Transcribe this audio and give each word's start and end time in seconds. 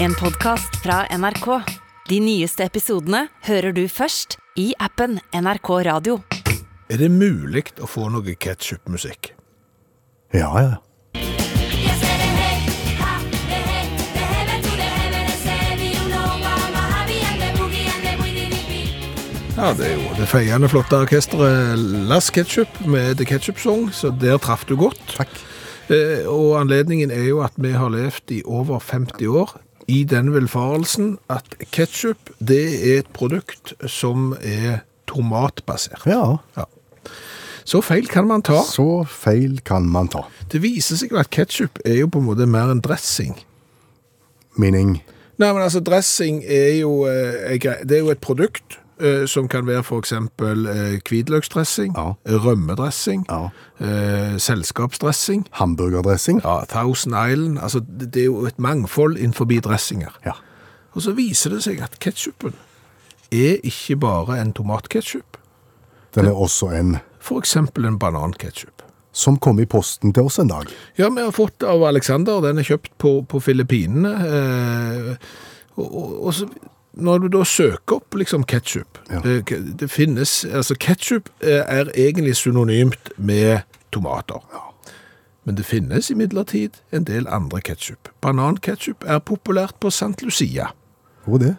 En 0.00 0.14
podcast 0.14 0.76
fra 0.82 1.06
NRK. 1.10 1.46
De 2.08 2.18
nyeste 2.22 2.62
episodene 2.62 3.24
hører 3.48 3.74
du 3.74 3.88
først 3.90 4.36
i 4.54 4.68
appen 4.78 5.16
NRK 5.34 5.70
Radio. 5.88 6.20
Er 6.86 7.02
det 7.02 7.08
mulig 7.10 7.64
å 7.82 7.88
få 7.90 8.06
noe 8.14 8.36
ketchup-musikk? 8.38 9.32
Ja, 10.30 10.52
ja. 10.62 10.76
Ja, 19.58 19.72
det 19.74 19.88
er 19.88 19.96
jo 19.98 20.10
det 20.14 20.30
feiende 20.30 20.70
flotte 20.70 21.02
orkestret 21.02 21.74
Las 22.06 22.30
Ketchup 22.30 22.84
med 22.86 23.18
The 23.18 23.26
Ketchup 23.26 23.58
Song, 23.58 23.88
så 23.90 24.14
der 24.14 24.38
traff 24.38 24.62
du 24.70 24.76
godt. 24.78 25.02
Takk. 25.18 25.32
Eh, 25.90 26.22
og 26.30 26.60
anledningen 26.60 27.10
er 27.10 27.24
jo 27.32 27.40
at 27.42 27.58
vi 27.58 27.74
har 27.74 27.90
levd 27.90 28.38
i 28.38 28.44
over 28.46 28.78
50 28.78 29.26
år 29.26 29.58
i 29.88 30.02
den 30.04 30.32
velfarelsen 30.34 31.14
at 31.32 31.54
ketchup, 31.72 32.30
det 32.44 32.60
er 32.92 32.98
et 33.02 33.12
produkt 33.16 33.72
som 33.88 34.34
er 34.42 34.82
tomatbasert. 35.08 36.04
Ja, 36.06 36.36
Så 37.68 37.80
feil 37.84 38.06
kan 38.08 38.26
man 38.28 38.42
ta. 38.42 38.62
så 38.64 39.04
feil 39.08 39.58
kan 39.64 39.84
man 39.88 40.08
ta. 40.08 40.22
Det 40.52 40.62
viser 40.62 40.96
seg 40.96 41.10
jo 41.12 41.18
at 41.20 41.30
ketchup 41.30 41.78
er 41.84 41.98
jo 42.02 42.06
på 42.08 42.20
en 42.22 42.28
måte 42.30 42.46
mer 42.48 42.70
en 42.72 42.80
dressing. 42.80 43.34
Meaning 44.56 45.02
Nei, 45.38 45.52
men 45.52 45.62
altså, 45.62 45.78
dressing 45.80 46.40
er 46.44 46.80
jo, 46.80 47.04
eh, 47.06 47.58
det 47.86 47.92
er 47.94 48.00
jo 48.02 48.10
et 48.10 48.18
produkt 48.20 48.78
som 49.26 49.48
kan 49.48 49.66
være 49.66 49.82
eksempel 49.98 50.66
eh, 50.66 51.00
hvitløksdressing, 51.08 51.94
Ja. 51.96 52.12
rømmedressing, 52.26 53.26
ja, 53.30 53.48
eh, 53.80 54.38
selskapsdressing, 54.38 55.46
hamburgerdressing. 55.52 56.40
ja, 56.44 56.64
Thousand 56.68 57.14
Island, 57.32 57.58
altså 57.58 57.80
det, 58.00 58.16
er 58.16 58.24
jo 58.24 58.46
et 58.46 58.58
mangfold 58.58 59.16
innenfor 59.16 59.44
dressinger. 59.60 60.10
Ja. 60.26 60.32
Og 60.92 61.02
så 61.02 61.12
viser 61.12 61.50
det 61.50 61.62
seg 61.62 61.80
at 61.82 61.98
ketchupen 62.00 62.54
er 63.32 63.58
ikke 63.62 63.96
bare 63.96 64.40
en 64.40 64.52
tomatketchup, 64.52 65.36
Den 66.14 66.26
er 66.26 66.32
også 66.32 66.70
en 66.72 66.96
eksempel 67.38 67.84
en 67.86 67.98
bananketchup. 67.98 68.82
som 69.12 69.36
kom 69.36 69.58
i 69.60 69.64
posten 69.64 70.12
til 70.12 70.22
oss 70.22 70.38
en 70.38 70.48
dag. 70.48 70.66
Ja, 70.98 71.08
vi 71.08 71.20
har 71.20 71.30
fått 71.30 71.62
av 71.62 71.82
Alexander, 71.82 72.40
den 72.40 72.58
er 72.58 72.62
kjøpt 72.62 72.92
på, 72.98 73.24
på 73.28 73.40
Filippinene. 73.40 74.12
Eh, 74.26 75.16
og, 75.76 75.94
og, 75.94 76.26
og 76.26 76.34
så, 76.34 76.46
når 76.98 77.18
du 77.24 77.28
da 77.38 77.44
søker 77.46 77.96
opp 78.00 78.14
liksom 78.18 78.44
ketsjup 78.50 78.98
Ja. 79.10 79.20
eh, 79.24 79.42
det 79.80 79.90
finnes, 79.90 80.44
altså 80.44 80.74
ketchup 80.78 81.28
eh, 81.40 81.62
er 81.66 81.90
egentlig 81.94 82.34
synonymt 82.36 83.10
med 83.16 83.60
tomater. 83.92 84.42
Men 85.44 85.54
det 85.56 85.64
finnes 85.64 86.10
imidlertid 86.10 86.70
en 86.92 87.04
del 87.08 87.26
andre 87.28 87.60
ketsjup. 87.64 88.10
Bananketsjup 88.20 89.04
er 89.06 89.18
populært 89.24 89.78
på 89.80 89.88
St. 89.88 90.20
Lucia. 90.22 90.66
Hvor 91.24 91.38
er 91.38 91.44
det? 91.46 91.54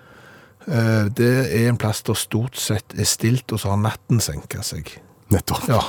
Eh, 0.67 1.07
det 1.17 1.31
er 1.63 1.69
en 1.69 1.77
plass 1.81 2.03
der 2.05 2.13
stort 2.13 2.57
sett 2.59 2.93
er 2.99 3.07
stilt, 3.09 3.51
og 3.51 3.59
så 3.59 3.69
har 3.73 3.81
natten 3.81 4.19
senket 4.21 4.65
seg. 4.67 4.91
Nettopp. 5.33 5.65
Ja, 5.69 5.79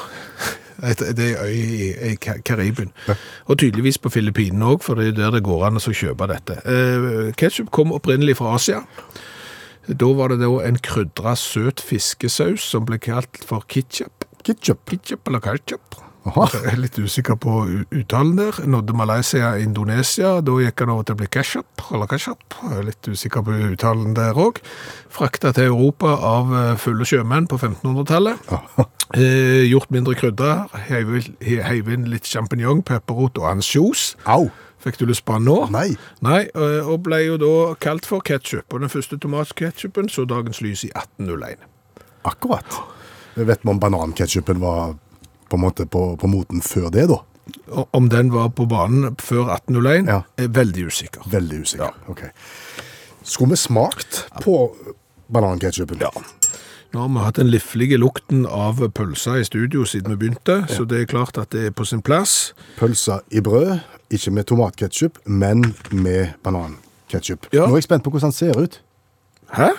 det 0.81 1.19
er 1.35 1.43
øy 1.45 1.53
i, 1.53 1.91
i 2.13 2.15
Ka- 2.17 2.41
Karibien. 2.45 2.93
Og 3.47 3.59
tydeligvis 3.61 3.99
på 4.01 4.09
Filippinene 4.09 4.65
òg, 4.65 4.83
for 4.85 4.95
det 4.97 5.09
er 5.11 5.13
der 5.19 5.31
det 5.37 5.43
går 5.45 5.67
an 5.67 5.77
å 5.77 5.93
kjøpe 5.93 6.29
dette. 6.31 6.57
Ketsjup 7.37 7.69
kom 7.71 7.93
opprinnelig 7.93 8.39
fra 8.41 8.55
Asia. 8.57 8.81
Da 9.89 10.13
var 10.17 10.29
det 10.29 10.43
da 10.43 10.51
en 10.67 10.79
krydra 10.83 11.35
søt 11.39 11.81
fiskesaus 11.81 12.67
som 12.73 12.87
ble 12.89 13.01
kalt 13.01 13.41
for 13.47 13.65
ketchup. 13.69 14.27
Ketchup. 14.45 14.85
Ketchup 14.91 15.29
eller 15.29 15.41
ketchup. 15.45 16.01
Jeg 16.21 16.69
er 16.69 16.77
litt 16.77 16.99
usikker 17.01 17.37
på 17.41 17.55
uttalen 17.97 18.35
der. 18.37 18.59
Nådde 18.69 18.93
Malaysia 18.97 19.55
Indonesia. 19.57 20.35
Da 20.45 20.57
gikk 20.61 20.83
han 20.85 20.93
over 20.93 21.07
til 21.09 21.17
å 21.17 21.21
bli 21.23 21.29
ketchup, 21.33 21.85
eller 21.89 22.11
ketchup. 22.11 22.45
Jeg 22.61 22.77
er 22.77 22.87
litt 22.91 23.09
usikker 23.09 23.45
på 23.47 23.57
uttalen 23.71 24.13
der 24.19 24.37
òg. 24.37 24.61
Frakta 25.11 25.55
til 25.57 25.71
Europa 25.73 26.13
av 26.13 26.53
eh, 26.53 26.75
fulle 26.81 27.09
sjømenn 27.09 27.49
på 27.51 27.57
1500-tallet. 27.57 28.51
Eh, 29.11 29.65
gjort 29.67 29.91
mindre 29.91 30.15
krydder. 30.15 30.69
Heiv 30.87 31.89
inn 31.91 32.05
litt 32.13 32.29
champignon, 32.31 32.85
pepperrot 32.87 33.41
og 33.41 33.49
ansjos. 33.57 34.13
Au! 34.23 34.45
Fikk 34.81 34.97
du 34.99 35.07
lyst 35.11 35.25
på 35.29 35.37
den 35.37 35.45
nå? 35.45 35.57
Nei. 35.75 35.91
Nei, 36.25 36.43
eh, 36.55 36.87
og 36.89 37.03
ble 37.05 37.19
jo 37.27 37.37
da 37.41 37.51
kalt 37.81 38.07
for 38.09 38.21
ketchup. 38.25 38.73
Og 38.73 38.81
den 38.81 38.89
første 38.93 39.19
tomatketsjupen 39.21 40.09
så 40.09 40.25
dagens 40.29 40.61
lys 40.65 40.85
i 40.89 40.91
1801. 40.97 41.59
Akkurat. 42.25 42.79
Vet 43.37 43.61
vi 43.65 43.71
om 43.71 43.81
bananketsjupen 43.81 44.61
var 44.61 44.95
på 45.51 45.59
en 45.59 45.65
måte 45.65 45.87
på, 45.91 46.17
på 46.21 46.31
moten 46.31 46.63
før 46.65 46.89
det, 46.95 47.09
da? 47.11 47.21
Om 47.93 48.09
den 48.13 48.31
var 48.33 48.49
på 48.55 48.67
banen 48.71 49.17
før 49.19 49.49
1801, 49.57 50.07
Ja. 50.09 50.21
er 50.39 50.49
veldig 50.55 50.87
usikker. 50.87 51.25
Veldig 51.31 51.61
usikker. 51.65 51.97
Ok. 52.09 52.23
Skulle 53.23 53.51
vi 53.51 53.57
smakt 53.57 54.25
på 54.45 54.55
bananketsjupen? 55.33 56.01
Ja. 56.01 56.11
Nå 56.91 57.01
har 57.05 57.09
vi 57.09 57.23
hatt 57.23 57.37
den 57.39 57.51
liflige 57.53 57.99
lukten 58.03 58.47
av 58.51 58.81
pølser 58.97 59.39
i 59.39 59.45
studio 59.47 59.85
siden 59.87 60.11
vi 60.11 60.25
begynte, 60.25 60.65
så 60.67 60.83
det 60.91 61.05
er 61.05 61.11
klart 61.13 61.39
at 61.39 61.53
det 61.55 61.69
er 61.69 61.75
på 61.77 61.87
sin 61.87 62.03
plass. 62.03 62.51
Pølse 62.81 63.21
i 63.31 63.43
brød, 63.47 63.77
ikke 64.11 64.33
med 64.35 64.49
tomatketchup, 64.51 65.21
men 65.25 65.63
med 65.95 66.33
bananketchup. 66.43 67.47
Ja. 67.55 67.69
Nå 67.69 67.77
er 67.77 67.85
jeg 67.85 67.87
spent 67.87 68.03
på 68.03 68.11
hvordan 68.11 68.35
den 68.35 68.39
ser 68.41 68.59
ut. 68.59 68.81
Hæ? 69.55 69.71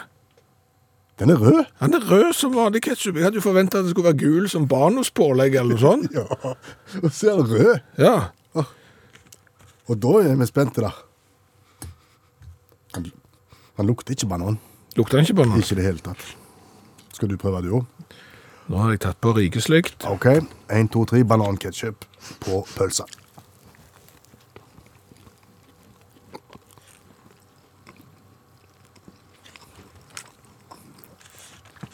Den 1.20 1.36
er 1.36 1.44
rød. 1.44 1.60
Den 1.84 2.00
er 2.00 2.08
rød 2.12 2.34
som 2.34 2.56
vanlig 2.56 2.82
ketsjup. 2.88 3.20
Jeg 3.20 3.28
hadde 3.28 3.42
jo 3.42 3.44
forventet 3.44 3.82
at 3.82 3.84
den 3.84 3.92
skulle 3.92 4.08
være 4.08 4.22
gul 4.24 4.48
som 4.50 4.64
banuspålegg 4.72 5.60
eller 5.60 5.76
noe 5.76 5.84
sånt. 5.84 6.16
Ja, 6.16 6.56
og 7.04 7.12
så 7.12 7.34
er 7.34 7.42
den 7.44 7.52
rød. 7.52 7.80
Ja. 8.00 8.16
Og 9.92 10.00
da 10.00 10.20
er 10.24 10.40
vi 10.40 10.48
spente, 10.48 10.82
da. 10.88 10.96
Han, 12.96 13.12
han 13.78 13.92
lukter 13.92 14.16
ikke 14.16 14.32
banan. 14.32 14.62
Lukter 14.96 15.20
han 15.20 15.28
ikke 15.28 15.42
banan? 15.44 15.60
Ikke 15.60 15.76
i 15.76 15.82
det 15.82 15.92
hele 15.92 16.06
tatt. 16.08 16.24
Skal 17.22 17.30
du 17.30 17.38
prøve, 17.38 17.60
du 17.62 17.74
òg? 17.78 18.14
Nå 18.74 18.80
har 18.82 18.96
jeg 18.96 19.00
tatt 19.04 19.20
på 19.22 19.30
rikeslykt. 19.38 20.08
OK. 20.10 20.24
Én, 20.74 20.88
to, 20.90 21.04
tre, 21.06 21.20
bananketchup 21.22 22.08
på 22.42 22.62
pølsa. 22.72 23.06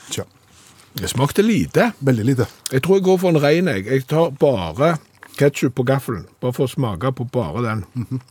Tja. 0.07 0.23
Det 0.95 1.11
smakte 1.11 1.43
lite. 1.43 1.89
Veldig 1.99 2.27
lite. 2.31 2.47
Jeg 2.71 2.87
tror 2.87 3.01
jeg 3.01 3.07
går 3.09 3.19
for 3.25 3.35
en 3.35 3.43
rein. 3.43 3.67
egg. 3.67 3.91
Jeg 3.91 4.07
tar 4.07 4.31
bare 4.39 4.93
ketsjup 5.35 5.75
på 5.75 5.89
gaffelen. 5.91 6.23
Bare 6.39 6.55
for 6.55 6.71
å 6.71 6.75
smake 6.77 7.11
på 7.19 7.27
bare 7.35 7.67
den. 7.67 8.23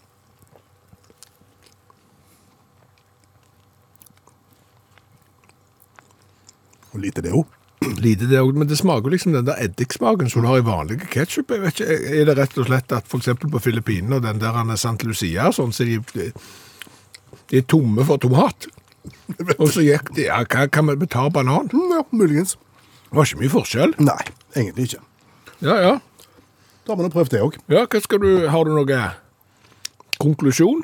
Og 6.96 7.04
lite 7.04 7.22
det 7.24 7.34
òg. 7.36 7.44
Lite 8.00 8.26
det 8.30 8.40
òg, 8.40 8.56
men 8.56 8.68
det 8.70 8.78
smaker 8.80 9.12
liksom 9.12 9.34
den 9.36 9.46
der 9.46 9.58
eddiksmaken 9.60 10.30
som 10.32 10.42
du 10.42 10.48
har 10.48 10.62
i 10.62 10.64
vanlig 10.64 11.02
ketchup. 11.12 11.52
Jeg 11.52 11.62
vet 11.62 11.80
ikke, 11.82 11.98
Er 12.16 12.24
det 12.30 12.36
rett 12.38 12.56
og 12.56 12.70
slett 12.70 12.92
at 12.96 13.12
eksempel 13.18 13.52
på 13.52 13.60
Filippinene 13.60 14.16
og 14.16 14.24
den 14.24 14.40
der 14.40 14.56
han 14.56 14.72
er 14.72 14.80
Sant 14.80 15.04
Lucia 15.04 15.50
sånn, 15.52 15.74
så 15.76 15.84
de, 15.84 16.00
de 16.16 17.60
er 17.60 17.66
tomme 17.68 18.04
for 18.08 18.16
tomat? 18.22 18.68
Og 19.58 19.68
så 19.74 19.84
gikk 19.84 20.14
de, 20.16 20.24
ja, 20.30 20.40
hva 20.42 20.66
kan 20.72 20.88
vi 20.88 21.06
ta 21.10 21.28
banan? 21.30 21.68
Mm, 21.72 21.92
ja, 21.98 22.02
muligens. 22.16 22.56
Det 23.06 23.18
var 23.18 23.28
ikke 23.28 23.42
mye 23.44 23.52
forskjell. 23.52 23.94
Nei, 24.02 24.22
egentlig 24.56 24.88
ikke. 24.88 25.04
Ja, 25.60 25.76
ja. 25.84 25.92
Da 26.86 26.94
har 26.94 26.98
vi 26.98 27.06
nå 27.06 27.12
prøvd 27.12 27.34
det 27.34 27.44
òg. 27.44 27.60
Ja, 27.70 27.84
hva 27.84 28.00
skal 28.02 28.22
du, 28.24 28.30
har 28.50 28.66
du 28.66 28.72
noe 28.74 29.02
konklusjon? 30.22 30.82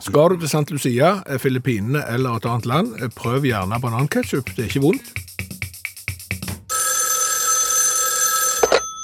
Skal 0.00 0.30
du 0.30 0.38
til 0.40 0.48
St. 0.48 0.70
Lucia, 0.70 1.08
eh, 1.28 1.38
Filippinene 1.38 2.00
eller 2.08 2.36
et 2.36 2.46
annet 2.48 2.66
land, 2.66 2.94
eh, 2.96 3.10
prøv 3.16 3.44
gjerne 3.44 3.80
bananketchup. 3.80 4.46
Det 4.56 4.64
er 4.64 4.68
ikke 4.70 4.80
vondt. 4.80 5.06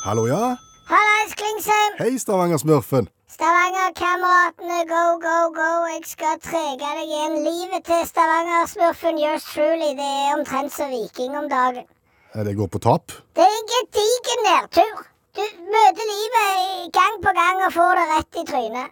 Hallo, 0.05 0.25
ja? 0.27 0.57
Hallais, 0.89 1.33
Klingsheim! 1.37 1.93
Hei, 1.99 2.19
Stavanger-smurfen. 2.19 3.09
Stavanger-kameratene, 3.29 4.79
go, 4.89 5.05
go, 5.27 5.39
go! 5.61 5.71
Jeg 5.93 6.03
skal 6.15 6.41
trege 6.41 6.81
deg 6.81 7.05
igjen. 7.05 7.37
Livet 7.45 7.85
til 7.85 8.03
Stavanger-smurfen 8.13 9.21
yours 9.21 9.45
truly. 9.53 9.93
Det 10.01 10.09
er 10.25 10.39
omtrent 10.39 10.73
som 10.73 10.89
viking 10.89 11.37
om 11.37 11.49
dagen. 11.53 11.85
Det 12.33 12.57
går 12.57 12.67
på 12.67 12.79
tap. 12.79 13.13
Det 13.37 13.45
er 13.45 13.55
en 13.61 13.69
gedigen 13.75 14.41
nedtur. 14.49 15.05
Du 15.37 15.45
møter 15.75 16.07
livet 16.15 16.93
gang 16.97 17.21
på 17.27 17.31
gang 17.41 17.57
og 17.67 17.73
får 17.77 17.93
det 18.01 18.07
rett 18.15 18.41
i 18.41 18.45
trynet. 18.53 18.89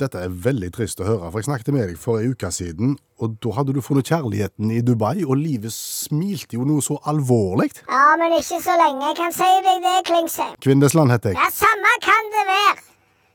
Dette 0.00 0.18
er 0.26 0.32
veldig 0.44 0.70
trist 0.74 0.98
å 0.98 1.06
høre, 1.06 1.28
for 1.30 1.38
jeg 1.38 1.46
snakket 1.46 1.74
med 1.74 1.84
deg 1.88 1.98
for 2.02 2.18
en 2.18 2.32
uke 2.34 2.48
siden, 2.50 2.96
og 3.22 3.36
da 3.44 3.52
hadde 3.54 3.74
du 3.76 3.80
funnet 3.84 4.08
kjærligheten 4.10 4.72
i 4.74 4.80
Dubai, 4.82 5.22
og 5.22 5.36
livet 5.38 5.70
smilte 5.74 6.58
jo 6.58 6.66
noe 6.66 6.82
så 6.82 6.96
alvorlig. 7.10 7.70
Ja, 7.86 8.16
men 8.18 8.34
ikke 8.40 8.58
så 8.64 8.74
lenge. 8.80 9.06
Jeg 9.12 9.18
kan 9.20 9.36
si 9.36 9.50
deg 9.68 9.86
det, 9.86 9.94
Klingsheim. 10.10 10.56
Kvindesland 10.66 11.14
heter 11.14 11.30
jeg. 11.34 11.38
Ja, 11.38 11.46
samme 11.54 11.94
kan 12.02 12.32
det 12.34 12.44
være. 12.50 12.74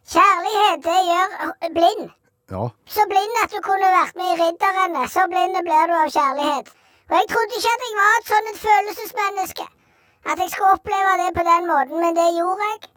Kjærlighet, 0.10 0.84
det 0.90 1.00
gjør 1.08 1.74
blind. 1.80 2.06
Ja, 2.50 2.64
Så 2.90 3.04
blind 3.06 3.36
at 3.44 3.52
du 3.54 3.60
kunne 3.62 3.90
vært 3.94 4.16
med 4.18 4.30
i 4.34 4.38
Ridderne. 4.42 5.04
Så 5.16 5.26
blind 5.32 5.58
blir 5.68 5.84
du 5.92 5.96
av 5.96 6.10
kjærlighet. 6.12 6.72
Og 7.10 7.16
jeg 7.18 7.28
trodde 7.32 7.60
ikke 7.60 7.74
at 7.78 7.84
jeg 7.88 7.98
var 8.04 8.16
et 8.20 8.32
sånn 8.32 8.50
et 8.52 8.64
følelsesmenneske. 8.68 9.66
At 10.30 10.42
jeg 10.44 10.50
skulle 10.54 10.76
oppleve 10.76 11.12
det 11.22 11.30
på 11.38 11.44
den 11.48 11.70
måten, 11.70 12.02
men 12.04 12.18
det 12.18 12.26
gjorde 12.36 12.68
jeg. 12.72 12.90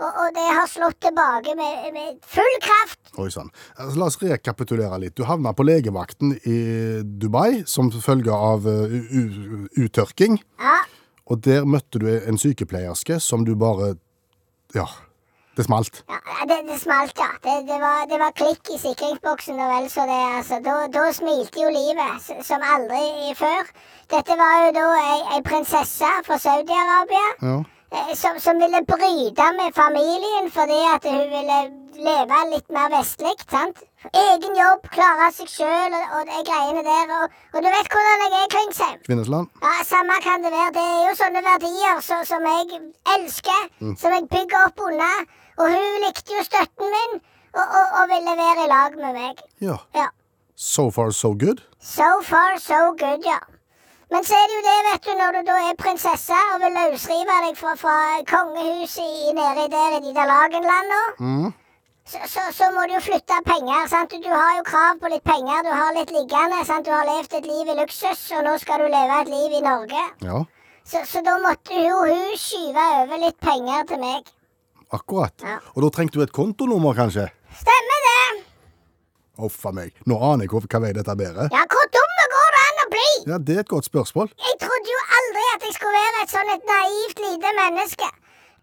Og, 0.00 0.06
og 0.24 0.30
det 0.36 0.46
har 0.56 0.68
slått 0.70 0.96
tilbake 1.04 1.52
med, 1.58 1.90
med 1.92 2.20
full 2.24 2.54
kraft. 2.64 3.00
Oi 3.20 3.28
sann. 3.34 3.50
Altså, 3.76 3.98
La 4.00 4.06
oss 4.08 4.16
rekapitulere 4.22 4.98
litt. 5.02 5.14
Du 5.18 5.26
havna 5.28 5.52
på 5.52 5.66
legevakten 5.68 6.32
i 6.48 6.56
Dubai 7.20 7.62
som 7.68 7.90
følge 7.92 8.32
av 8.32 8.64
u- 8.64 9.68
uttørking. 9.84 10.40
Ja. 10.60 10.78
Og 11.30 11.42
der 11.44 11.68
møtte 11.68 12.00
du 12.02 12.08
en 12.16 12.38
sykepleierske 12.40 13.20
som 13.22 13.44
du 13.46 13.52
bare 13.60 13.92
Ja, 14.74 14.86
det 15.58 15.64
smalt. 15.66 16.00
Ja, 16.08 16.44
det, 16.46 16.56
det 16.68 16.76
smalt, 16.80 17.12
ja. 17.18 17.26
Det, 17.42 17.54
det, 17.68 17.76
var, 17.82 18.04
det 18.10 18.18
var 18.22 18.30
klikk 18.38 18.70
i 18.72 18.78
sikringsboksen 18.78 19.58
og 19.60 19.68
vel 19.74 19.88
så 19.92 20.06
det. 20.08 20.18
altså. 20.38 20.60
Da, 20.64 20.76
da 20.94 21.04
smilte 21.14 21.60
jo 21.64 21.70
livet 21.74 22.46
som 22.46 22.62
aldri 22.62 23.34
før. 23.38 23.68
Dette 24.14 24.36
var 24.38 24.56
jo 24.64 24.72
da 24.78 24.86
ei, 25.02 25.18
ei 25.36 25.42
prinsesse 25.46 26.10
fra 26.26 26.38
Saudi-Arabia 26.40 27.26
Ja. 27.42 27.58
Eh, 27.92 28.12
som, 28.14 28.38
som 28.40 28.58
ville 28.62 28.80
bryte 28.88 29.46
med 29.58 29.74
familien 29.74 30.50
fordi 30.54 30.80
at 30.94 31.06
hun 31.10 31.24
ville 31.34 31.58
leve 32.00 32.38
litt 32.50 32.68
mer 32.72 32.90
vestlig. 32.94 33.34
sant? 33.50 33.82
Egen 34.16 34.54
jobb, 34.56 34.86
klare 34.94 35.26
seg 35.36 35.50
sjøl 35.52 35.96
og, 35.98 36.04
og 36.18 36.28
de 36.30 36.38
greiene 36.48 36.84
der. 36.86 37.10
Og, 37.18 37.34
og 37.54 37.58
du 37.64 37.68
vet 37.68 37.90
hvordan 37.92 38.22
jeg 38.24 38.38
er, 38.38 38.46
Klingsheim. 38.54 39.00
Kvinnesland. 39.08 39.50
Ja, 39.64 39.74
Samme 39.84 40.16
kan 40.24 40.46
det 40.46 40.52
være. 40.54 40.72
Det 40.78 40.86
er 40.86 41.02
jo 41.08 41.16
sånne 41.18 41.42
verdier 41.44 42.00
så, 42.06 42.22
som 42.30 42.46
jeg 42.48 42.80
elsker, 43.16 43.66
som 44.00 44.16
jeg 44.16 44.30
bygger 44.32 44.64
opp 44.70 44.80
under. 44.88 45.26
Og 45.60 45.74
hun 45.74 46.00
likte 46.06 46.32
jo 46.38 46.46
støtten 46.46 46.94
min 46.96 47.18
og, 47.52 47.64
og, 47.66 47.86
og 48.00 48.08
ville 48.14 48.36
være 48.38 48.64
i 48.64 48.70
lag 48.70 48.96
med 49.02 49.18
meg. 49.20 49.44
Ja. 49.60 49.76
Ja. 49.98 50.08
So 50.56 50.90
far, 50.90 51.10
so 51.12 51.34
good. 51.34 51.60
So 51.80 52.08
far, 52.22 52.56
so 52.60 52.80
good, 53.00 53.24
ja. 53.26 53.38
Men 54.10 54.24
så 54.26 54.34
er 54.34 54.46
det 54.50 54.56
jo 54.58 54.62
det, 54.66 54.76
vet 54.88 55.04
du, 55.06 55.10
når 55.20 55.36
du 55.36 55.40
da 55.46 55.56
er 55.70 55.76
prinsesse 55.78 56.38
og 56.54 56.60
vil 56.64 56.72
løsrive 56.74 57.36
deg 57.46 57.56
fra, 57.60 57.74
fra 57.78 57.96
kongehuset 58.26 59.04
i, 59.06 59.32
nede 59.36 59.66
i 59.66 59.70
der 59.70 59.96
i 59.98 60.00
de 60.06 60.14
der 60.16 60.26
Lagenlanda, 60.30 61.00
så, 62.10 62.18
så, 62.26 62.42
så 62.56 62.70
må 62.74 62.88
du 62.90 62.96
jo 62.96 63.02
flytte 63.04 63.36
penger. 63.46 63.84
sant? 63.92 64.10
Du, 64.24 64.30
har 64.34 64.56
jo 64.58 64.64
krav 64.66 64.98
på 64.98 65.12
litt 65.12 65.22
penger. 65.22 65.62
Du 65.62 65.70
har 65.70 65.92
litt 65.94 66.10
liggende. 66.10 66.58
sant? 66.66 66.88
Du 66.88 66.90
har 66.90 67.06
levd 67.06 67.36
et 67.38 67.46
liv 67.46 67.70
i 67.70 67.76
luksus, 67.78 68.24
og 68.34 68.42
nå 68.48 68.56
skal 68.58 68.82
du 68.82 68.88
leve 68.90 69.20
et 69.22 69.30
liv 69.30 69.54
i 69.60 69.62
Norge. 69.62 70.02
Ja, 70.26 70.40
Så, 70.82 71.04
så 71.06 71.22
da 71.22 71.36
måtte 71.38 71.76
jo 71.78 72.00
hun 72.08 72.34
skyve 72.40 72.82
over 73.04 73.20
litt 73.22 73.38
penger 73.38 73.84
til 73.92 74.00
meg. 74.02 74.26
akkurat. 74.90 75.34
Ja. 75.46 75.60
Og 75.76 75.84
da 75.84 75.90
trengte 75.94 76.18
du 76.18 76.24
et 76.26 76.32
kontonummer, 76.34 76.96
kanskje? 76.98 77.28
Stemmer 77.60 78.00
det? 78.08 78.42
Uff 79.46 79.60
a 79.66 79.70
meg. 79.72 79.94
Nå 80.10 80.18
aner 80.32 80.48
jeg 80.48 80.66
hva 80.66 80.80
vei 80.82 80.90
dette 80.96 81.14
bærer. 81.14 81.46
Ja, 81.54 81.62
hvor 81.70 81.86
dumme 81.94 82.24
går 82.34 82.48
det 82.56 82.64
an 82.64 82.80
å 82.82 82.88
bli? 83.00 83.12
Ja, 83.32 83.36
det 83.46 83.56
er 83.56 83.62
et 83.64 83.74
godt 83.74 83.90
spørsmål. 83.92 84.32
Jeg 84.48 84.56
trodde 84.64 84.96
jo 84.96 85.02
aldri 85.18 85.44
at 85.54 85.62
jeg 85.66 85.76
skulle 85.76 86.00
være 86.00 86.24
et 86.24 86.34
sånn 86.34 86.56
et 86.56 86.74
naivt 86.74 87.24
lite 87.26 87.54
menneske. 87.62 88.08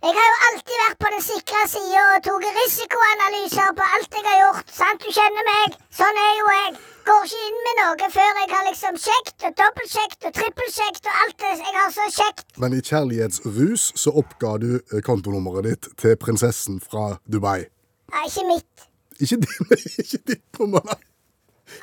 Jeg 0.06 0.14
har 0.14 0.28
jo 0.30 0.38
alltid 0.48 0.76
vært 0.80 1.00
på 1.02 1.10
den 1.14 1.24
sikre 1.26 1.62
sida 1.72 2.02
og 2.16 2.20
tatt 2.26 2.44
risikoanalyser 2.58 3.72
på 3.80 3.86
alt 3.96 4.18
jeg 4.18 4.26
har 4.28 4.38
gjort. 4.44 4.68
Sant, 4.80 5.02
du 5.02 5.10
kjenner 5.16 5.48
meg. 5.48 5.78
Sånn 6.00 6.20
er 6.22 6.36
jo 6.38 6.52
jeg. 6.54 6.76
Går 7.08 7.26
ikke 7.26 7.48
inn 7.48 7.58
med 7.66 7.80
noe 7.80 8.10
før 8.14 8.40
jeg 8.42 8.52
har 8.52 8.68
liksom 8.68 9.00
sjekt 9.02 9.48
og 9.48 9.58
dobbeltsjekt 9.62 10.28
og 10.30 10.36
trippelsjekt 10.38 11.10
og 11.10 11.20
alt 11.24 11.38
det 11.42 11.54
jeg 11.64 11.76
har 11.80 11.92
så 11.98 12.08
kjekt. 12.14 12.46
Men 12.62 12.78
i 12.78 12.84
kjærlighetsrus 12.92 13.88
så 14.04 14.14
oppga 14.22 14.54
du 14.62 14.70
eh, 14.78 15.02
kontonummeret 15.08 15.72
ditt 15.72 15.90
til 15.98 16.18
prinsessen 16.22 16.78
fra 16.84 17.16
Dubai. 17.26 17.66
Nei, 18.14 18.26
ikke 18.30 18.48
mitt. 18.54 18.90
Ikke, 19.18 19.42
ditt, 19.42 19.86
ikke 20.06 20.24
ditt 20.30 20.62
nummer, 20.62 20.86
nei. 20.94 21.02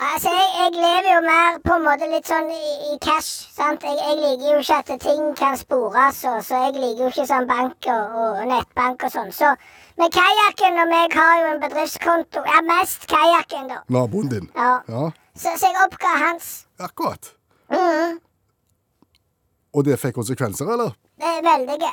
Altså, 0.00 0.31
jeg, 0.31 0.49
jeg 0.58 0.70
lever 0.75 1.08
jo 1.14 1.20
mer 1.25 1.58
på 1.64 1.75
en 1.79 1.85
måte 1.85 2.06
litt 2.11 2.26
sånn 2.26 2.49
i, 2.50 2.73
i 2.93 2.96
cash, 3.02 3.46
sant. 3.55 3.82
Jeg, 3.87 3.96
jeg 4.00 4.17
liker 4.19 4.49
jo 4.50 4.61
ikke 4.62 4.79
at 4.82 4.93
ting 5.05 5.29
kan 5.38 5.56
spores, 5.61 6.19
og, 6.31 6.41
så 6.46 6.61
jeg 6.67 6.75
liker 6.81 7.02
jo 7.05 7.11
ikke 7.12 7.26
sånn 7.31 7.46
bank 7.50 7.88
og, 7.93 8.17
og 8.23 8.41
nettbank 8.50 9.05
og 9.06 9.12
sånn. 9.14 9.31
Så 9.35 9.52
med 10.00 10.11
kajakken 10.17 10.81
og 10.82 10.91
meg 10.91 11.14
har 11.14 11.35
jo 11.43 11.52
en 11.52 11.62
bedriftskonto. 11.62 12.43
Ja, 12.49 12.61
mest 12.67 13.06
kajakken, 13.11 13.69
da. 13.70 13.82
Naboen 13.94 14.32
din. 14.32 14.50
Ja. 14.58 14.73
Ja, 14.91 15.05
Så, 15.35 15.55
så 15.58 15.70
jeg 15.70 15.81
oppga 15.87 16.14
hans. 16.25 16.50
akkurat. 16.79 17.32
Mhm. 17.70 18.19
Og 19.75 19.82
det 19.87 19.96
fikk 19.99 20.14
konsekvenser, 20.14 20.69
eller? 20.70 20.93
Det 21.19 21.26
er 21.26 21.41
veldige. 21.43 21.88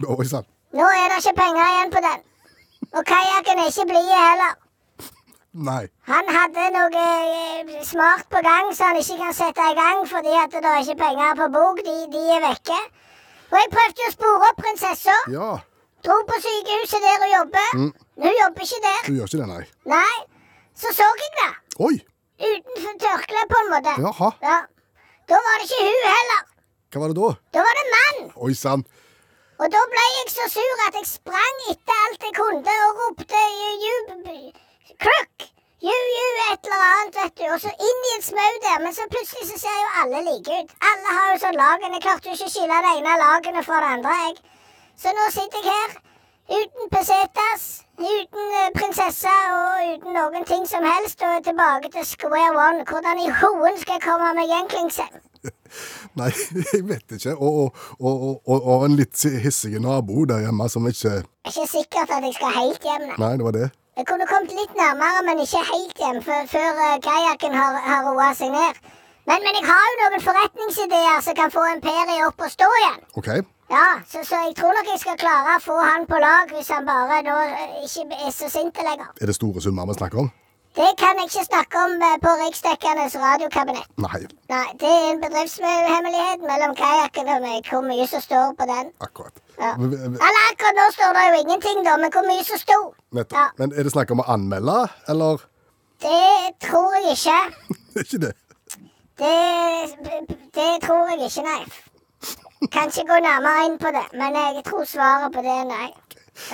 Nå 0.78 0.86
er 0.88 1.08
det 1.12 1.16
ikke 1.22 1.34
penger 1.38 1.64
igjen 1.70 1.90
på 1.94 2.02
den. 2.06 2.20
Og 2.98 3.06
kajakken 3.08 3.60
er 3.62 3.70
ikke 3.72 3.86
blid 3.90 4.12
heller. 4.14 4.52
Nei. 5.52 5.90
Han 6.08 6.30
hadde 6.32 6.68
noe 6.72 7.02
eh, 7.04 7.72
smart 7.84 8.30
på 8.32 8.40
gang 8.46 8.70
som 8.72 8.92
han 8.92 9.00
ikke 9.02 9.18
kan 9.20 9.34
sette 9.36 9.66
i 9.68 9.76
gang 9.76 10.06
fordi 10.08 10.32
at 10.40 10.54
det 10.56 10.64
er 10.64 10.86
ikke 10.86 11.02
penger 11.02 11.36
på 11.42 11.48
bok. 11.56 11.82
De, 11.84 11.96
de 12.14 12.22
er 12.38 12.46
vekke. 12.46 12.78
Og 13.52 13.58
jeg 13.60 13.72
prøvde 13.74 14.08
å 14.08 14.14
spore 14.14 14.48
opp 14.48 14.62
prinsessa. 14.64 15.18
Ja, 15.34 15.50
Dro 16.02 16.16
på 16.26 16.38
sykehuset 16.42 17.04
der 17.04 17.20
hun 17.22 17.34
jobber. 17.36 17.68
Men 17.78 17.92
hun 18.26 18.38
jobber 18.40 18.64
ikke 18.66 18.80
der. 18.86 19.02
Hun 19.08 19.18
gjør 19.20 19.28
ikke 19.28 19.42
det, 19.42 19.50
nei. 19.52 19.66
Nei. 19.92 20.16
Så 20.82 20.94
så 20.98 21.10
jeg 21.20 21.34
det. 21.36 21.50
Oi! 21.88 21.94
Utenfor 22.42 22.96
tørkle, 23.04 23.44
på 23.52 23.60
en 23.60 23.70
måte. 23.76 23.94
Jaha. 24.08 24.32
Ja. 24.42 24.56
Da 25.30 25.44
var 25.46 25.62
det 25.62 25.68
ikke 25.68 25.84
hun 25.84 26.08
heller. 26.16 26.42
Hva 26.92 27.04
var 27.04 27.12
det 27.14 27.20
da? 27.20 27.30
Da 27.54 27.68
var 27.68 27.78
det 27.78 27.86
mann. 27.92 28.26
Oi 28.48 28.56
sann. 28.58 28.88
Og 29.62 29.70
da 29.76 29.84
ble 29.94 30.08
jeg 30.16 30.34
så 30.34 30.50
sur 30.56 30.84
at 30.88 30.98
jeg 30.98 31.12
sprang 31.12 31.64
etter 31.70 32.04
alt 32.08 32.26
jeg 32.26 32.38
kunne 32.40 32.78
og 32.88 33.04
ropte 33.04 33.46
jubel. 33.86 34.42
ju, 34.42 34.71
krukk, 35.06 35.48
ju, 35.88 35.96
ju, 36.18 36.28
et 36.52 36.68
eller 36.70 36.86
annet, 36.90 37.16
vet 37.22 37.36
du. 37.42 37.46
Og 37.56 37.60
så 37.64 37.72
inn 37.90 38.06
i 38.10 38.14
et 38.18 38.28
smau 38.28 38.54
der. 38.68 38.78
Men 38.86 38.94
så 38.98 39.08
plutselig 39.14 39.48
så 39.50 39.58
ser 39.64 39.78
jo 39.82 39.90
alle 40.04 40.22
like 40.30 40.60
ut. 40.62 40.76
Alle 40.92 41.18
har 41.18 41.28
jo 41.34 41.42
sånn 41.46 41.60
lagen. 41.64 41.96
Jeg 41.98 42.06
klarte 42.06 42.30
jo 42.30 42.38
ikke 42.38 42.50
å 42.52 42.56
skille 42.56 42.80
det 42.86 42.94
ene 43.00 43.18
lagene 43.24 43.64
fra 43.68 43.82
det 43.84 43.92
andre, 43.98 44.16
jeg. 44.28 44.40
Så 45.02 45.14
nå 45.18 45.28
sitter 45.34 45.66
jeg 45.66 45.74
her 45.74 46.00
uten 46.52 46.90
pesetas, 46.92 47.64
uten 48.02 48.56
eh, 48.60 48.70
prinsesse 48.76 49.34
og 49.56 49.92
uten 49.94 50.18
noen 50.18 50.46
ting 50.50 50.66
som 50.68 50.84
helst, 50.86 51.22
og 51.24 51.38
er 51.38 51.44
tilbake 51.46 51.92
til 51.94 52.06
square 52.06 52.52
one. 52.58 52.84
Hvordan 52.90 53.22
i 53.24 53.30
hoen 53.42 53.78
skal 53.82 53.98
jeg 53.98 54.04
komme 54.06 54.34
meg 54.38 54.52
hjem, 54.52 54.68
Klingse? 54.74 55.08
Nei, 56.20 56.30
jeg 56.74 56.84
vet 56.90 57.16
ikke. 57.18 57.34
Og, 57.38 57.72
og, 57.98 58.12
og, 58.12 58.42
og, 58.46 58.66
og 58.76 58.86
en 58.90 58.98
litt 59.00 59.24
hissig 59.46 59.80
nabo 59.82 60.26
der 60.30 60.44
hjemme 60.46 60.68
som 60.70 60.86
ikke 60.92 61.14
Jeg 61.16 61.24
er 61.24 61.54
ikke 61.56 61.70
sikkert 61.72 62.12
at 62.18 62.28
jeg 62.28 62.36
skal 62.38 62.58
helt 62.60 62.90
hjem. 62.90 63.08
nei. 63.08 63.18
Nei, 63.24 63.32
det 63.40 63.48
var 63.48 63.58
det. 63.58 63.70
Jeg 63.98 64.06
kunne 64.08 64.26
kommet 64.28 64.54
litt 64.56 64.76
nærmere, 64.80 65.22
men 65.28 65.42
ikke 65.44 65.62
helt 65.68 65.98
hjem 66.04 66.20
før, 66.24 66.78
eh, 66.88 67.00
kajakken 67.08 67.56
har, 67.60 67.80
har 67.90 68.06
roa 68.08 68.30
seg 68.40 68.54
ned. 68.54 68.78
Men, 69.30 69.44
men 69.46 69.58
jeg 69.60 69.66
har 69.68 69.88
jo 69.88 69.98
noen 70.02 70.24
forretningsideer 70.28 71.20
som 71.26 71.36
kan 71.40 71.52
få 71.54 71.66
imperiet 71.74 72.24
opp 72.28 72.40
og 72.46 72.54
stå 72.54 72.70
igjen. 72.80 73.02
OK. 73.20 73.30
Ja, 73.72 73.90
så, 74.08 74.24
så 74.28 74.40
jeg 74.48 74.56
tror 74.60 74.74
nok 74.76 74.88
jeg 74.94 75.02
skal 75.04 75.20
klare 75.20 75.58
å 75.58 75.64
få 75.64 75.76
han 75.80 76.08
på 76.08 76.20
lag 76.24 76.50
hvis 76.56 76.72
han 76.72 76.88
bare 76.88 77.20
nå 77.28 77.36
eh, 77.44 77.76
ikke 77.84 78.08
er 78.16 78.32
så 78.36 78.50
sint 78.52 78.80
lenger. 78.80 79.12
Er 79.20 79.32
det 79.32 79.36
store 79.38 79.64
summer 79.64 79.92
vi 79.92 80.00
snakker 80.00 80.24
om? 80.24 80.32
Det 80.80 80.90
kan 81.02 81.18
jeg 81.20 81.28
ikke 81.30 81.44
snakke 81.52 81.76
om 81.86 81.94
eh, 82.08 82.16
på 82.24 82.32
riksdekkendes 82.42 83.16
radiokabinett. 83.24 83.88
Nei, 84.06 84.20
Nei, 84.54 84.68
det 84.80 84.92
er 84.98 85.08
en 85.12 85.20
bedriftshemmelighet 85.24 86.46
mellom 86.48 86.76
kajakken 86.80 87.28
og 87.34 87.42
meg, 87.44 87.60
hvor 87.70 87.84
mye 87.84 88.06
som 88.08 88.22
står 88.24 88.54
på 88.60 88.68
den. 88.72 88.92
akkurat. 89.08 89.36
Ja. 89.60 89.72
Eller 89.76 90.42
akkurat 90.52 90.80
nå 90.80 90.86
står 90.96 91.12
det 91.18 91.26
jo 91.28 91.42
ingenting, 91.44 91.84
da, 91.88 91.98
men 92.02 92.12
hvor 92.16 92.24
mye 92.30 92.44
som 92.48 92.58
sto. 92.64 92.80
Ja. 93.20 93.46
Men 93.60 93.76
er 93.76 93.84
det 93.84 93.92
snakk 93.92 94.12
om 94.16 94.24
å 94.24 94.30
anmelde, 94.32 94.78
eller 95.12 95.44
Det 96.02 96.56
tror 96.68 96.96
jeg 96.96 97.18
ikke. 97.20 97.40
ikke 98.04 98.22
det? 98.26 98.34
Det, 99.22 99.36
det 100.58 100.70
tror 100.88 101.10
jeg 101.12 101.28
ikke, 101.28 101.44
nei. 101.52 101.64
Kan 102.72 102.88
ikke 102.94 103.08
gå 103.12 103.18
nærmere 103.28 103.66
inn 103.68 103.78
på 103.82 103.92
det, 103.98 104.08
men 104.18 104.36
jeg 104.40 104.64
tror 104.70 104.86
svaret 104.88 105.34
på 105.36 105.44
det 105.46 105.52
er 105.52 105.68
nei. 105.68 105.90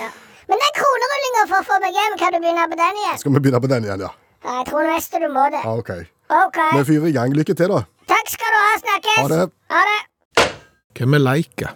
Ja. 0.00 0.08
Men 0.48 0.56
den 0.62 0.74
kronerullinga 0.76 1.07
for 1.66 1.82
kan 2.18 2.32
du 2.34 2.38
begynne 2.42 2.66
på 2.70 2.76
den 2.78 3.00
igjen? 3.02 3.18
Skal 3.18 3.32
vi 3.34 3.40
begynne 3.40 3.60
på 3.64 3.70
den 3.72 3.84
igjen, 3.88 4.00
ja? 4.06 4.10
Ja, 4.44 4.58
jeg 4.60 4.66
tror 4.70 4.86
mest 4.92 5.12
du 5.18 5.28
må 5.32 5.48
det. 5.50 5.62
Ah, 5.64 5.78
OK. 5.78 5.90
okay. 6.46 6.70
Vi 6.78 6.84
fyrer 6.92 7.08
i 7.10 7.16
gang. 7.16 7.34
Lykke 7.34 7.54
til, 7.58 7.72
da. 7.74 7.80
Takk 8.08 8.30
skal 8.30 8.54
du 8.54 8.58
ha. 8.60 8.76
Snakkes. 8.84 9.18
Ha 9.18 9.28
det. 9.32 9.50
Ha 9.74 9.82
det. 9.90 9.98
Hvem 10.98 11.14
er 11.18 11.24
Leika? 11.24 11.72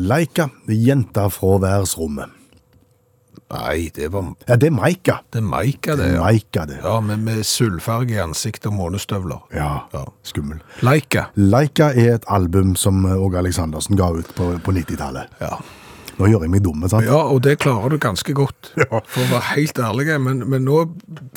Leika, 0.00 0.48
jenta 0.68 1.28
fra 1.32 1.56
verdensrommet. 1.60 2.36
Nei, 3.50 3.88
det 3.94 4.12
var 4.14 4.28
Ja, 4.46 4.54
det 4.56 4.68
er 4.68 4.70
Maika. 4.76 5.16
det 5.32 5.40
er 5.40 5.42
Maika, 5.42 5.96
det. 5.98 6.12
Ja, 6.12 6.20
Maika, 6.22 6.64
det. 6.70 6.76
ja 6.84 7.00
med, 7.00 7.18
med 7.18 7.42
sølvfarge 7.44 8.14
i 8.14 8.20
ansiktet 8.22 8.66
og 8.70 8.76
månestøvler. 8.78 9.40
Ja, 9.54 9.70
Ja. 9.92 10.04
skummel. 10.22 10.60
Leika. 10.86 11.24
Leika 11.34 11.88
er 11.90 12.14
et 12.14 12.24
album 12.28 12.76
som 12.76 13.04
eh, 13.04 13.16
Åge 13.18 13.38
Aleksandersen 13.38 13.96
ga 13.98 14.12
ut 14.14 14.30
på, 14.36 14.52
på 14.62 14.70
90-tallet. 14.76 15.26
Ja. 15.40 15.56
Nå 16.20 16.28
gjør 16.30 16.44
jeg 16.44 16.52
meg 16.52 16.62
dum, 16.64 16.82
sant? 16.88 17.06
ja, 17.08 17.18
og 17.32 17.40
det 17.46 17.56
klarer 17.62 17.94
du 17.94 17.98
ganske 18.02 18.34
godt, 18.36 18.72
ja. 18.76 19.00
for 19.08 19.24
å 19.24 19.28
være 19.32 19.46
helt 19.54 19.80
ærlig. 19.80 20.06
Men, 20.20 20.44
men 20.52 20.66
nå 20.68 20.82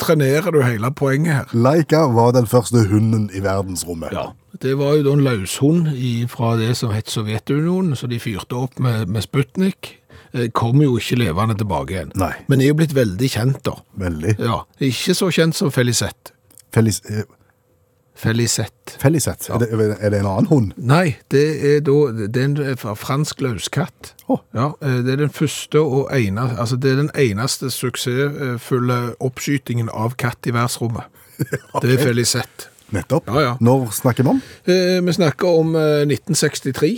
trenerer 0.02 0.52
du 0.54 0.60
hele 0.62 0.90
poenget 0.94 1.34
her. 1.40 1.52
Leika 1.56 2.04
var 2.12 2.34
den 2.36 2.46
første 2.50 2.84
hunden 2.90 3.30
i 3.34 3.40
verdensrommet. 3.44 4.12
Ja, 4.14 4.30
Det 4.62 4.76
var 4.78 4.94
jo 4.98 5.02
da 5.08 5.12
en 5.16 5.24
løshund 5.24 5.88
fra 6.30 6.54
det 6.60 6.74
som 6.78 6.92
het 6.94 7.10
Sovjetunionen, 7.10 7.96
så 7.98 8.06
de 8.10 8.20
fyrte 8.22 8.54
opp 8.60 8.78
med, 8.78 9.08
med 9.08 9.24
Sputnik. 9.24 9.94
Eh, 10.34 10.48
Kom 10.54 10.80
jo 10.82 10.98
ikke 11.00 11.18
levende 11.18 11.56
tilbake 11.58 11.96
igjen. 11.96 12.12
Nei. 12.20 12.32
Men 12.48 12.60
er 12.60 12.70
jo 12.72 12.76
blitt 12.78 12.94
veldig 12.94 13.30
kjent, 13.30 13.62
da. 13.66 13.78
Veldig. 14.04 14.36
Ja, 14.42 14.60
Ikke 14.84 15.14
så 15.16 15.30
kjent 15.34 15.56
som 15.58 15.72
Felicette. 15.74 16.34
Felic 16.74 17.00
eh, 18.14 18.20
Felisette. 18.20 19.48
Ja. 19.48 19.58
Er, 19.58 19.76
det, 19.76 19.96
er 20.00 20.10
det 20.14 20.20
en 20.20 20.28
annen 20.30 20.48
hund? 20.50 20.72
Nei, 20.76 21.16
det 21.34 21.44
er 21.66 21.80
da 21.84 21.96
Det 22.14 22.40
er 22.40 22.74
en 22.74 22.96
fransk 22.96 23.42
løskatt. 23.44 24.14
Oh. 24.28 24.40
Ja, 24.54 24.72
eh, 24.80 25.00
det 25.04 25.16
er 25.16 25.22
den 25.24 25.34
første 25.34 25.80
og 25.80 26.12
eneste 26.14 26.60
Altså, 26.60 26.76
det 26.76 26.92
er 26.92 27.02
den 27.02 27.10
eneste 27.18 27.70
suksessfulle 27.70 29.00
oppskytingen 29.20 29.90
av 29.92 30.16
katt 30.16 30.46
i 30.46 30.54
verdensrommet. 30.54 31.10
Det 31.82 31.96
er 31.96 31.98
Felisette. 31.98 32.70
Nettopp. 32.94 33.26
Ja, 33.26 33.40
ja. 33.42 33.54
Når 33.64 33.88
snakker 33.96 34.22
vi 34.22 34.30
om? 34.36 34.40
Eh, 34.70 35.00
vi 35.02 35.12
snakker 35.16 35.60
om 35.62 35.74
eh, 35.74 36.04
1963. 36.06 36.92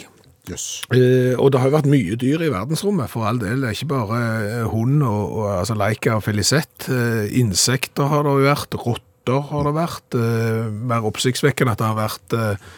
Yes. 0.51 0.85
Eh, 0.95 1.35
og 1.41 1.51
det 1.51 1.61
har 1.61 1.71
jo 1.71 1.75
vært 1.75 1.89
mye 1.91 2.19
dyr 2.21 2.45
i 2.47 2.53
verdensrommet, 2.53 3.11
for 3.11 3.27
all 3.27 3.41
del. 3.43 3.63
Det 3.63 3.71
er 3.71 3.79
ikke 3.79 3.91
bare 3.95 4.21
eh, 4.45 4.69
hund 4.71 5.03
og, 5.03 5.23
og 5.41 5.49
altså 5.57 5.77
Leica 5.79 6.19
og 6.19 6.27
Felisette. 6.27 6.91
Eh, 6.93 7.39
insekter 7.41 8.13
har 8.13 8.27
det 8.27 8.37
jo 8.37 8.47
vært, 8.47 8.79
rotter 8.85 9.05
har 9.50 9.66
det 9.66 9.75
vært. 9.76 10.18
Eh, 10.18 10.66
mer 10.90 11.06
oppsiktsvekkende 11.09 11.75
at 11.75 11.83
det 11.83 11.88
har 11.90 11.99
vært 11.99 12.37
eh, 12.37 12.68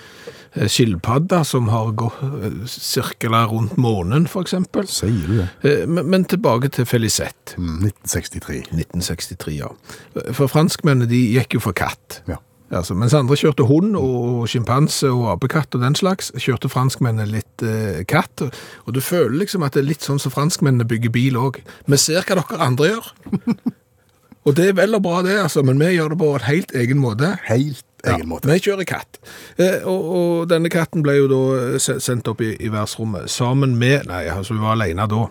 skilpadder 0.66 1.44
som 1.44 1.68
har 1.68 1.92
gått 1.92 2.22
eh, 2.22 3.46
rundt 3.52 3.76
månen, 3.76 4.26
eksempel. 4.26 4.86
Sier 4.88 5.26
du 5.28 5.38
det? 5.42 5.48
Eh, 5.62 5.86
men, 5.86 6.24
tilbake 6.24 6.68
til 6.68 6.86
Felisette. 6.86 7.58
Mm, 7.58 7.88
1963. 7.92 8.58
1963, 8.72 9.56
ja. 9.58 9.72
For 10.32 10.48
franskmennene 10.48 11.08
de 11.10 11.22
gikk 11.36 11.58
jo 11.58 11.60
for 11.60 11.76
katt. 11.76 12.22
Ja. 12.28 12.40
Altså, 12.68 12.92
mens 12.94 13.14
andre 13.16 13.36
kjørte 13.36 13.64
hund 13.64 13.96
og 13.96 14.44
sjimpanse 14.52 15.08
og 15.08 15.30
apekatt 15.32 15.72
og 15.78 15.80
den 15.86 15.96
slags, 15.96 16.28
kjørte 16.36 16.68
franskmennene 16.68 17.38
litt 17.38 17.64
eh, 17.64 18.02
katt. 18.08 18.44
Og, 18.44 18.52
og 18.84 18.96
du 18.96 19.00
føler 19.00 19.38
liksom 19.40 19.64
at 19.64 19.76
det 19.76 19.84
er 19.84 19.90
litt 19.94 20.04
sånn 20.04 20.20
som 20.20 20.34
franskmennene 20.34 20.88
bygger 20.88 21.14
bil 21.14 21.40
òg. 21.40 21.62
Vi 21.88 22.00
ser 22.00 22.24
hva 22.24 22.40
dere 22.42 22.64
andre 22.68 22.92
gjør. 22.92 23.12
Og 24.48 24.56
det 24.56 24.70
er 24.70 24.76
vel 24.78 24.96
og 24.96 25.02
bra 25.04 25.20
det, 25.26 25.36
altså, 25.42 25.62
men 25.66 25.78
vi 25.80 25.92
gjør 25.94 26.14
det 26.14 26.18
på 26.20 26.30
en 26.38 26.46
helt 26.48 26.72
egen 26.80 27.00
måte. 27.02 27.34
Helt 27.48 27.84
egen 28.06 28.24
Ja, 28.24 28.28
måte. 28.30 28.48
Vi 28.50 28.58
kjører 28.64 28.86
katt. 28.88 29.18
Eh, 29.58 29.82
og, 29.84 30.04
og 30.18 30.48
denne 30.50 30.70
katten 30.72 31.02
ble 31.04 31.16
jo 31.18 31.26
da 31.32 31.78
sendt 31.82 32.28
opp 32.30 32.40
i, 32.44 32.52
i 32.62 32.70
verdensrommet 32.70 33.28
sammen 33.32 33.74
med 33.80 34.06
Nei, 34.08 34.24
altså 34.32 34.54
hun 34.56 34.62
var 34.64 34.76
alene 34.78 35.06
da. 35.10 35.24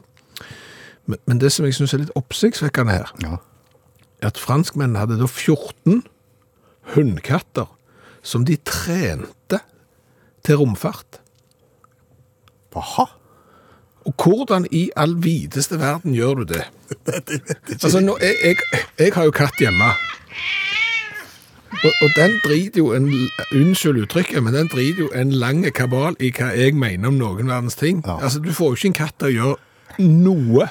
Men, 1.08 1.22
men 1.32 1.40
det 1.42 1.54
som 1.56 1.66
jeg 1.66 1.78
syns 1.78 1.96
er 1.96 2.04
litt 2.04 2.16
oppsiktsvekkende 2.20 2.98
her, 3.00 3.14
Ja. 3.24 3.38
er 4.22 4.32
at 4.34 4.38
franskmennene 4.42 5.00
hadde 5.00 5.20
da 5.22 5.28
14 5.32 6.04
hundkatter 6.96 7.68
som 8.28 8.44
de 8.48 8.58
trente 8.68 9.62
til 10.44 10.60
romfart. 10.60 11.22
Aha. 12.78 13.08
Og 14.08 14.14
hvordan 14.24 14.68
i 14.72 14.90
all 14.96 15.18
videste 15.24 15.80
verden 15.82 16.14
gjør 16.16 16.42
du 16.42 16.44
det? 16.54 16.64
Altså, 17.84 18.00
nå, 18.00 18.16
jeg, 18.24 18.36
jeg, 18.44 18.84
jeg 19.00 19.12
har 19.14 19.28
jo 19.28 19.34
katt 19.36 19.60
hjemme. 19.60 19.90
Og, 21.84 21.92
og 22.02 22.10
den 22.16 22.38
driter 22.46 22.80
jo 22.82 22.94
en, 22.96 23.10
unnskyld 23.56 24.00
uttrykket, 24.06 24.40
men 24.44 24.56
den 24.56 24.70
driter 24.72 25.04
jo 25.04 25.10
en 25.16 25.32
lang 25.36 25.66
kabal 25.76 26.16
i 26.24 26.32
hva 26.34 26.54
jeg 26.56 26.78
mener 26.80 27.12
om 27.12 27.20
noen 27.20 27.52
verdens 27.52 27.76
ting. 27.78 28.00
Ja. 28.08 28.16
Altså, 28.24 28.40
du 28.40 28.54
får 28.56 28.72
jo 28.72 28.80
ikke 28.80 28.92
en 28.94 28.98
katt 29.02 29.18
til 29.20 29.28
å 29.28 29.36
gjøre 29.36 30.08
noe, 30.08 30.70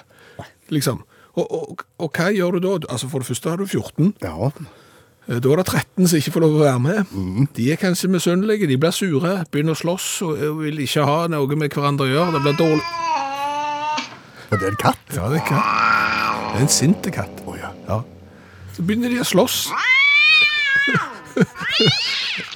liksom. 0.72 1.04
Og, 1.36 1.44
og, 1.52 1.84
og 2.00 2.10
hva 2.16 2.30
gjør 2.32 2.56
du 2.56 2.64
da? 2.64 2.74
Altså, 2.96 3.10
for 3.12 3.20
det 3.22 3.28
første 3.28 3.52
har 3.52 3.60
du 3.60 3.66
14. 3.68 4.14
Ja. 4.24 4.48
Eh, 5.28 5.40
Da 5.44 5.52
er 5.52 5.60
det 5.60 5.66
13 5.68 6.08
som 6.08 6.16
ikke 6.22 6.32
får 6.38 6.46
lov 6.46 6.56
å 6.56 6.64
være 6.64 6.80
med. 6.80 7.16
De 7.58 7.68
er 7.74 7.80
kanskje 7.82 8.08
misunnelige, 8.08 8.66
de 8.70 8.80
blir 8.80 8.94
sure, 8.96 9.42
begynner 9.52 9.76
å 9.76 9.82
slåss 9.84 10.08
og 10.24 10.62
vil 10.62 10.80
ikke 10.86 11.04
ha 11.04 11.26
noe 11.28 11.58
med 11.60 11.74
hverandre 11.76 12.08
å 12.08 12.14
gjøre. 12.14 12.38
Det 12.38 12.42
blir 12.46 12.58
dårlig. 12.64 13.05
Og 14.56 14.60
det 14.62 14.68
er 14.70 14.72
en 14.72 14.78
katt? 14.80 15.00
Ja, 15.12 15.26
det 15.28 15.36
er 15.42 15.44
katt. 15.44 15.64
Det 16.48 16.56
er 16.56 16.62
en 16.64 16.70
sinte 16.72 17.10
katt. 17.12 17.42
Oh, 17.44 17.52
ja. 17.60 17.68
Ja. 17.90 17.98
Så 18.72 18.80
begynner 18.88 19.12
de 19.12 19.18
å 19.20 19.26
slåss. 19.28 19.66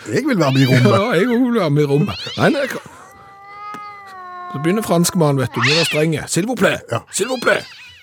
Jeg 0.08 0.22
vil 0.26 0.38
være 0.40 0.52
med 0.54 0.62
i 0.62 0.64
Ja, 0.64 0.78
rommet. 0.80 0.96
òg 1.20 1.28
vil 1.44 1.58
være 1.60 1.70
med 1.76 1.82
i 1.82 1.86
rommet. 1.90 2.22
Nei, 2.38 2.48
nei, 2.54 2.60
jeg- 2.64 2.80
Så 4.52 4.58
begynner 4.64 4.82
franskmannen, 4.82 5.38
vet 5.44 5.52
du, 5.54 5.60
begynner 5.60 5.84
strenge. 5.84 6.22
S'il 6.28 6.46
vous 6.46 6.56
plaît, 6.56 6.80
Ja. 6.90 6.98
s'il. 7.12 7.28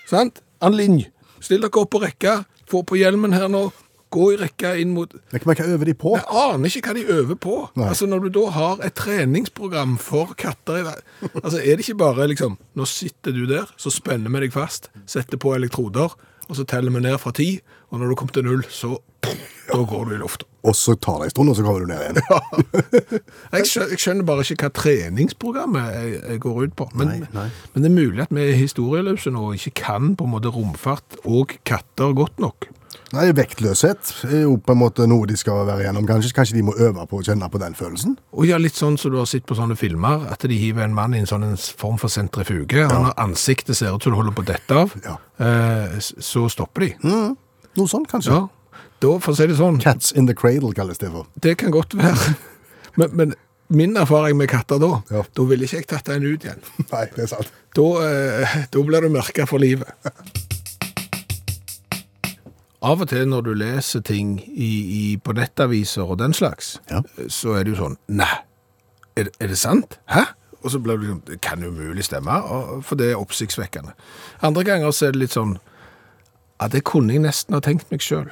Sant? 0.08 0.40
En 0.62 0.72
linje. 0.74 1.10
Still 1.40 1.60
dere 1.60 1.70
opp 1.82 1.90
på 1.90 1.98
rekka, 2.00 2.44
få 2.70 2.82
på 2.84 2.94
hjelmen 2.96 3.32
her 3.34 3.48
nå, 3.48 3.72
gå 4.14 4.28
i 4.34 4.38
rekka 4.40 4.72
inn 4.80 4.94
mot 4.96 5.12
Men 5.32 5.42
hva 5.44 5.54
øver 5.66 5.90
de 5.90 5.94
på? 5.98 6.14
Jeg 6.16 6.26
aner 6.42 6.72
ikke 6.72 6.88
hva 6.88 6.94
de 6.98 7.04
øver 7.18 7.38
på. 7.44 7.56
Nei. 7.76 7.88
Altså 7.92 8.06
Når 8.10 8.24
du 8.26 8.28
da 8.38 8.44
har 8.56 8.82
et 8.86 8.94
treningsprogram 8.98 9.96
for 10.02 10.34
katter 10.38 10.94
Altså 11.42 11.58
Er 11.60 11.76
det 11.76 11.84
ikke 11.88 11.98
bare 12.04 12.28
liksom 12.32 12.56
Nå 12.78 12.86
sitter 12.88 13.32
du 13.36 13.44
der, 13.50 13.68
så 13.76 13.90
spenner 13.92 14.30
vi 14.32 14.46
deg 14.46 14.54
fast, 14.56 14.90
setter 15.06 15.36
på 15.40 15.54
elektroder, 15.56 16.14
og 16.48 16.56
så 16.56 16.64
teller 16.64 16.94
vi 16.94 17.02
ned 17.04 17.18
fra 17.20 17.32
ti, 17.36 17.58
og 17.92 18.00
når 18.00 18.08
du 18.08 18.14
kommer 18.16 18.32
til 18.38 18.46
null, 18.48 18.62
så 18.72 18.94
Da 19.68 19.82
går 19.84 20.04
du 20.08 20.14
i 20.14 20.18
lufta. 20.22 20.46
Og 20.64 20.74
så 20.76 20.94
tar 20.96 21.18
det 21.20 21.26
en 21.28 21.30
stund, 21.34 21.50
og 21.52 21.56
så 21.58 21.64
kommer 21.64 21.84
du 21.84 21.90
ned 21.90 22.00
igjen. 22.00 23.20
Jeg 23.52 23.66
skjønner, 23.68 23.90
jeg 23.92 24.00
skjønner 24.02 24.26
bare 24.28 24.44
ikke 24.46 24.64
hva 24.64 24.70
treningsprogrammet 24.78 25.90
jeg, 25.92 26.14
jeg 26.32 26.40
går 26.44 26.56
ut 26.64 26.74
på. 26.78 26.86
Men, 26.98 27.10
Nei, 27.12 27.18
nei. 27.36 27.44
men 27.74 27.84
det 27.84 27.90
er 27.90 27.94
mulig 27.98 28.22
at 28.24 28.32
vi 28.34 28.46
er 28.46 28.56
historieløse 28.58 29.32
nå 29.34 29.44
og 29.50 29.58
ikke 29.60 29.74
kan 29.84 30.14
på 30.18 30.24
en 30.26 30.32
måte 30.34 30.52
romfart 30.54 31.18
og 31.28 31.52
katter 31.68 32.16
godt 32.16 32.40
nok. 32.42 32.68
Nei, 33.16 33.30
Vektløshet 33.32 34.10
er 34.28 34.42
jo 34.42 34.58
på 34.60 34.74
en 34.74 34.80
måte 34.82 35.06
noe 35.08 35.24
de 35.30 35.36
skal 35.40 35.62
være 35.64 35.86
gjennom. 35.86 36.04
kanskje. 36.06 36.32
Kanskje 36.36 36.56
de 36.58 36.62
må 36.66 36.74
øve 36.76 37.06
på 37.08 37.20
å 37.20 37.24
kjenne 37.24 37.48
på 37.48 37.58
den 37.62 37.72
følelsen? 37.78 38.18
Og 38.36 38.44
ja, 38.50 38.58
litt 38.60 38.76
sånn 38.76 38.98
som 39.00 39.10
du 39.14 39.16
har 39.16 39.24
sett 39.30 39.46
på 39.48 39.56
sånne 39.56 39.78
filmer, 39.80 40.26
at 40.30 40.44
de 40.44 40.58
hiver 40.60 40.84
en 40.84 40.92
mann 40.94 41.14
i 41.16 41.22
en 41.22 41.26
sånn 41.30 41.46
en 41.46 41.56
form 41.56 41.96
for 41.98 42.08
sentrifuge, 42.12 42.84
Han 42.90 43.04
har 43.08 43.14
ansiktet 43.24 43.76
ser 43.76 43.94
ut 43.96 44.02
som 44.04 44.12
det 44.12 44.18
holder 44.20 44.36
på 44.36 44.44
å 44.44 44.48
dette 44.52 44.76
av, 44.76 44.92
Ja. 45.04 45.16
eh, 45.40 45.96
så 46.20 46.50
stopper 46.52 46.80
de. 46.80 46.94
Noe 47.02 47.88
sånn, 47.88 48.04
kanskje. 48.06 48.28
Ja, 48.36 48.48
da, 49.00 49.18
for 49.18 49.32
å 49.32 49.36
si 49.36 49.46
det 49.46 49.56
sånn, 49.56 49.80
Cats 49.80 50.12
in 50.12 50.26
the 50.26 50.34
cradle 50.34 50.72
kalles 50.74 50.98
det 50.98 51.10
for. 51.10 51.26
det 51.40 51.56
kan 51.58 51.70
godt 51.70 51.94
være. 51.96 52.36
Men, 52.98 53.10
men 53.16 53.34
min 53.70 53.96
erfaring 53.96 54.36
med 54.36 54.48
katter 54.50 54.78
da, 54.80 55.02
Ja. 55.10 55.22
da 55.34 55.42
ville 55.44 55.64
ikke 55.64 55.76
jeg 55.80 55.86
tatt 55.86 56.04
den 56.04 56.24
ut 56.24 56.42
igjen. 56.44 56.60
Nei, 56.92 57.06
det 57.14 57.22
er 57.24 57.26
sant. 57.28 57.48
Da, 57.74 57.82
eh, 58.04 58.64
da 58.72 58.82
blir 58.82 59.00
du 59.00 59.08
merka 59.08 59.46
for 59.46 59.58
livet. 59.58 59.88
Av 62.82 63.00
og 63.02 63.08
til 63.10 63.26
når 63.26 63.40
du 63.42 63.52
leser 63.58 64.00
ting 64.06 64.36
i, 64.46 64.68
i, 64.98 65.16
på 65.18 65.32
nettaviser 65.34 66.02
og 66.06 66.18
den 66.20 66.32
slags, 66.32 66.76
Ja. 66.90 67.00
så 67.28 67.56
er 67.58 67.64
det 67.64 67.74
jo 67.76 67.80
sånn 67.84 67.96
Nei, 68.08 68.28
er, 69.16 69.24
det- 69.24 69.36
er 69.40 69.48
det 69.48 69.58
sant? 69.58 69.98
Hæ? 70.08 70.24
Og 70.62 70.70
så 70.70 70.78
blir 70.82 70.98
det 70.98 71.08
sånn 71.08 71.22
Det 71.26 71.40
kan 71.40 71.62
umulig 71.62 72.04
stemme, 72.04 72.38
for 72.82 72.94
det 72.96 73.10
er 73.12 73.18
oppsiktsvekkende. 73.18 73.92
Andre 74.42 74.64
ganger 74.64 74.90
så 74.90 75.06
er 75.08 75.12
det 75.12 75.20
litt 75.26 75.34
sånn 75.34 75.58
Ja, 76.60 76.66
det 76.68 76.82
kunne 76.84 77.12
jeg 77.12 77.22
nesten 77.22 77.54
ha 77.54 77.60
tenkt 77.60 77.90
meg 77.90 78.00
sjøl. 78.02 78.30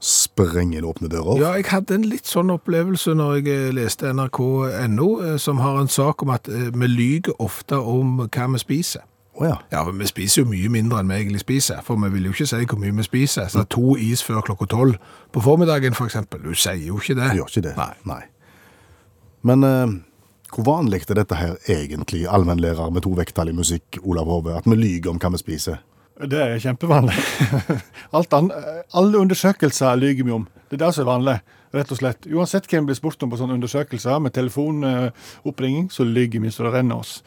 Sprenge 0.00 0.82
åpne 0.84 1.08
dører. 1.08 1.38
Ja, 1.40 1.52
jeg 1.56 1.64
hadde 1.70 1.94
en 1.96 2.02
litt 2.08 2.28
sånn 2.28 2.50
opplevelse 2.52 3.14
når 3.16 3.38
jeg 3.40 3.48
eh, 3.54 3.70
leste 3.76 4.10
nrk.no, 4.12 5.06
eh, 5.24 5.36
som 5.40 5.58
har 5.64 5.78
en 5.80 5.88
sak 5.88 6.22
om 6.22 6.30
at 6.34 6.48
eh, 6.52 6.68
vi 6.74 6.86
lyger 6.90 7.32
ofte 7.40 7.78
om 7.80 8.18
hva 8.26 8.46
vi 8.52 8.58
spiser. 8.60 9.04
Å 9.40 9.46
ja. 9.46 9.56
Ja, 9.72 9.84
men 9.86 10.02
vi 10.02 10.08
spiser 10.10 10.42
jo 10.42 10.50
mye 10.50 10.68
mindre 10.68 11.00
enn 11.00 11.08
vi 11.08 11.16
egentlig 11.22 11.40
spiser, 11.40 11.80
for 11.84 11.96
vi 12.02 12.10
vil 12.12 12.28
jo 12.28 12.34
ikke 12.34 12.48
si 12.50 12.66
hvor 12.68 12.80
mye 12.82 12.92
vi 12.98 13.06
spiser. 13.06 13.48
Så 13.48 13.64
to 13.72 13.94
is 13.96 14.20
før 14.26 14.42
klokka 14.44 14.68
tolv 14.68 14.98
på 15.32 15.42
formiddagen, 15.44 15.96
for 15.96 16.10
eksempel. 16.10 16.42
Du 16.44 16.52
sier 16.52 16.82
jo 16.84 17.00
ikke 17.00 17.16
det. 17.16 17.30
Du 17.32 17.40
gjør 17.40 17.52
ikke 17.54 17.66
det. 17.70 17.74
Nei. 18.10 18.20
Men 19.48 19.64
eh, 19.64 19.94
hvor 20.52 20.66
vanlig 20.66 21.06
er 21.08 21.22
dette 21.22 21.38
her 21.38 21.54
egentlig, 21.72 22.26
allmennlærer 22.28 22.92
med 22.92 23.06
to 23.06 23.14
vekttall 23.16 23.48
i 23.48 23.56
musikk, 23.56 23.96
Olav 24.02 24.28
Hove, 24.28 24.58
at 24.58 24.68
vi 24.68 24.76
lyger 24.76 25.14
om 25.14 25.20
hva 25.22 25.32
vi 25.32 25.40
spiser? 25.40 25.80
Det 26.20 26.40
er 26.42 26.58
kjempevanlig. 26.60 27.16
Alt 28.16 28.34
an, 28.36 28.50
alle 28.92 29.22
undersøkelser 29.22 29.96
lyver 29.96 30.26
vi 30.26 30.34
om. 30.36 30.44
Det 30.68 30.76
er 30.76 30.82
det 30.84 30.90
som 30.92 31.06
er 31.06 31.08
vanlig, 31.08 31.36
rett 31.72 31.94
og 31.94 32.00
slett. 32.02 32.28
Uansett 32.28 32.68
hvem 32.68 32.90
blir 32.90 32.98
spurt 32.98 33.22
om 33.24 33.32
på 33.32 33.38
sånne 33.40 33.56
undersøkelser 33.56 34.20
med 34.20 34.34
telefonoppringing, 34.36 35.88
så 35.88 36.04
lyver 36.04 36.44
vi 36.44 36.52
så 36.52 36.66
det 36.66 36.74
renner 36.74 37.00
oss. 37.00 37.22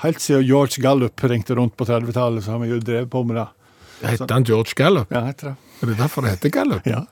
Helt 0.00 0.20
siden 0.20 0.44
George 0.48 0.82
Gallup 0.82 1.24
ringte 1.24 1.54
rundt 1.54 1.76
på 1.76 1.84
30-tallet, 1.84 2.44
så 2.44 2.54
har 2.54 2.62
vi 2.62 2.70
jo 2.70 2.78
drevet 2.80 3.10
på 3.12 3.20
med 3.28 3.36
det. 3.36 3.46
Heter 4.14 4.32
han 4.32 4.44
George 4.48 4.72
Gallup? 4.76 5.10
Ja, 5.12 5.20
heter 5.26 5.52
det. 5.52 5.56
Er 5.82 5.90
det 5.90 5.96
derfor 5.98 6.24
det 6.24 6.30
heter 6.36 6.52
Gallup? 6.54 6.86
Ja. 6.88 7.04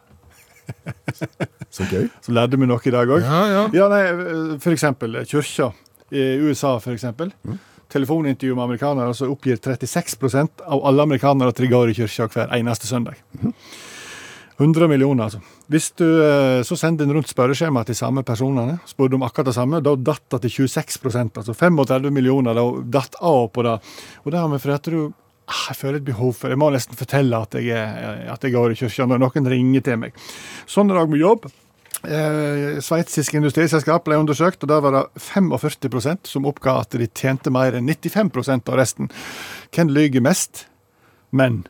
Så 1.70 1.84
gøy. 1.90 2.08
Så 2.24 2.32
lærte 2.32 2.56
vi 2.60 2.68
noe 2.68 2.80
i 2.84 2.92
dag 2.92 3.10
òg. 3.12 3.24
Ja, 3.24 3.40
ja. 3.52 3.62
Ja, 3.76 3.88
nei, 3.92 4.56
for 4.62 4.72
eksempel 4.72 5.20
kyrkja 5.28 5.70
i 6.16 6.24
USA, 6.40 6.78
for 6.80 6.96
eksempel. 6.96 7.32
Telefonintervju 7.92 8.56
med 8.56 8.64
amerikanere, 8.64 9.12
så 9.16 9.28
oppgir 9.32 9.60
36% 9.60 10.64
av 10.64 10.84
alle 10.88 11.04
amerikanere 11.04 11.52
at 11.52 11.60
de 11.60 11.68
går 11.68 11.92
i 11.92 11.96
kyrkja 12.00 12.28
hver 12.32 12.52
eneste 12.56 12.88
søndag. 12.88 13.20
100 14.58 14.88
millioner, 14.90 15.28
altså. 15.28 15.38
Hvis 15.70 15.92
du 16.00 16.04
eh, 16.04 16.64
så 16.66 16.76
sender 16.76 17.06
en 17.06 17.14
rundt 17.14 17.30
spørreskjema 17.30 17.84
til 17.86 17.94
samme 17.94 18.24
personene, 18.26 18.80
spør 18.90 19.12
du 19.12 19.14
om 19.20 19.26
akkurat 19.26 19.52
det 19.52 19.54
samme, 19.54 19.78
da 19.84 19.94
datt 19.94 20.26
det 20.34 20.42
til 20.48 20.66
26 20.66 20.98
altså 21.28 21.54
35 21.54 22.10
millioner 22.10 22.58
da 22.58 22.66
datt 22.98 23.14
av 23.22 23.46
på 23.54 23.62
det. 23.62 23.76
Og 24.24 24.34
det 24.34 24.42
har 24.42 24.50
vi 24.50 24.60
fordi 24.64 24.78
at 24.80 24.90
du 24.92 25.00
jeg 25.48 25.78
føler 25.78 25.96
et 25.96 26.04
behov 26.04 26.34
for 26.36 26.52
Jeg 26.52 26.60
må 26.60 26.66
nesten 26.68 26.98
fortelle 26.98 27.38
at 27.40 27.54
jeg, 27.56 27.72
at 28.28 28.42
jeg 28.44 28.52
går 28.52 28.74
i 28.74 28.76
kirka 28.76 29.06
når 29.08 29.22
noen 29.22 29.48
ringer 29.48 29.86
til 29.86 29.96
meg. 30.02 30.18
Sånn 30.68 30.90
er 30.90 30.98
det 30.98 31.04
òg 31.06 31.14
med 31.14 31.22
jobb. 31.22 31.48
Eh, 32.04 32.82
Sveitsisk 32.84 33.38
industriselskap 33.38 34.04
ble 34.06 34.18
undersøkt, 34.20 34.60
og 34.62 34.70
der 34.70 34.82
var 34.84 34.94
det 34.94 35.22
45% 35.24 36.28
som 36.28 36.46
oppga 36.50 36.76
at 36.82 36.98
de 37.00 37.08
tjente 37.08 37.50
mer 37.54 37.78
enn 37.78 37.88
95% 37.88 38.68
av 38.68 38.78
resten. 38.78 39.10
Hvem 39.72 39.94
lyver 39.94 40.26
mest? 40.28 40.66
Menn. 41.32 41.62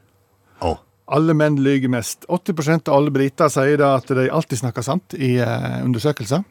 Alle 1.09 1.35
menn 1.37 1.57
lyver 1.65 1.89
mest. 1.93 2.27
80% 2.29 2.89
av 2.89 2.99
alle 2.99 3.13
briter 3.15 3.49
sier 3.53 3.81
da 3.81 3.95
at 3.97 4.11
de 4.13 4.29
alltid 4.29 4.61
snakker 4.61 4.85
sant 4.85 5.17
i 5.17 5.37
eh, 5.41 5.81
undersøkelser. 5.85 6.45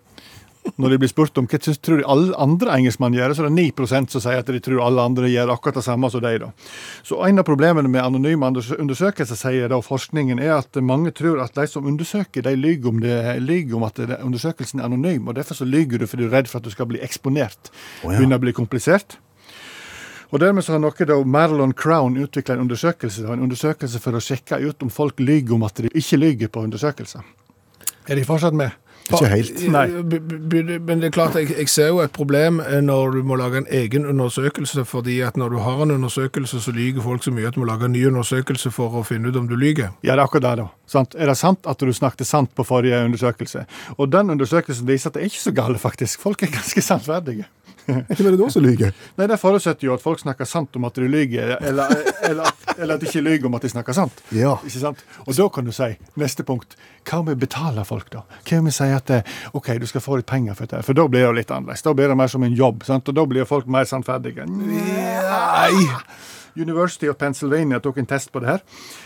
Når 0.76 0.90
de 0.90 0.98
blir 1.00 1.10
spurt 1.12 1.38
om 1.40 1.46
hva 1.48 1.60
de 1.64 1.74
tror 1.80 2.02
de 2.02 2.06
alle 2.12 2.36
andre 2.42 2.74
engelskmenn 2.76 3.16
gjør, 3.16 3.36
så 3.38 3.46
er 3.46 3.50
det 3.50 3.68
9% 3.72 4.12
som 4.12 4.24
sier 4.24 4.42
at 4.42 4.50
de 4.52 4.60
tror 4.64 4.82
alle 4.84 5.06
andre 5.10 5.30
gjør 5.32 5.54
akkurat 5.54 5.80
det 5.80 5.86
samme 5.86 6.10
som 6.12 6.24
de. 6.26 6.34
da. 6.44 6.50
Så 7.08 7.22
En 7.24 7.40
av 7.40 7.46
problemene 7.48 7.88
med 7.88 8.04
anonyme 8.04 8.50
undersøkelser, 8.52 9.40
sier 9.40 9.72
da 9.72 9.80
forskningen, 9.82 10.42
er 10.44 10.58
at 10.58 10.82
mange 10.84 11.14
tror 11.16 11.40
at 11.44 11.56
de 11.56 11.68
som 11.72 11.88
undersøker, 11.88 12.44
de 12.44 12.56
lyver 12.56 12.90
om, 12.90 13.80
om 13.80 13.88
at 13.88 14.04
undersøkelsen 14.20 14.80
er 14.80 14.90
anonym. 14.90 15.28
og 15.28 15.36
Derfor 15.36 15.56
så 15.56 15.66
lyver 15.66 16.00
du 16.00 16.08
fordi 16.08 16.24
du 16.24 16.30
er 16.30 16.42
redd 16.42 16.52
for 16.52 16.60
at 16.60 16.66
du 16.66 16.74
skal 16.74 16.90
bli 16.90 17.00
eksponert. 17.00 17.72
Oh, 18.04 18.12
ja. 18.12 18.18
Begynner 18.18 18.42
å 18.42 18.44
bli 18.44 18.54
komplisert. 18.54 19.18
Og 20.32 20.40
Dermed 20.44 20.66
så 20.66 20.74
har 20.76 20.82
noe 20.84 21.06
da 21.08 21.18
Marilyn 21.24 21.74
Crown 21.74 22.18
utvikla 22.20 22.58
en 22.58 22.66
undersøkelse 22.66 23.24
en 23.32 23.46
undersøkelse 23.48 24.00
for 24.04 24.18
å 24.18 24.24
sjekke 24.24 24.60
ut 24.68 24.84
om 24.84 24.90
folk 24.92 25.20
lyver 25.24 25.56
om 25.56 25.64
at 25.64 25.80
de 25.80 25.90
ikke 25.94 26.18
lyver 26.20 26.48
på 26.52 26.66
undersøkelser. 26.68 27.24
Er 28.08 28.16
de 28.20 28.24
fortsatt 28.28 28.54
med? 28.56 28.72
Ikke 29.08 29.28
helt. 29.32 29.62
Nei. 29.72 29.86
B- 30.04 30.20
b- 30.20 30.80
Men 30.84 31.00
det 31.00 31.08
er 31.08 31.14
klart, 31.16 31.36
jeg, 31.40 31.54
jeg 31.56 31.70
ser 31.72 31.88
jo 31.94 32.02
et 32.04 32.12
problem 32.12 32.58
eh, 32.60 32.82
når 32.84 33.14
du 33.16 33.22
må 33.24 33.38
lage 33.40 33.62
en 33.62 33.68
egen 33.72 34.04
undersøkelse, 34.06 34.84
fordi 34.84 35.22
at 35.24 35.38
når 35.40 35.54
du 35.56 35.58
har 35.64 35.80
en 35.86 35.94
undersøkelse, 35.96 36.60
så 36.60 36.74
lyger 36.76 37.02
folk 37.06 37.24
så 37.24 37.32
mye 37.32 37.48
at 37.48 37.56
du 37.56 37.62
må 37.64 37.70
lage 37.70 37.88
en 37.88 37.96
ny 37.96 38.04
undersøkelse 38.10 38.72
for 38.76 39.00
å 39.00 39.06
finne 39.08 39.32
ut 39.32 39.40
om 39.40 39.48
du 39.48 39.56
lyger. 39.56 39.94
Ja, 40.04 40.18
det 40.18 40.20
er 40.20 40.26
akkurat 40.26 40.44
det, 40.50 40.56
da. 40.60 40.68
Sant? 40.92 41.16
Er 41.16 41.32
det 41.32 41.38
sant 41.40 41.64
at 41.72 41.80
du 41.80 41.94
snakket 41.96 42.28
sant 42.28 42.52
på 42.56 42.68
forrige 42.68 43.00
undersøkelse? 43.08 43.64
Og 43.96 44.12
den 44.12 44.34
undersøkelsen 44.36 44.88
viser 44.92 45.08
at 45.08 45.16
det 45.16 45.24
er 45.24 45.32
ikke 45.32 45.46
så 45.46 45.56
gale, 45.56 45.80
faktisk. 45.80 46.20
Folk 46.28 46.44
er 46.44 46.52
ganske 46.52 46.84
sannferdige. 46.84 47.48
Er 48.08 48.14
ikke 48.14 48.26
bare 48.28 48.40
da 48.40 48.50
som 48.52 48.64
lyver? 48.66 48.94
Nei, 49.18 49.28
Det 49.32 49.38
forutsetter 49.40 49.88
jo 49.88 49.94
at 49.96 50.04
folk 50.04 50.20
snakker 50.20 50.48
sant 50.50 50.76
om 50.76 50.88
at 50.88 50.98
de 51.00 51.08
lyver, 51.08 51.56
eller, 51.62 51.94
eller, 52.28 52.52
eller 52.76 52.96
at 52.98 53.04
de 53.04 53.08
ikke 53.10 53.24
lyver 53.24 53.48
om 53.50 53.56
at 53.58 53.66
de 53.68 53.72
snakker 53.72 53.96
sant. 53.96 54.22
Ja. 54.36 54.58
Ikke 54.68 54.82
sant? 54.84 55.04
Og 55.26 55.34
da 55.38 55.48
kan 55.54 55.68
du 55.68 55.74
si, 55.76 55.90
neste 56.20 56.46
punkt, 56.48 56.78
hva 57.08 57.22
om 57.22 57.30
vi 57.32 57.38
betaler 57.40 57.88
folk, 57.88 58.10
da? 58.14 58.26
Hva 58.44 58.62
om 58.62 58.68
vi 58.70 58.76
sier 58.76 58.98
at 59.00 59.14
eh, 59.16 59.36
OK, 59.58 59.74
du 59.80 59.88
skal 59.90 60.04
få 60.04 60.20
litt 60.20 60.30
penger 60.30 60.58
for 60.58 60.68
dette? 60.68 60.84
For 60.88 60.98
da 60.98 61.08
blir 61.08 61.24
det 61.24 61.30
jo 61.30 61.36
litt 61.40 61.54
annerledes. 61.54 61.86
Da 61.88 61.96
blir 61.98 62.12
det 62.12 62.20
mer 62.20 62.32
som 62.32 62.44
en 62.44 62.58
jobb, 62.58 62.84
sant? 62.88 63.08
og 63.08 63.16
da 63.18 63.28
blir 63.30 63.48
folk 63.50 63.70
mer 63.72 63.88
sannferdige. 63.88 64.48
Nei! 64.48 65.88
University 66.58 67.10
of 67.10 67.18
Pennsylvania 67.22 67.80
tok 67.84 68.02
en 68.02 68.10
test 68.10 68.32
på 68.34 68.42
det 68.44 68.50
her 68.50 68.64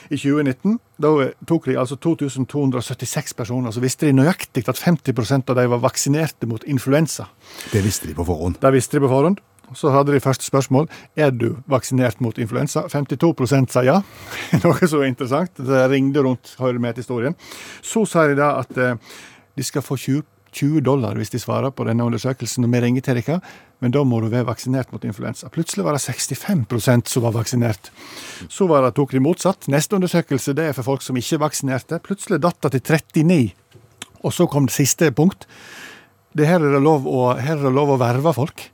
i 0.10 0.18
2019. 0.18 0.80
Da 1.02 1.12
tok 1.50 1.70
de 1.70 1.78
altså 1.80 1.98
2276 2.02 3.34
personer, 3.38 3.72
så 3.72 3.84
visste 3.84 4.08
de 4.08 4.18
nøyaktig 4.18 4.66
at 4.70 4.80
50% 4.80 5.52
av 5.52 5.60
dem 5.60 5.72
var 5.76 5.86
vaksinerte 5.86 6.50
mot 6.50 6.64
influensa. 6.64 7.28
Det 7.72 7.84
visste 7.86 8.10
de 8.10 8.18
på 8.18 8.26
forhånd. 8.28 8.62
Det 8.62 8.74
visste 8.76 8.98
de 8.98 9.06
på 9.06 9.12
forhånd. 9.12 9.42
Så 9.78 9.92
hadde 9.94 10.12
de 10.12 10.20
første 10.20 10.44
spørsmål. 10.44 10.90
Er 11.16 11.32
du 11.32 11.56
vaksinert 11.72 12.20
mot 12.22 12.38
influensa? 12.38 12.84
52% 12.92 13.72
sa 13.72 13.84
ja. 13.88 14.02
Noe 14.64 14.88
så 14.88 15.06
interessant. 15.08 15.54
Det 15.56 15.86
ringde 15.92 16.24
rundt, 16.26 16.56
hører 16.60 16.80
med 16.80 16.98
til 16.98 17.06
historien. 17.06 17.38
Så 17.82 18.04
sa 18.10 18.28
de 18.28 18.36
da 18.40 18.58
at 18.60 18.78
eh, 18.78 19.00
de 19.56 19.64
skal 19.64 19.86
få 19.86 19.96
20, 19.96 20.24
20 20.52 20.84
dollar 20.86 21.18
hvis 21.20 21.32
de 21.34 21.40
svarer 21.42 21.72
på 21.74 21.86
denne 21.88 22.06
undersøkelsen 22.06 22.66
når 22.66 22.72
vi 22.74 22.82
ringer 22.86 23.06
til 23.06 23.20
dere, 23.20 23.40
men 23.82 23.94
da 23.96 24.04
må 24.06 24.20
du 24.22 24.28
være 24.30 24.48
vaksinert 24.50 24.92
mot 24.94 25.06
influensa. 25.08 25.50
Plutselig 25.54 25.86
var 25.86 25.98
det 25.98 26.04
65% 26.04 27.10
som 27.10 27.26
var 27.26 27.36
vaksinert. 27.38 27.92
Så 28.50 28.68
var 28.70 28.86
det, 28.86 28.94
tok 28.98 29.16
de 29.16 29.24
motsatt. 29.24 29.70
Neste 29.72 29.98
undersøkelse 29.98 30.54
det 30.58 30.70
er 30.70 30.78
for 30.78 30.92
folk 30.92 31.06
som 31.06 31.18
ikke 31.18 31.40
er 31.40 31.46
vaksinerte. 31.48 32.02
Plutselig 32.06 32.42
datt 32.44 32.62
det 32.68 32.76
til 32.78 33.00
39. 33.00 33.40
Og 34.22 34.36
så 34.36 34.46
kom 34.46 34.68
det 34.70 34.76
siste 34.76 35.10
punkt. 35.18 35.48
Det 36.38 36.46
her 36.48 36.62
er 36.62 36.76
det 36.76 36.84
lov 36.84 37.08
å, 37.10 37.34
her 37.40 37.58
er 37.58 37.66
det 37.66 37.74
lov 37.74 37.96
å 37.96 38.00
verve 38.02 38.36
folk. 38.38 38.68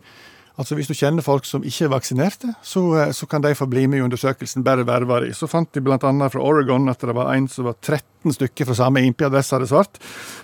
Altså 0.58 0.74
Hvis 0.74 0.88
du 0.90 0.96
kjenner 0.98 1.22
folk 1.22 1.46
som 1.46 1.62
ikke 1.62 1.86
er 1.86 1.92
vaksinerte, 1.94 2.56
så, 2.66 2.82
eh, 2.98 3.12
så 3.14 3.28
kan 3.30 3.44
de 3.46 3.54
få 3.56 3.68
bli 3.70 3.86
med 3.88 4.00
i 4.00 4.02
undersøkelsen. 4.02 4.64
bare 4.64 4.86
verva 4.86 5.20
de. 5.22 5.34
Så 5.34 5.48
fant 5.48 5.72
de 5.72 5.82
bl.a. 5.82 5.98
fra 5.98 6.42
Oregon 6.42 6.90
at 6.90 7.00
det 7.00 7.14
var 7.14 7.34
en 7.36 7.48
som 7.48 7.66
var 7.66 7.76
13 7.82 8.34
stykker 8.34 8.66
fra 8.66 8.74
samme 8.74 9.06
IP-adresse 9.06 9.54
hadde 9.54 9.68
svart. 9.68 10.00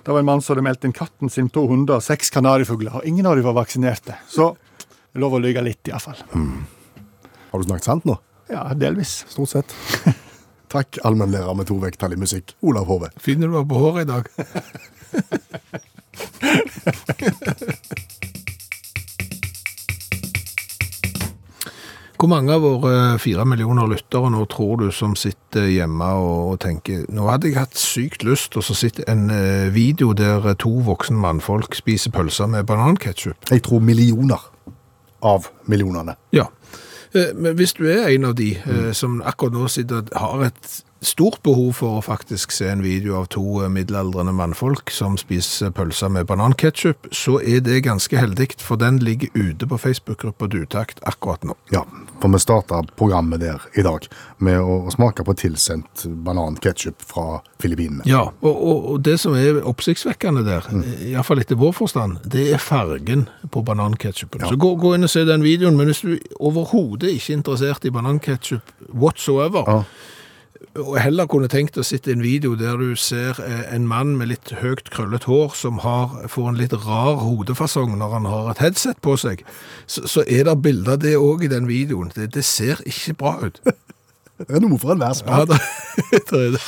Det 0.05 0.13
var 0.13 0.19
en 0.19 0.25
mann 0.25 0.41
som 0.41 0.53
hadde 0.53 0.63
meldt 0.67 0.85
inn 0.85 0.93
katten 0.93 1.29
sin, 1.29 1.49
to 1.49 1.65
hunder 1.67 1.95
og 1.97 2.03
seks 2.03 2.29
kanarifugler. 2.29 2.95
Og 3.01 3.05
ingen 3.05 3.25
av 3.25 3.35
dem 3.35 3.43
var 3.43 3.53
vaksinerte. 3.57 4.13
Så 4.29 4.55
lov 5.15 5.33
å 5.33 5.41
lyve 5.41 5.61
litt, 5.65 5.87
iallfall. 5.89 6.21
Har 7.51 7.59
du 7.59 7.65
snakket 7.65 7.83
sant 7.89 8.05
nå? 8.05 8.17
Ja, 8.49 8.69
delvis. 8.77 9.25
Stort 9.33 9.49
sett. 9.49 9.73
Takk, 10.73 10.97
allmennlærer 11.05 11.53
med 11.57 11.65
to 11.69 11.77
vekttall 11.81 12.13
i 12.13 12.21
musikk, 12.21 12.53
Olav 12.61 12.85
Hove. 12.89 13.09
Finner 13.21 13.47
du 13.49 13.53
deg 13.57 13.69
på 13.69 13.81
håret 13.81 14.05
i 14.05 14.09
dag? 14.13 14.29
Hvor 22.23 22.29
mange 22.31 22.53
av 22.55 22.61
våre 22.63 23.17
fire 23.19 23.43
millioner 23.43 23.89
lyttere 23.91 24.29
nå 24.31 24.45
tror 24.47 24.77
du 24.79 24.85
som 24.95 25.11
sitter 25.19 25.65
hjemme 25.67 26.05
og, 26.23 26.53
tenker 26.63 27.01
nå 27.11 27.25
hadde 27.27 27.49
jeg 27.49 27.57
hatt 27.57 27.75
sykt 27.75 28.23
lyst, 28.23 28.55
og 28.55 28.63
så 28.63 28.77
sitter 28.79 29.09
en 29.11 29.25
eh, 29.27 29.67
video 29.75 30.13
der 30.15 30.47
to 30.55 30.71
voksne 30.87 31.19
mannfolk 31.19 31.75
spiser 31.75 32.13
pølser 32.15 32.47
med 32.47 32.63
bananketchup. 32.69 33.51
Jeg 33.51 33.65
tror 33.67 33.83
millioner 33.83 34.39
av 35.19 35.49
millionene. 35.67 36.15
Ja. 36.31 36.47
Eh, 37.11 37.35
Men 37.35 37.59
hvis 37.59 37.75
du 37.75 37.83
er 37.91 38.07
en 38.07 38.29
av 38.31 38.39
de 38.39 38.53
mm. 38.55 38.93
som 38.95 39.19
akkurat 39.19 39.59
nå 39.59 39.67
sitter 39.67 40.07
og 40.07 40.15
har 40.15 40.47
et 40.47 40.79
stort 41.03 41.41
behov 41.43 41.73
for 41.79 41.99
å 41.99 42.03
faktisk 42.05 42.51
se 42.55 42.67
en 42.71 42.81
video 42.83 43.17
av 43.19 43.27
to 43.33 43.43
eh, 43.63 43.69
middelaldrende 43.71 44.33
mannfolk 44.35 44.91
som 44.93 45.17
spiser 45.19 45.71
pølser 45.75 46.09
med 46.13 46.27
bananketchup, 46.29 47.09
så 47.13 47.37
er 47.43 47.59
det 47.65 47.81
ganske 47.85 48.17
heldig, 48.17 48.53
for 48.63 48.79
den 48.81 48.99
ligger 49.03 49.29
ute 49.35 49.67
på 49.69 49.77
Facebook-gruppa 49.79 50.47
Dutakt 50.51 50.99
akkurat 51.07 51.43
nå. 51.47 51.55
Ja, 51.73 51.83
for 52.21 52.31
vi 52.33 52.39
starta 52.39 52.81
programmet 52.99 53.41
der 53.43 53.61
i 53.77 53.83
dag 53.85 54.07
med 54.43 54.59
å 54.63 54.91
smake 54.93 55.25
på 55.27 55.35
tilsendt 55.39 56.05
bananketchup 56.25 57.01
fra 57.03 57.41
Filippinene. 57.63 58.03
Ja, 58.09 58.25
og, 58.41 58.53
og, 58.55 58.87
og 58.93 59.03
det 59.05 59.17
som 59.21 59.35
er 59.39 59.61
oppsiktsvekkende 59.63 60.45
der, 60.47 60.63
Mm. 60.73 60.83
i 61.03 61.11
hvert 61.13 61.25
fall 61.27 61.39
etter 61.43 61.57
vår 61.59 61.73
forstand, 61.75 62.21
det 62.25 62.47
er 62.55 62.61
fargen 62.63 63.27
på 63.51 63.61
bananketchupen. 63.67 64.41
Så 64.47 64.55
gå, 64.57 64.71
gå 64.79 64.93
inn 64.95 65.03
og 65.05 65.11
se 65.11 65.25
den 65.27 65.43
videoen, 65.43 65.75
men 65.77 65.89
hvis 65.91 66.01
du 66.01 66.15
overhodet 66.39 67.11
ikke 67.13 67.33
er 67.33 67.37
interessert 67.41 67.85
i 67.85 67.91
bananketchup 67.93 68.71
whatsoever, 68.93 69.63
Ja. 69.67 69.83
Og 70.79 70.95
heller 71.01 71.27
kunne 71.29 71.49
tenkt 71.51 71.77
å 71.77 71.83
sitte 71.85 72.11
en 72.13 72.23
video 72.23 72.55
der 72.57 72.77
du 72.81 72.95
ser 72.99 73.37
eh, 73.43 73.63
en 73.75 73.87
mann 73.89 74.15
med 74.17 74.31
litt 74.31 74.53
høyt 74.61 74.89
krøllet 74.93 75.27
hår 75.29 75.53
som 75.59 75.81
har, 75.83 76.15
får 76.31 76.49
en 76.49 76.57
litt 76.59 76.73
rar 76.85 77.19
hodefasong 77.21 77.93
når 77.99 78.15
han 78.17 78.25
har 78.31 78.49
et 78.53 78.63
headset 78.63 79.01
på 79.05 79.13
seg, 79.21 79.43
så, 79.85 80.05
så 80.09 80.23
er 80.27 80.47
det 80.49 80.57
bilder 80.65 80.95
av 80.97 81.03
det 81.03 81.13
òg 81.19 81.45
i 81.45 81.51
den 81.51 81.67
videoen. 81.69 82.09
Det, 82.15 82.31
det 82.33 82.45
ser 82.47 82.81
ikke 82.89 83.17
bra 83.21 83.35
ut. 83.45 83.61
Det 84.43 84.57
er 84.57 84.63
noe 84.65 84.79
for 84.81 84.95
enhver 84.95 85.13
Ja, 85.13 85.15
smak. 85.15 85.51
det, 85.51 85.59
det 86.31 86.39
er 86.39 86.55
det. 86.57 86.61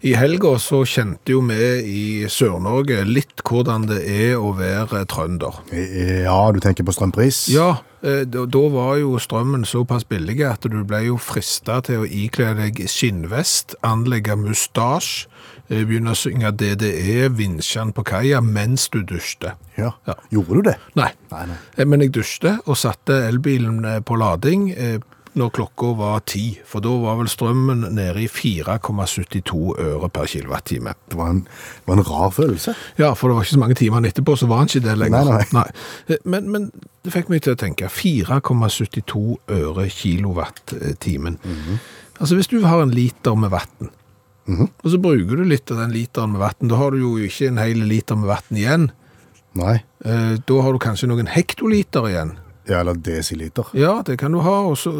I 0.00 0.12
helga 0.14 0.52
så 0.62 0.84
kjente 0.86 1.32
jo 1.34 1.40
vi 1.48 1.64
i 1.90 2.02
Sør-Norge 2.30 3.00
litt 3.08 3.42
hvordan 3.42 3.88
det 3.88 3.98
er 4.06 4.36
å 4.38 4.52
være 4.54 5.02
trønder. 5.10 5.58
Ja, 5.74 6.38
du 6.54 6.60
tenker 6.62 6.86
på 6.86 6.94
strømpris? 6.94 7.48
Ja, 7.50 7.80
eh, 8.06 8.22
da, 8.22 8.62
var 8.70 8.94
jo 9.00 9.18
strømmen 9.18 9.66
såpass 9.66 10.06
billig 10.06 10.38
at 10.46 10.68
du 10.70 10.78
ble 10.86 11.02
jo 11.08 11.18
frista 11.18 11.80
til 11.82 12.04
å 12.04 12.06
ikle 12.06 12.52
deg 12.60 12.78
skinnvest, 12.86 13.74
anlegge 13.82 14.38
mustasj, 14.38 15.26
eh, 15.66 15.82
begynne 15.82 16.14
å 16.14 16.20
synge 16.22 16.54
DDE, 16.54 17.26
vinsjene 17.34 17.90
på 17.96 18.06
kaia, 18.06 18.38
mens 18.38 18.86
du 18.94 19.02
dusjte. 19.02 19.56
Ja. 19.78 19.96
Ja. 20.06 20.14
Gjorde 20.30 20.60
du 20.60 20.70
det? 20.70 20.78
Nei, 20.94 21.10
Nei, 21.32 21.44
nei. 21.50 21.58
Eh, 21.76 21.86
men 21.90 22.06
jeg 22.06 22.14
dusjte 22.14 22.58
og 22.66 22.78
satte 22.78 23.18
elbilen 23.28 23.82
eh, 23.84 23.98
på 24.00 24.16
lading 24.18 24.70
eh, 24.72 24.98
når 25.38 25.52
klokka 25.56 25.92
var 25.98 26.22
ti, 26.28 26.58
for 26.66 26.84
da 26.84 26.92
var 27.02 27.18
vel 27.20 27.30
strømmen 27.30 27.86
nede 27.96 28.24
i 28.24 28.28
4,72 28.30 29.78
øre 29.84 30.10
per 30.12 30.28
kilowattime. 30.30 30.94
Det 31.10 31.18
var 31.18 31.32
en, 31.34 31.42
var 31.86 31.98
en 31.98 32.06
rar 32.08 32.34
følelse. 32.34 32.74
Ja, 33.00 33.12
for 33.14 33.30
det 33.30 33.38
var 33.38 33.46
ikke 33.46 33.56
så 33.56 33.62
mange 33.62 33.78
timene 33.78 34.10
etterpå, 34.10 34.36
så 34.36 34.48
var 34.50 34.62
han 34.62 34.70
ikke 34.70 34.84
det 34.88 34.96
lenger. 35.00 35.30
Nei, 35.30 35.44
nei. 35.52 35.64
nei. 36.10 36.18
Men, 36.24 36.50
men 36.54 36.70
det 37.04 37.14
fikk 37.14 37.30
meg 37.32 37.44
til 37.46 37.54
å 37.56 37.60
tenke 37.60 37.90
4,72 37.92 39.24
øre 39.60 39.88
kilowattimen. 39.88 41.38
Mm 41.44 41.62
-hmm. 41.62 41.78
Altså 42.20 42.34
hvis 42.34 42.50
du 42.50 42.60
har 42.66 42.82
en 42.82 42.90
liter 42.90 43.34
med 43.34 43.50
vatten, 43.50 43.90
og 44.48 44.90
så 44.90 44.98
bruker 44.98 45.36
du 45.36 45.44
litt 45.44 45.70
av 45.70 45.82
den 45.82 45.92
literen 45.92 46.32
med 46.32 46.40
vatten, 46.40 46.68
da 46.68 46.76
har 46.80 46.90
du 46.90 46.98
jo 47.02 47.16
ikke 47.20 47.50
en 47.50 47.60
hel 47.60 47.82
liter 47.84 48.16
med 48.16 48.30
vatten 48.30 48.56
igjen. 48.56 48.90
Nei. 49.58 49.82
Eh, 50.04 50.38
Da 50.46 50.60
har 50.62 50.72
du 50.72 50.78
kanskje 50.78 51.08
noen 51.10 51.26
hektoliter 51.26 52.08
igjen. 52.08 52.38
Ja, 52.68 52.80
eller 52.82 52.98
desiliter. 53.00 53.70
Ja, 53.72 54.02
det 54.06 54.18
kan 54.20 54.34
du 54.34 54.42
ha, 54.44 54.56
og 54.68 54.76
så 54.76 54.92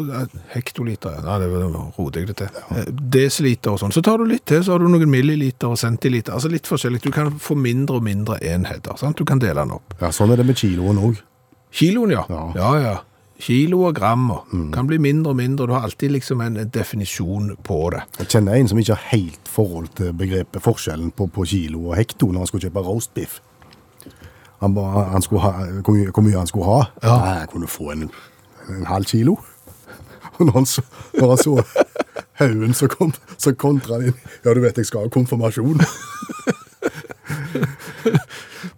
hektoliter, 0.55 1.19
ja, 1.21 1.37
det 1.41 1.49
roter 1.53 2.23
jeg 2.23 2.31
det 2.31 2.37
til. 2.41 2.93
Desiliter 3.13 3.75
og 3.75 3.81
sånn. 3.83 3.93
Så 3.93 4.01
tar 4.05 4.17
du 4.17 4.25
litt 4.29 4.47
til, 4.49 4.63
så 4.65 4.73
har 4.75 4.81
du 4.81 4.89
noen 4.89 5.09
milliliter 5.11 5.69
og 5.69 5.77
centiliter, 5.79 6.33
altså 6.33 6.49
litt 6.51 6.69
forskjellig. 6.69 7.03
Du 7.05 7.11
kan 7.13 7.29
få 7.41 7.57
mindre 7.59 7.99
og 8.01 8.07
mindre 8.07 8.39
enheter, 8.41 8.97
sant? 8.97 9.19
Du 9.21 9.27
kan 9.29 9.41
dele 9.41 9.61
den 9.61 9.75
opp. 9.77 9.93
Ja, 10.01 10.09
Sånn 10.15 10.33
er 10.33 10.41
det 10.41 10.47
med 10.49 10.57
kiloen 10.59 10.97
òg. 10.97 11.21
Kiloen, 11.71 12.15
ja. 12.17 12.25
Ja. 12.29 12.47
Ja, 12.57 12.71
ja. 12.81 12.97
Kilo 13.39 13.85
og 13.87 13.95
gram 13.95 14.25
og 14.33 14.49
kan 14.73 14.87
bli 14.89 14.97
mindre 14.99 15.31
og 15.31 15.37
mindre. 15.39 15.67
Du 15.69 15.71
har 15.71 15.85
alltid 15.87 16.11
liksom 16.11 16.41
en 16.43 16.57
definisjon 16.73 17.53
på 17.63 17.77
det. 17.93 18.01
Jeg 18.19 18.33
kjenner 18.33 18.57
en 18.57 18.67
som 18.67 18.81
ikke 18.81 18.97
har 18.97 19.05
helt 19.13 19.47
forhold 19.47 19.87
til 19.95 20.11
begrepet 20.19 20.65
forskjellen 20.65 21.13
på, 21.15 21.29
på 21.31 21.45
kilo 21.47 21.85
og 21.87 21.95
hekto 21.95 22.33
når 22.33 22.43
han 22.43 22.51
skal 22.51 22.65
kjøpe 22.65 22.83
roastbiff. 22.83 23.37
Han 24.59 24.73
ba, 24.75 24.81
han 25.13 25.21
skulle 25.21 25.41
ha, 25.41 25.51
hvor, 25.85 25.93
mye, 25.95 26.11
hvor 26.11 26.23
mye 26.25 26.37
han 26.37 26.47
skulle 26.47 26.65
ha? 26.65 26.79
Ja. 27.03 27.17
Nei, 27.17 27.35
jeg 27.39 27.49
kunne 27.53 27.67
få 27.67 27.91
en, 27.93 28.09
en 28.69 28.85
halv 28.85 29.05
kilo. 29.05 29.37
Og 30.39 30.45
når 30.45 30.53
han 30.53 30.65
så, 30.65 30.81
når 31.19 31.29
han 31.29 31.37
så 31.37 31.63
haugen 32.39 32.73
så, 32.73 32.87
kom, 32.87 33.13
så 33.37 33.53
kontra 33.55 33.97
din 33.99 34.13
Ja, 34.45 34.53
du 34.53 34.59
vet 34.63 34.77
jeg 34.77 34.85
skal 34.87 34.99
ha 35.07 35.11
konfirmasjon. 35.11 35.79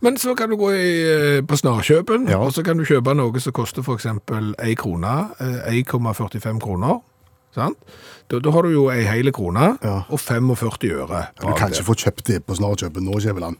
Men 0.02 0.18
så 0.18 0.34
kan 0.38 0.50
du 0.50 0.56
gå 0.58 0.72
i, 0.74 0.92
eh, 1.38 1.42
på 1.46 1.58
snarkjøpen, 1.58 2.28
Ja. 2.30 2.38
og 2.38 2.54
så 2.54 2.64
kan 2.66 2.78
du 2.78 2.86
kjøpe 2.86 3.14
noe 3.18 3.40
som 3.40 3.54
koster 3.54 3.82
eksempel 3.94 4.54
1 4.60 4.78
krone, 4.78 5.30
eh, 5.40 5.74
1,45 5.84 6.60
kroner. 6.62 7.00
Sant? 7.56 7.78
Da, 8.32 8.40
da 8.40 8.52
har 8.52 8.62
du 8.64 8.70
jo 8.72 8.90
ei 8.90 9.04
hele 9.04 9.32
krone 9.32 9.78
Ja. 9.84 10.02
og 10.10 10.20
45 10.20 10.92
øre. 10.94 11.26
Ja, 11.44 11.50
du 11.50 11.54
kan 11.58 11.70
ikke 11.72 11.84
få 11.84 11.94
kjøpt 11.96 12.24
det 12.28 12.46
på 12.46 12.56
Snarkjøpen 12.56 13.04
nå, 13.04 13.20
Skjæveland. 13.20 13.58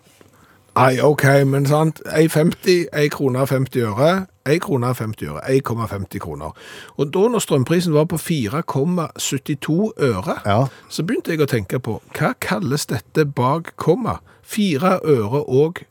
Nei, 0.76 1.00
ok, 1.04 1.24
men 1.46 1.66
sant. 1.68 2.00
1,50, 2.06 2.86
1 2.94 3.10
krone 3.12 3.42
og 3.44 3.50
50 3.52 3.82
øre, 3.90 4.26
1 4.48 4.62
krone 4.64 4.88
og 4.88 4.96
50 4.96 5.28
øre, 5.28 5.42
1,50 5.58 6.20
kroner. 6.24 6.54
Og 6.98 7.10
da 7.14 7.26
når 7.28 7.44
strømprisen 7.44 7.94
var 7.94 8.06
på 8.08 8.16
4,72 8.18 9.92
øre, 10.00 10.38
Ja. 10.46 10.62
så 10.90 11.04
begynte 11.04 11.32
jeg 11.36 11.42
å 11.44 11.46
tenke 11.52 11.80
på, 11.80 11.98
hva 12.16 12.32
kalles 12.40 12.86
dette 12.88 13.26
bak 13.26 13.74
komma? 13.76 14.20
4 14.44 15.00
øre 15.04 15.44
og, 15.48 15.84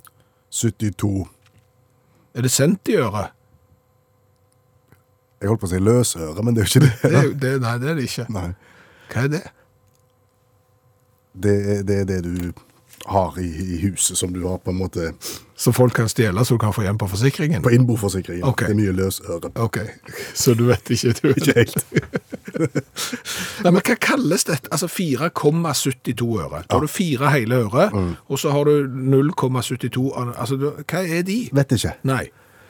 72 0.50 1.28
er 2.34 2.42
det 2.42 2.50
centiøre? 2.50 3.28
Jeg 5.40 5.48
holdt 5.48 5.60
på 5.60 5.66
å 5.66 5.70
si 5.70 5.78
løsøre, 5.80 6.42
men 6.44 6.54
det 6.54 6.62
er 6.62 6.66
jo 6.66 6.80
ikke 6.80 6.86
Det 7.02 7.10
det. 7.12 7.20
er, 7.20 7.30
det, 7.42 7.60
nei, 7.62 7.78
det 7.78 7.88
er 7.90 7.94
det 7.94 8.02
ikke. 8.08 8.26
Nei. 8.32 8.48
Hva 9.12 9.22
er 9.24 9.28
det? 9.32 9.40
Det 11.42 11.54
er, 11.76 11.82
det 11.88 11.98
det 12.08 12.18
du 12.24 12.52
har 13.06 13.38
i, 13.40 13.46
i 13.74 13.78
huset, 13.84 14.18
som 14.18 14.32
du 14.34 14.42
har 14.48 14.58
på 14.58 14.70
en 14.70 14.76
måte 14.76 15.12
Så 15.56 15.72
folk 15.72 15.92
kan 15.96 16.08
stjele 16.08 16.44
så 16.44 16.54
du 16.54 16.58
kan 16.62 16.72
få 16.72 16.82
igjen 16.82 16.98
på 16.98 17.06
forsikringen? 17.08 17.62
på 17.62 17.70
innboforsikringen. 17.72 18.44
Okay. 18.44 18.66
Det 18.68 18.72
er 18.72 18.80
mye 18.80 18.92
løsøre. 18.96 19.50
Ok, 19.60 19.78
så 20.42 20.54
du 20.54 20.64
vet 20.68 20.90
ikke 20.90 21.12
du 21.22 21.28
vet. 21.28 21.36
Ikke 21.36 21.58
helt. 21.58 21.84
Nei, 23.64 23.70
men 23.72 23.80
hva 23.84 23.96
kalles 24.00 24.44
dette? 24.48 24.68
Altså 24.72 24.88
4,72 24.88 26.28
øre. 26.44 26.62
Da 26.68 26.76
har 26.78 26.84
du 26.84 26.88
fire 26.90 27.30
hele 27.34 27.54
øre, 27.66 27.90
Mm. 27.92 28.14
og 28.28 28.38
så 28.38 28.50
har 28.54 28.64
du 28.64 28.86
0,72 28.88 30.12
Altså, 30.38 30.56
hva 30.86 31.02
er 31.18 31.22
de? 31.22 31.48
Vet 31.52 31.72
ikke. 31.72 31.92
Nei, 32.04 32.28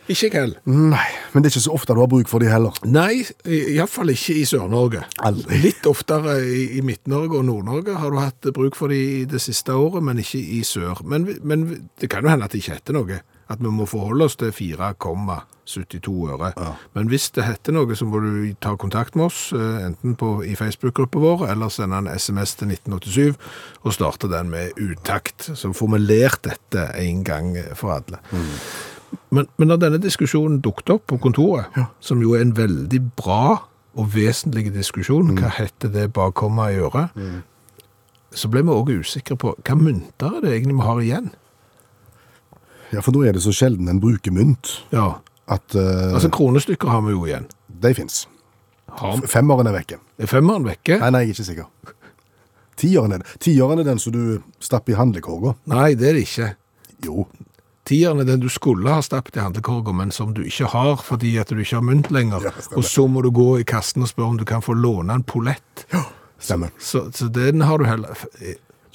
ikke 0.08 0.26
jeg 0.30 0.32
heller. 0.40 0.58
Nei, 0.66 1.06
men 1.32 1.42
det 1.42 1.50
er 1.50 1.54
ikke 1.54 1.66
så 1.66 1.74
ofte 1.76 1.96
du 1.96 2.02
har 2.02 2.10
bruk 2.10 2.30
for 2.30 2.42
de 2.42 2.50
heller. 2.50 2.76
Nei, 2.88 3.22
iallfall 3.46 4.12
ikke 4.14 4.38
i 4.40 4.46
Sør-Norge. 4.48 5.04
Aldri. 5.26 5.60
Litt 5.66 5.86
oftere 5.90 6.38
i, 6.42 6.64
i 6.78 6.84
Midt-Norge 6.86 7.40
og 7.40 7.46
Nord-Norge 7.48 7.98
har 8.00 8.12
du 8.12 8.20
hatt 8.20 8.50
bruk 8.56 8.78
for 8.78 8.92
de 8.92 9.00
i 9.00 9.26
det 9.28 9.42
siste 9.42 9.74
året, 9.76 10.02
men 10.06 10.20
ikke 10.22 10.40
i 10.40 10.62
sør. 10.66 11.04
Men, 11.06 11.28
men 11.46 11.68
det 12.00 12.10
kan 12.12 12.24
jo 12.24 12.32
hende 12.32 12.48
at 12.48 12.54
det 12.54 12.62
ikke 12.64 12.80
heter 12.80 12.98
noe. 12.98 13.22
At 13.50 13.58
vi 13.58 13.70
må 13.74 13.86
forholde 13.90 14.28
oss 14.28 14.36
til 14.38 14.52
4,72 14.54 16.12
øre. 16.30 16.52
Men 16.94 17.10
hvis 17.10 17.32
det 17.34 17.48
heter 17.48 17.74
noe, 17.74 17.96
så 17.98 18.06
må 18.06 18.20
du 18.22 18.52
ta 18.62 18.76
kontakt 18.78 19.18
med 19.18 19.26
oss, 19.26 19.40
eh, 19.56 19.88
enten 19.88 20.14
på, 20.18 20.36
i 20.46 20.54
Facebook-gruppa 20.58 21.18
vår, 21.18 21.48
eller 21.50 21.72
sende 21.74 21.98
en 21.98 22.10
SMS 22.14 22.54
til 22.60 22.70
1987 22.70 23.40
og 23.82 23.96
starte 23.96 24.30
den 24.30 24.52
med 24.54 24.78
utakt. 24.78 25.50
Så 25.58 25.72
får 25.74 25.92
vi 25.96 26.02
lært 26.04 26.46
dette 26.46 26.92
en 27.02 27.26
gang 27.26 27.56
for 27.74 27.98
alle. 27.98 28.22
Men, 29.30 29.46
men 29.58 29.70
når 29.70 29.80
denne 29.84 29.98
diskusjonen 30.02 30.60
dukket 30.62 30.90
opp 30.96 31.06
på 31.10 31.18
kontoret, 31.22 31.74
som 32.02 32.22
jo 32.22 32.34
er 32.36 32.44
en 32.44 32.56
veldig 32.56 33.00
bra 33.18 33.60
og 33.98 34.10
vesentlig 34.14 34.70
diskusjon, 34.74 35.32
hva 35.38 35.50
heter 35.56 35.90
det 35.94 36.08
bak 36.14 36.34
komma 36.38 36.68
i 36.70 36.78
øret, 36.82 37.14
så 38.30 38.50
ble 38.50 38.62
vi 38.62 38.74
også 38.74 38.98
usikre 39.02 39.36
på 39.38 39.54
hva 39.58 39.76
mynter 39.78 40.36
er 40.38 40.44
det 40.44 40.52
egentlig 40.54 40.76
vi 40.78 40.86
har 40.86 41.00
igjen. 41.02 41.30
Ja, 42.90 43.02
for 43.02 43.14
nå 43.14 43.22
er 43.26 43.34
det 43.36 43.42
så 43.44 43.54
sjelden 43.54 43.88
en 43.90 44.00
bruker 44.02 44.34
mynt 44.34 44.80
Ja, 44.90 45.20
at 45.50 45.74
uh, 45.78 46.10
altså 46.14 46.30
kronestykker 46.34 46.90
har 46.90 47.02
vi 47.06 47.14
jo 47.14 47.24
igjen. 47.26 47.46
de 47.82 47.94
fins. 47.94 48.24
Femmeren 49.30 49.66
er 49.70 49.74
vekke. 49.74 49.98
er 50.18 50.26
femmeren 50.30 50.66
vekke? 50.66 50.98
Nei, 50.98 51.10
nei, 51.14 51.20
jeg 51.22 51.30
er 51.30 51.36
ikke 51.36 51.46
sikker. 51.46 51.96
Tieren 52.80 53.14
er. 53.14 53.22
Tieren 53.38 53.78
er 53.78 53.86
den 53.86 54.00
som 54.02 54.14
du 54.14 54.40
stapper 54.58 54.94
i 54.94 54.98
handlekorga. 54.98 55.54
Nei, 55.70 55.94
det 55.94 56.08
er 56.08 56.18
det 56.18 56.24
ikke. 56.26 56.48
Jo. 57.06 57.26
Tieren 57.90 58.20
er 58.22 58.28
den 58.28 58.40
du 58.44 58.46
skulle 58.52 58.92
ha 58.94 59.00
stappet 59.02 59.34
i 59.36 59.42
handlekorga, 59.42 59.90
men 59.98 60.12
som 60.14 60.30
du 60.36 60.44
ikke 60.46 60.68
har 60.70 61.00
fordi 61.02 61.32
at 61.42 61.50
du 61.50 61.58
ikke 61.58 61.80
har 61.80 61.82
mynt 61.86 62.10
lenger. 62.14 62.44
Ja, 62.46 62.52
og 62.78 62.84
så 62.86 63.08
må 63.10 63.22
du 63.26 63.32
gå 63.34 63.48
i 63.58 63.66
kassen 63.66 64.04
og 64.06 64.10
spørre 64.12 64.30
om 64.36 64.38
du 64.38 64.44
kan 64.46 64.62
få 64.62 64.76
låne 64.78 65.16
en 65.18 65.24
polett. 65.26 65.86
Stemmer. 66.38 66.70
Så, 66.78 67.08
så 67.12 67.26
den 67.34 67.60
har 67.66 67.82
du 67.82 67.84
heller... 67.90 68.14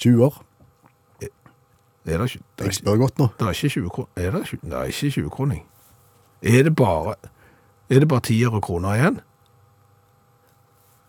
20 0.00 0.24
år. 0.24 0.42
Er 2.06 2.18
det 2.20 2.24
ikke... 2.30 2.42
det 2.56 2.64
er 2.64 2.70
Jeg 2.70 2.74
spør 2.80 2.96
godt 3.00 3.18
nå. 3.18 3.26
Det 3.38 3.46
er 3.46 3.52
ikke 3.56 3.68
20 3.76 3.90
kroner. 3.90 4.08
Er 4.16 4.30
det, 4.30 4.40
ikke- 4.52 4.66
det 4.70 4.72
er 4.80 4.84
ikke 4.92 5.10
20 5.20 5.30
kroner. 5.30 5.56
Er 6.42 6.62
det 6.62 6.72
bare, 6.76 7.14
er 7.90 7.98
det 8.00 8.08
bare 8.08 8.20
10 8.20 8.42
og 8.48 8.62
kroner 8.62 8.94
igjen? 8.94 9.20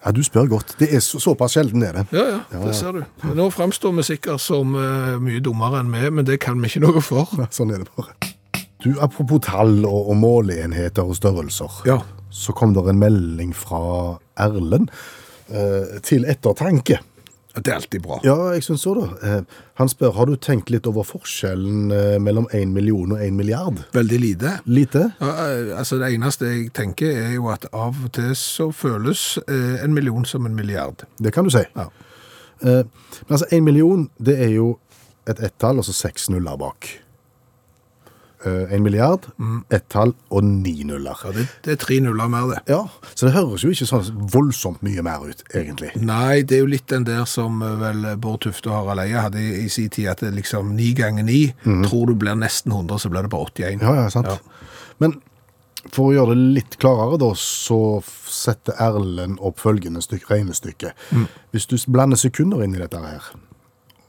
Ja, 0.06 0.12
du 0.14 0.22
spør 0.24 0.46
godt. 0.52 0.76
Det 0.80 0.88
er 0.94 1.02
så, 1.04 1.20
såpass 1.20 1.56
sjelden 1.58 1.84
er 1.84 1.98
det. 1.98 2.06
Ja, 2.16 2.26
ja, 2.38 2.60
det 2.62 2.76
ser 2.78 3.00
du. 3.00 3.02
Nå 3.36 3.50
fremstår 3.54 3.96
vi 3.98 4.06
sikkert 4.06 4.44
som 4.44 4.76
uh, 4.78 5.18
mye 5.24 5.42
dummere 5.44 5.82
enn 5.82 5.90
vi, 5.94 6.04
men 6.14 6.28
det 6.28 6.40
kan 6.44 6.62
vi 6.62 6.70
ikke 6.70 6.84
noe 6.86 7.02
for. 7.04 7.34
Ja, 7.40 7.50
Sånn 7.54 7.74
er 7.74 7.82
det 7.84 7.90
bare. 7.98 8.14
Du, 8.84 8.92
apropos 9.02 9.42
tall 9.48 9.82
og, 9.82 10.12
og 10.14 10.20
måleenheter 10.22 11.08
og 11.08 11.18
størrelser, 11.18 11.82
Ja, 11.90 11.98
så 12.30 12.54
kom 12.54 12.76
det 12.76 12.84
en 12.92 13.00
melding 13.02 13.56
fra 13.58 13.80
Erlend 14.38 14.92
uh, 15.50 15.98
til 16.06 16.28
ettertanke. 16.30 17.02
Det 17.63 17.72
er 17.72 17.80
alltid 17.80 18.04
bra. 18.06 18.20
Ja, 18.26 18.36
jeg 18.56 18.65
syns 18.65 18.86
så, 18.86 18.93
da. 18.98 19.08
Eh, 19.26 19.62
han 19.82 19.91
spør 19.91 20.15
har 20.17 20.30
du 20.30 20.36
tenkt 20.41 20.72
litt 20.74 20.88
over 20.89 21.06
forskjellen 21.08 21.93
eh, 21.93 22.17
mellom 22.24 22.50
én 22.58 22.74
million 22.76 23.15
og 23.15 23.22
én 23.24 23.38
milliard. 23.38 23.84
Veldig 23.98 24.20
lite. 24.22 24.58
Lite? 24.65 25.06
Ja, 25.22 25.32
eh, 25.48 25.72
altså 25.78 26.00
det 26.02 26.12
eneste 26.15 26.52
jeg 26.52 26.74
tenker 26.78 27.13
er 27.28 27.38
jo 27.38 27.50
at 27.54 27.70
av 27.74 27.98
og 28.06 28.12
til 28.17 28.34
så 28.38 28.72
føles 28.76 29.38
en 29.48 29.93
million 29.93 30.26
som 30.26 30.46
en 30.46 30.56
milliard. 30.56 31.06
Det 31.22 31.34
kan 31.34 31.48
du 31.48 31.54
si. 31.54 31.63
Ja. 31.76 31.89
Eh, 32.62 32.84
men 33.28 33.32
altså, 33.32 33.46
én 33.52 33.62
million, 33.62 34.10
det 34.17 34.38
er 34.43 34.54
jo 34.56 34.78
et 35.28 35.39
ett-tall, 35.43 35.78
og 35.78 35.86
så 35.86 35.93
seks 35.93 36.30
nuller 36.30 36.58
bak. 36.58 36.89
Eh, 38.45 38.73
en 38.73 38.84
milliard, 38.84 39.19
ett 39.73 39.88
tall 39.89 40.12
og 40.30 40.43
ni 40.45 40.84
nuller. 40.86 41.17
Ja, 41.26 41.32
det, 41.34 41.47
det 41.65 41.71
er 41.73 41.80
tre 41.82 41.95
nuller 42.06 42.30
mer 42.30 42.52
det. 42.52 42.60
Ja, 42.69 42.84
så 43.10 43.26
det 43.26 43.34
høres 43.34 43.63
jo 43.65 43.71
ikke 43.73 43.88
sånn 43.89 44.28
voldsomt 44.30 44.84
mye 44.86 45.02
mer 45.06 45.23
ut, 45.26 45.41
egentlig. 45.58 45.89
Nei, 45.97 46.43
det 46.45 46.60
er 46.60 46.62
jo 46.62 46.69
litt 46.69 46.86
den 46.91 47.08
der 47.08 47.23
som 47.30 47.63
eh, 47.65 47.73
vel 47.82 48.06
Bård 48.21 48.43
Tufte 48.45 48.69
og 48.69 48.76
Harald 48.76 49.02
Eie 49.08 49.23
hadde 49.26 49.41
i, 49.41 49.65
sin 49.73 49.89
tid, 49.89 50.12
at 50.12 50.21
det 50.21 50.36
liksom 50.36 50.76
ni 50.78 50.91
ganger 50.97 51.26
ni, 51.26 51.39
tror 51.88 52.12
du 52.12 52.13
blir 52.13 52.38
nesten 52.38 52.76
100, 52.76 53.02
så 53.02 53.12
blir 53.13 53.26
det 53.26 53.32
bare 53.34 53.50
81. 53.50 53.82
Ja, 53.82 53.95
ja, 54.04 54.06
sant. 54.13 54.30
Ja. 54.30 54.86
Men 55.02 55.17
for 55.88 56.12
å 56.12 56.13
gjøre 56.13 56.36
det 56.36 56.54
litt 56.60 56.78
klarere 56.82 57.17
da, 57.21 57.32
så 57.41 57.80
setter 58.06 58.78
Erlend 58.84 59.41
opp 59.41 59.63
følgende 59.63 60.04
stykke, 60.06 60.30
regnestykke. 60.36 60.93
Hvis 61.56 61.65
du 61.71 61.78
blander 61.89 62.19
sekunder 62.21 62.62
inn 62.62 62.78
i 62.78 62.84
dette 62.84 63.02
her, 63.02 63.32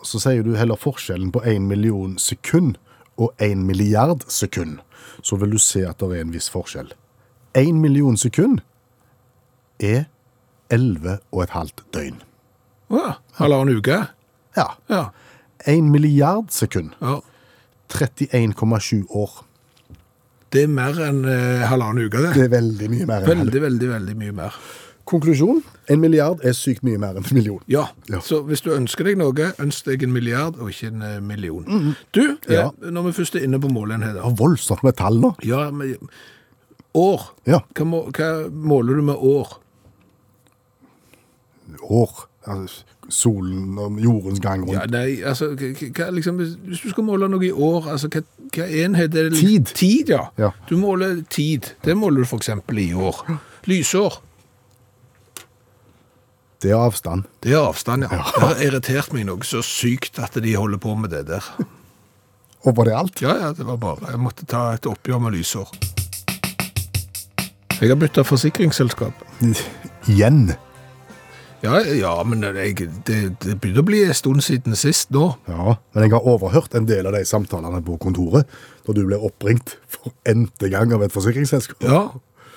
så 0.05 0.21
sier 0.21 0.45
du 0.45 0.53
heller 0.59 0.77
forskjellen 0.79 1.33
på 1.33 1.41
1 1.49 1.65
million 1.71 2.19
sekund 2.21 2.77
og 3.19 3.33
1 3.43 3.65
milliard 3.67 4.25
sekund, 4.31 4.79
så 5.23 5.37
vil 5.41 5.57
du 5.57 5.59
se 5.63 5.83
at 5.89 5.99
det 6.01 6.17
er 6.17 6.25
en 6.25 6.35
viss 6.35 6.49
forskjell. 6.55 6.93
1 7.59 7.81
million 7.83 8.17
sekund 8.17 8.61
er 9.83 10.07
11 10.71 11.19
og 11.33 11.43
et 11.43 11.55
halvt 11.57 11.83
døgn. 11.95 12.21
Å 12.89 13.01
Ja, 13.03 13.11
halvannen 13.41 13.81
uke. 13.81 13.99
Ja. 14.57 14.69
Ja. 14.89 15.03
1 15.67 15.91
milliard 15.91 16.53
sekund, 16.55 16.95
ja. 17.03 17.19
31,7 17.89 19.07
år. 19.17 19.45
Det 20.53 20.63
er 20.65 20.71
mer 20.73 20.97
enn 21.05 21.25
eh, 21.29 21.65
halvannen 21.69 22.07
uke, 22.09 22.21
det. 22.25 22.35
Det 22.37 22.45
er 22.47 22.53
veldig 22.55 22.89
mye 22.93 23.09
mer 23.09 23.25
enn. 23.25 23.43
Veldig, 23.43 23.63
veldig, 23.65 23.89
veldig 23.95 24.15
mye 24.23 24.37
mer. 24.39 24.61
Konklusjon, 25.09 25.63
en 25.89 26.01
milliard 26.03 26.43
er 26.45 26.53
sykt 26.53 26.83
mye 26.85 26.99
mer 27.01 27.17
enn 27.17 27.25
en 27.25 27.35
million. 27.35 27.61
Ja, 27.69 27.87
Ja. 28.11 28.19
så 28.21 28.43
hvis 28.45 28.61
du 28.61 28.71
ønsker 28.75 29.05
deg 29.09 29.17
noe, 29.17 29.53
ønsk 29.59 29.85
deg 29.89 30.03
en 30.05 30.13
milliard 30.13 30.59
og 30.61 30.69
ikke 30.69 30.91
en 30.93 30.99
million. 31.27 31.65
million. 31.67 31.95
Du, 32.15 32.37
Ja. 32.49 32.67
eh, 32.83 32.91
når 32.93 33.03
vi 33.09 33.13
først 33.23 33.35
er 33.37 33.45
inne 33.47 33.59
på 33.61 33.69
måleenheter. 33.73 34.21
ja, 34.21 34.29
voldsomt 34.29 34.83
med 34.85 34.97
tall 34.97 35.17
nå. 35.21 35.35
Ja, 35.45 35.71
men 35.71 35.97
år. 36.95 37.31
Ja, 37.47 37.61
Hva, 37.75 37.85
må, 37.85 38.03
hva 38.13 38.49
måler 38.51 38.95
du 38.97 39.03
med 39.03 39.15
år? 39.17 39.59
år. 41.83 42.25
Altså, 42.49 42.85
solen 43.09 43.79
og 43.79 43.99
jordens 44.01 44.41
gang 44.41 44.63
rundt. 44.63 44.73
Ja, 44.73 44.87
nei, 44.89 45.19
altså, 45.27 45.51
hva, 45.57 46.07
liksom, 46.15 46.37
hvis, 46.41 46.55
du 46.83 46.89
skal 46.91 47.05
måle 47.05 47.29
noe 47.29 47.45
i 47.45 47.51
år, 47.53 47.89
altså, 47.93 48.09
hva, 48.09 48.23
hva 48.55 48.69
enhet 48.85 49.15
er 49.15 49.29
det? 49.29 49.39
Tid. 49.41 49.65
Tid, 49.77 50.09
ja. 50.15 50.23
Ja. 50.39 50.51
Du 50.71 50.77
måler 50.81 51.23
tid. 51.31 51.73
Det 51.85 51.97
måler 51.97 52.25
du 52.25 52.29
eksempel 52.39 52.79
i 52.79 52.93
år. 52.97 53.21
Lysår. 53.69 54.21
Det 56.63 56.73
er 56.75 56.81
avstand. 56.81 57.27
Det 57.43 57.53
er 57.55 57.61
avstand, 57.63 58.03
ja. 58.09 58.19
Det 58.35 58.43
har 58.43 58.63
irritert 58.67 59.13
meg 59.15 59.29
noe 59.29 59.47
så 59.47 59.61
sykt 59.63 60.19
at 60.19 60.35
de 60.43 60.55
holder 60.59 60.81
på 60.83 60.97
med 60.99 61.15
det 61.15 61.29
der. 61.31 61.45
Og 62.67 62.75
var 62.75 62.89
det 62.89 62.97
alt? 62.99 63.23
Ja, 63.23 63.37
ja, 63.39 63.53
det 63.55 63.67
var 63.67 63.79
bare. 63.79 64.11
Jeg 64.11 64.19
måtte 64.19 64.47
ta 64.49 64.73
et 64.75 64.87
oppgjør 64.91 65.23
med 65.23 65.37
lysår. 65.39 65.71
Jeg 67.79 67.93
har 67.93 68.01
byttet 68.01 68.27
forsikringsselskap. 68.27 69.15
Igjen. 70.11 70.49
Ja, 71.63 71.79
ja, 71.95 72.13
men 72.27 72.43
jeg, 72.43 72.75
det, 73.07 73.17
det 73.43 73.57
begynner 73.59 73.83
å 73.83 73.87
bli 73.87 74.03
en 74.07 74.15
stund 74.15 74.43
siden 74.47 74.75
sist 74.79 75.11
nå. 75.15 75.31
Ja, 75.51 75.75
men 75.95 76.05
jeg 76.07 76.15
har 76.15 76.27
overhørt 76.27 76.75
en 76.79 76.87
del 76.91 77.07
av 77.07 77.15
de 77.15 77.23
samtalene 77.27 77.81
på 77.87 77.97
kontoret, 78.03 78.51
da 78.87 78.95
du 78.95 79.05
ble 79.07 79.19
oppringt 79.19 79.77
for 79.91 80.15
n-te 80.27 80.71
gang 80.75 80.95
av 80.95 81.03
et 81.07 81.15
forsikringsselskap. 81.15 81.83
Ja, 81.87 82.03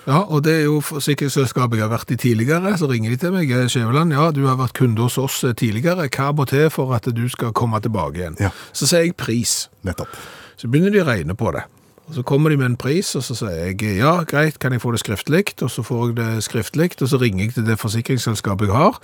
Ja, 0.08 0.24
og 0.24 0.42
det 0.48 0.54
er 0.56 0.64
jo 0.66 0.80
forsikringsselskapet 0.82 1.78
jeg 1.78 1.86
har 1.86 1.92
vært 1.94 2.14
i 2.14 2.18
tidligere, 2.18 2.74
så 2.78 2.88
ringer 2.90 3.14
de 3.14 3.18
til 3.22 3.36
meg. 3.36 3.52
«Eh, 3.54 3.68
Skjæveland, 3.70 4.16
ja, 4.16 4.32
du 4.34 4.48
har 4.48 4.58
vært 4.58 4.74
kunde 4.80 5.04
hos 5.06 5.20
oss 5.22 5.44
eh, 5.46 5.54
tidligere. 5.54 6.08
Hva 6.10 6.32
må 6.34 6.48
til 6.50 6.72
for 6.74 6.96
at 6.98 7.06
du 7.06 7.28
skal 7.30 7.54
komme 7.54 7.78
tilbake 7.84 8.18
igjen? 8.18 8.40
Ja. 8.42 8.50
Så 8.74 8.90
sier 8.90 9.06
jeg 9.06 9.14
pris. 9.20 9.70
Nettopp. 9.86 10.18
Så 10.58 10.70
begynner 10.72 10.94
de 10.94 11.04
å 11.04 11.06
regne 11.06 11.38
på 11.38 11.54
det. 11.54 11.68
Og 12.10 12.18
så 12.18 12.24
kommer 12.28 12.50
de 12.52 12.58
med 12.58 12.66
en 12.66 12.80
pris, 12.82 13.14
og 13.16 13.24
så 13.24 13.38
sier 13.38 13.70
jeg 13.70 14.00
ja, 14.02 14.16
greit, 14.28 14.58
kan 14.60 14.74
jeg 14.74 14.82
få 14.82 14.92
det 14.92 15.04
skriftlig? 15.04 15.46
Og 15.62 15.70
så 15.72 15.86
får 15.86 16.10
jeg 16.10 16.18
det 16.18 16.30
skriftlig, 16.44 16.90
og 16.98 17.12
så 17.14 17.20
ringer 17.22 17.46
jeg 17.46 17.54
til 17.60 17.70
det 17.70 17.78
forsikringsselskapet 17.80 18.68
jeg 18.68 18.76
har. 18.76 18.98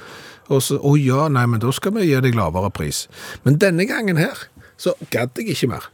Og 0.49 0.65
så, 0.65 0.79
å 0.81 0.95
ja, 0.97 1.27
nei, 1.29 1.45
men 1.47 1.61
da 1.61 1.71
skal 1.75 1.93
vi 1.95 2.09
gi 2.09 2.17
deg 2.25 2.35
lavere 2.35 2.73
pris. 2.73 3.05
Men 3.45 3.61
denne 3.61 3.85
gangen 3.87 4.17
her, 4.19 4.49
så 4.81 4.97
gadd 5.13 5.37
jeg 5.37 5.53
ikke 5.53 5.71
mer. 5.77 5.87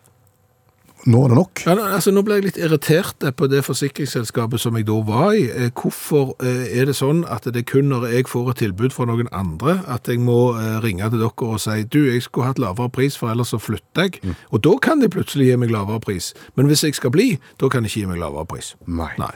Nå 1.03 1.19
er 1.25 1.33
det 1.33 1.35
nok. 1.35 1.61
Ja, 1.67 1.73
altså, 1.97 2.13
nå 2.15 2.21
ble 2.23 2.37
jeg 2.37 2.45
litt 2.45 2.57
irritert 2.61 3.25
på 3.35 3.47
det 3.51 3.59
forsikringsselskapet 3.67 4.61
som 4.63 4.77
jeg 4.79 4.85
da 4.87 4.95
var 5.03 5.33
i. 5.35 5.49
Eh, 5.51 5.71
Hvorfor 5.75 6.31
eh, 6.39 6.69
er 6.79 6.87
det 6.87 6.95
sånn 6.95 7.25
at 7.27 7.43
det 7.49 7.65
er 7.65 7.67
kun 7.67 7.89
når 7.91 8.05
jeg 8.13 8.29
får 8.31 8.53
et 8.53 8.61
tilbud 8.63 8.95
fra 8.95 9.07
noen 9.09 9.27
andre, 9.35 9.81
at 9.91 10.07
jeg 10.07 10.21
må 10.23 10.53
eh, 10.55 10.77
ringe 10.85 11.09
til 11.11 11.19
dere 11.25 11.49
og 11.49 11.59
si 11.59 11.83
du, 11.83 11.99
jeg 12.07 12.23
skulle 12.23 12.47
hatt 12.47 12.61
lavere 12.63 12.93
pris, 12.93 13.17
for 13.19 13.33
ellers 13.33 13.51
så 13.51 13.59
flytter 13.59 14.07
jeg. 14.07 14.35
Og 14.55 14.63
da 14.63 14.77
kan 14.83 15.03
de 15.03 15.11
plutselig 15.11 15.49
gi 15.51 15.59
meg 15.59 15.75
lavere 15.75 15.99
pris. 16.03 16.31
Men 16.55 16.71
hvis 16.71 16.85
jeg 16.87 16.95
skal 16.95 17.11
bli, 17.11 17.33
da 17.59 17.67
kan 17.67 17.83
de 17.83 17.91
ikke 17.91 18.05
gi 18.05 18.11
meg 18.13 18.23
lavere 18.23 18.47
pris. 18.55 18.73
Nei. 18.87 19.11
Nei. 19.19 19.33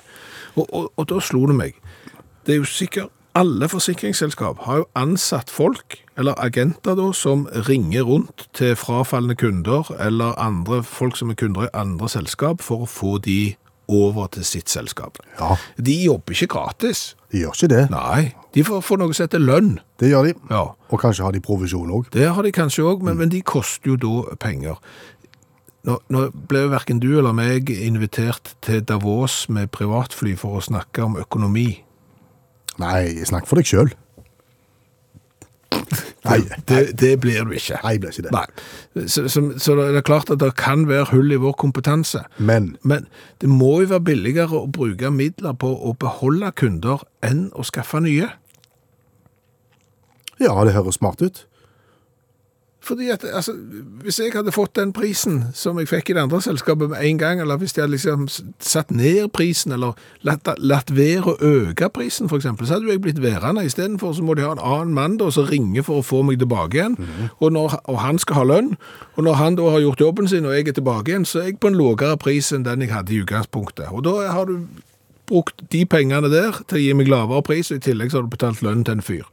Og, 0.56 0.64
og, 0.72 0.88
og 0.96 1.12
da 1.12 1.20
slo 1.22 1.44
det 1.52 1.60
meg. 1.60 1.76
Det 2.48 2.56
er 2.56 2.62
jo 2.62 2.72
sikkert 2.72 3.12
alle 3.38 3.67
forsikringsselskap 3.69 4.63
har 4.65 4.80
jo 4.82 4.86
ansatt 4.97 5.52
folk, 5.54 6.00
eller 6.17 6.34
agenter 6.41 6.95
da, 6.97 7.12
som 7.13 7.45
ringer 7.67 8.08
rundt 8.08 8.47
til 8.58 8.73
frafallende 8.80 9.36
kunder, 9.38 9.88
eller 10.02 10.34
andre 10.41 10.82
folk 10.84 11.17
som 11.19 11.30
er 11.30 11.38
kunder 11.38 11.67
i 11.67 11.73
andre 11.78 12.10
selskap, 12.10 12.63
for 12.65 12.86
å 12.86 12.89
få 12.89 13.17
de 13.26 13.56
over 13.88 14.28
til 14.36 14.43
sitt 14.43 14.67
selskap. 14.73 15.19
Ja, 15.39 15.54
De 15.80 15.93
jobber 16.04 16.34
ikke 16.36 16.47
gratis. 16.58 17.15
de 17.32 17.39
gjør 17.45 17.54
ikke 17.56 17.69
det. 17.71 17.84
Nei, 17.93 18.34
de 18.56 18.63
får, 18.67 18.82
får 18.84 18.97
noe 19.00 19.13
som 19.15 19.23
heter 19.28 19.39
lønn. 19.39 19.78
Det 20.02 20.10
gjør 20.12 20.28
de. 20.28 20.34
Ja, 20.50 20.63
Og 20.91 21.00
kanskje 21.00 21.23
har 21.23 21.32
de 21.32 21.39
provisjon 21.43 21.91
òg. 21.93 22.10
det 22.12 22.28
har 22.34 22.43
de 22.43 22.52
kanskje 22.52 22.84
òg, 22.84 23.04
men, 23.06 23.17
men 23.17 23.30
de 23.30 23.41
koster 23.41 23.93
jo 23.93 23.95
da 24.02 24.36
penger. 24.41 24.76
Nå, 25.88 26.00
nå 26.12 26.26
ble 26.50 26.65
verken 26.73 27.00
du 27.00 27.13
eller 27.17 27.32
meg 27.38 27.69
invitert 27.71 28.56
til 28.65 28.82
Davos 28.84 29.45
med 29.47 29.69
privatfly 29.71 30.34
for 30.36 30.58
å 30.60 30.63
snakke 30.65 31.06
om 31.06 31.15
økonomi. 31.21 31.84
Nei, 32.82 33.24
snakk 33.26 33.48
for 33.50 33.58
deg 33.60 33.66
sjøl. 33.70 33.90
Nei, 36.28 36.42
Det, 36.68 36.80
det 37.00 37.13
blir 37.24 37.46
du 37.48 37.54
ikke. 37.56 37.78
nei, 37.84 37.94
blir 38.04 38.12
ikke 38.12 38.28
det. 38.28 39.10
Så, 39.10 39.28
så, 39.32 39.42
så 39.63 39.76
det 39.80 39.96
er 40.02 40.06
klart 40.06 40.30
at 40.34 40.42
det 40.42 40.50
kan 40.60 40.84
være 40.90 41.06
hull 41.13 41.32
i 41.32 41.40
vår 41.40 41.54
kompetanse. 41.60 42.24
Men 42.38 42.76
Men 42.84 43.08
det 43.42 43.50
må 43.50 43.82
jo 43.82 43.88
være 43.94 44.04
billigere 44.10 44.60
å 44.60 44.68
bruke 44.68 45.12
midler 45.12 45.56
på 45.56 45.70
å 45.72 45.94
beholde 46.00 46.52
kunder 46.60 47.06
enn 47.24 47.48
å 47.56 47.63
skaffe 47.63 48.02
nye. 48.04 48.28
ja, 50.40 50.54
det 50.66 50.74
høres 50.76 51.00
smart 51.00 51.22
ut. 51.22 51.46
Fordi 52.82 53.10
at, 53.10 53.24
altså, 53.34 53.54
hvis 54.02 54.20
jeg 54.20 54.32
hadde 54.34 54.52
fått 54.52 54.76
den 54.76 54.94
prisen 54.94 55.44
som 55.54 55.80
jeg 55.80 55.90
fikk 55.90 56.10
i 56.10 56.13
det 56.13 56.22
andre 56.22 56.42
selskapet 56.42 56.90
med 56.90 57.02
en 57.04 57.18
gang, 57.18 57.42
eller 57.42 57.58
hvis 57.58 57.74
de 57.74 57.82
hadde 57.82 57.92
liksom 57.92 58.28
satt 58.60 58.92
ned 58.92 59.28
prisen, 59.34 59.72
eller 59.72 59.98
latt, 60.22 60.48
latt 60.58 60.94
være 60.96 61.34
å 61.34 61.36
øke 61.42 61.90
prisen, 61.94 62.30
eksempel, 62.32 62.68
så 62.68 62.78
hadde 62.78 62.88
jo 62.88 62.94
jeg 62.94 63.02
blitt 63.02 63.22
værende. 63.22 63.66
I 63.66 63.74
stedet 63.74 64.00
for 64.00 64.13
så 64.13 64.24
må 64.24 64.38
de 64.38 64.46
ha 64.46 64.54
en 64.56 64.63
annen 64.63 64.94
mann 64.94 65.18
da, 65.18 65.30
som 65.34 65.50
ringer 65.50 65.84
for 65.84 66.00
å 66.00 66.06
få 66.06 66.22
meg 66.24 66.40
tilbake 66.40 66.78
igjen, 66.78 66.98
og, 67.40 67.52
når, 67.52 67.80
og 67.90 68.00
han 68.04 68.22
skal 68.22 68.40
ha 68.42 68.44
lønn. 68.54 68.76
Og 69.16 69.24
når 69.26 69.40
han 69.42 69.58
da 69.58 69.70
har 69.74 69.84
gjort 69.84 70.04
jobben 70.06 70.28
sin, 70.28 70.46
og 70.46 70.56
jeg 70.56 70.68
er 70.68 70.78
tilbake 70.78 71.12
igjen, 71.12 71.26
så 71.26 71.42
er 71.42 71.52
jeg 71.52 71.60
på 71.60 71.72
en 71.74 71.80
lavere 71.80 72.18
pris 72.22 72.52
enn 72.54 72.68
den 72.68 72.86
jeg 72.86 72.94
hadde 72.94 73.13
i 73.16 73.24
utgangspunktet. 73.26 73.90
Og 73.92 74.06
da 74.06 74.30
har 74.32 74.46
du 74.46 74.62
brukt 75.28 75.66
de 75.74 75.86
pengene 75.86 76.30
der 76.32 76.62
til 76.68 76.80
å 76.80 76.84
gi 76.86 76.94
meg 76.96 77.10
lavere 77.12 77.44
pris, 77.44 77.72
og 77.74 77.82
i 77.82 77.88
tillegg 77.90 78.13
så 78.13 78.22
har 78.22 78.30
du 78.30 78.32
betalt 78.38 78.63
lønn 78.63 78.86
til 78.88 79.00
en 79.00 79.04
fyr. 79.10 79.26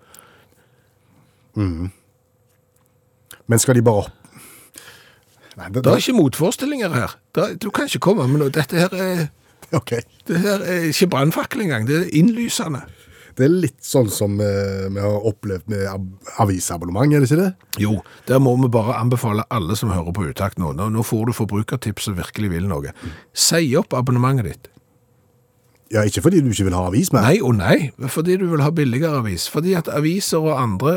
Men 3.51 3.61
skal 3.63 3.79
de 3.79 3.85
bare 3.85 4.05
opp 4.07 4.21
Nei, 5.55 5.69
det, 5.71 5.85
Det 5.85 5.93
er 5.93 6.01
ikke 6.03 6.17
motforestillinger 6.17 6.95
her. 6.97 7.13
Det, 7.31 7.45
du 7.63 7.69
kan 7.71 7.87
ikke 7.87 8.03
komme 8.03 8.27
med 8.27 8.41
noe. 8.43 8.51
Dette 8.51 8.75
her 8.75 8.95
er, 8.99 9.29
okay. 9.79 10.03
det 10.27 10.41
her 10.43 10.65
er 10.67 10.89
ikke 10.89 11.07
brannfakkel 11.13 11.63
engang. 11.63 11.87
Det 11.87 12.01
er 12.01 12.09
innlysende. 12.19 12.81
Det 13.39 13.49
er 13.49 13.55
litt 13.65 13.81
sånn 13.83 14.11
som 14.15 14.37
eh, 14.43 14.89
vi 14.95 15.03
har 15.03 15.27
opplevd 15.31 15.71
med 15.71 15.87
ab 15.91 16.05
avisabonnement, 16.43 17.11
er 17.11 17.23
det 17.23 17.31
ikke 17.31 17.41
det? 17.41 17.49
Jo, 17.83 17.97
der 18.31 18.43
må 18.43 18.53
vi 18.61 18.71
bare 18.75 18.95
anbefale 19.01 19.47
alle 19.55 19.75
som 19.79 19.91
hører 19.91 20.15
på 20.15 20.29
utakt 20.31 20.61
nå. 20.63 20.71
Nå, 20.79 20.87
nå 20.95 21.03
får 21.07 21.31
du 21.31 21.35
forbrukertips 21.35 22.07
som 22.07 22.19
virkelig 22.19 22.53
vil 22.53 22.69
noe. 22.71 22.95
Si 23.35 23.73
opp 23.79 23.97
abonnementet 23.99 24.51
ditt. 24.51 24.71
Ja, 25.95 26.05
ikke 26.07 26.25
fordi 26.25 26.43
du 26.43 26.51
ikke 26.51 26.69
vil 26.69 26.79
ha 26.79 26.87
avis 26.89 27.11
mer. 27.15 27.27
Nei 27.27 27.41
og 27.43 27.59
nei, 27.59 27.79
fordi 28.11 28.39
du 28.41 28.47
vil 28.53 28.63
ha 28.63 28.71
billigere 28.75 29.19
avis. 29.23 29.49
Fordi 29.51 29.75
at 29.79 29.91
aviser 29.91 30.43
og 30.43 30.55
andre 30.59 30.95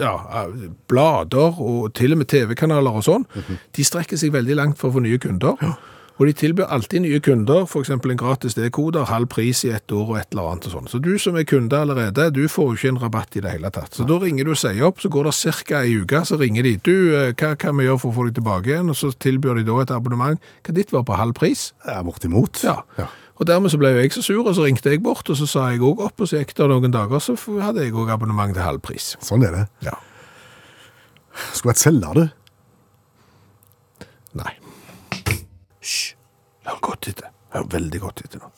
ja, 0.00 0.44
blader 0.90 1.60
og 1.60 1.92
til 1.98 2.16
og 2.16 2.22
med 2.22 2.30
TV-kanaler 2.32 3.00
og 3.00 3.06
sånn, 3.06 3.28
de 3.76 3.86
strekker 3.86 4.20
seg 4.20 4.34
veldig 4.34 4.58
langt 4.58 4.80
for 4.80 4.90
å 4.90 4.98
få 4.98 5.04
nye 5.04 5.20
kunder. 5.22 5.60
Og 6.20 6.26
de 6.28 6.34
tilbyr 6.36 6.68
alltid 6.68 7.00
nye 7.00 7.18
kunder, 7.24 7.62
eksempel 7.80 8.12
en 8.12 8.18
gratis 8.20 8.52
D-koder, 8.52 9.06
halv 9.08 9.30
pris 9.32 9.62
i 9.64 9.70
ett 9.72 9.88
år 9.88 10.02
og 10.04 10.18
et 10.20 10.34
eller 10.34 10.50
annet 10.50 10.66
og 10.68 10.74
sånn. 10.74 10.90
Så 10.92 11.00
du 11.00 11.14
som 11.22 11.38
er 11.40 11.46
kunde 11.48 11.78
allerede, 11.80 12.26
du 12.36 12.42
får 12.44 12.66
jo 12.68 12.76
ikke 12.76 12.90
en 12.92 13.00
rabatt 13.00 13.38
i 13.40 13.42
det 13.46 13.54
hele 13.54 13.70
tatt. 13.72 13.96
Så 13.96 14.04
da 14.04 14.18
ringer 14.20 14.44
du 14.44 14.52
og 14.52 14.60
sier 14.60 14.84
opp, 14.84 15.00
så 15.00 15.08
går 15.08 15.30
det 15.30 15.32
cirka 15.38 15.80
en 15.80 16.04
uke, 16.04 16.20
så 16.28 16.36
ringer 16.36 16.68
de, 16.68 16.74
du, 16.84 16.92
eh, 17.16 17.32
hva 17.32 17.54
kan 17.56 17.78
vi 17.80 17.88
gjøre 17.88 18.02
for 18.02 18.12
å 18.12 18.18
få 18.18 18.28
deg 18.28 18.36
tilbake 18.36 18.68
igjen? 18.74 18.92
Og 18.92 19.00
så 19.00 19.14
tilbyr 19.16 19.62
de 19.62 19.64
da 19.70 19.78
et 19.80 19.94
abonnement. 19.96 20.52
Hva 20.60 20.76
ditt 20.76 20.92
var 20.92 21.08
på 21.08 21.16
halv 21.16 21.38
pris? 21.40 21.70
Ja, 21.88 22.02
bortimot. 22.04 22.60
Ja. 22.68 22.82
ja. 23.00 23.08
Og 23.40 23.46
dermed 23.48 23.72
så 23.72 23.78
ble 23.80 23.94
jo 23.94 24.02
jeg 24.02 24.12
så 24.12 24.22
sur, 24.22 24.44
og 24.44 24.52
så 24.54 24.66
ringte 24.66 24.92
jeg 24.92 25.00
bort, 25.02 25.30
og 25.32 25.36
så 25.38 25.46
sa 25.48 25.70
jeg 25.72 25.80
òg 25.80 26.02
opp, 26.04 26.20
og 26.20 26.28
så 26.28 26.42
gikk 26.42 26.52
det 26.58 26.66
noen 26.68 26.92
dager, 26.92 27.22
så 27.24 27.32
hadde 27.64 27.86
jeg 27.86 27.94
òg 27.96 28.12
abonnement 28.12 28.52
til 28.52 28.66
halv 28.66 28.82
pris. 28.84 29.14
Sånn 29.24 29.46
er 29.48 29.54
det. 29.56 29.62
Ja. 29.86 29.94
Skulle 31.54 31.72
vært 31.72 31.80
selger, 31.80 32.20
du. 32.20 32.26
Nei. 34.36 34.52
Hysj. 35.80 36.14
Hør 36.68 36.82
godt 36.84 37.08
etter. 37.08 37.32
Hør 37.56 37.64
veldig 37.72 38.00
godt 38.02 38.20
etter 38.26 38.42
nå. 38.44 38.50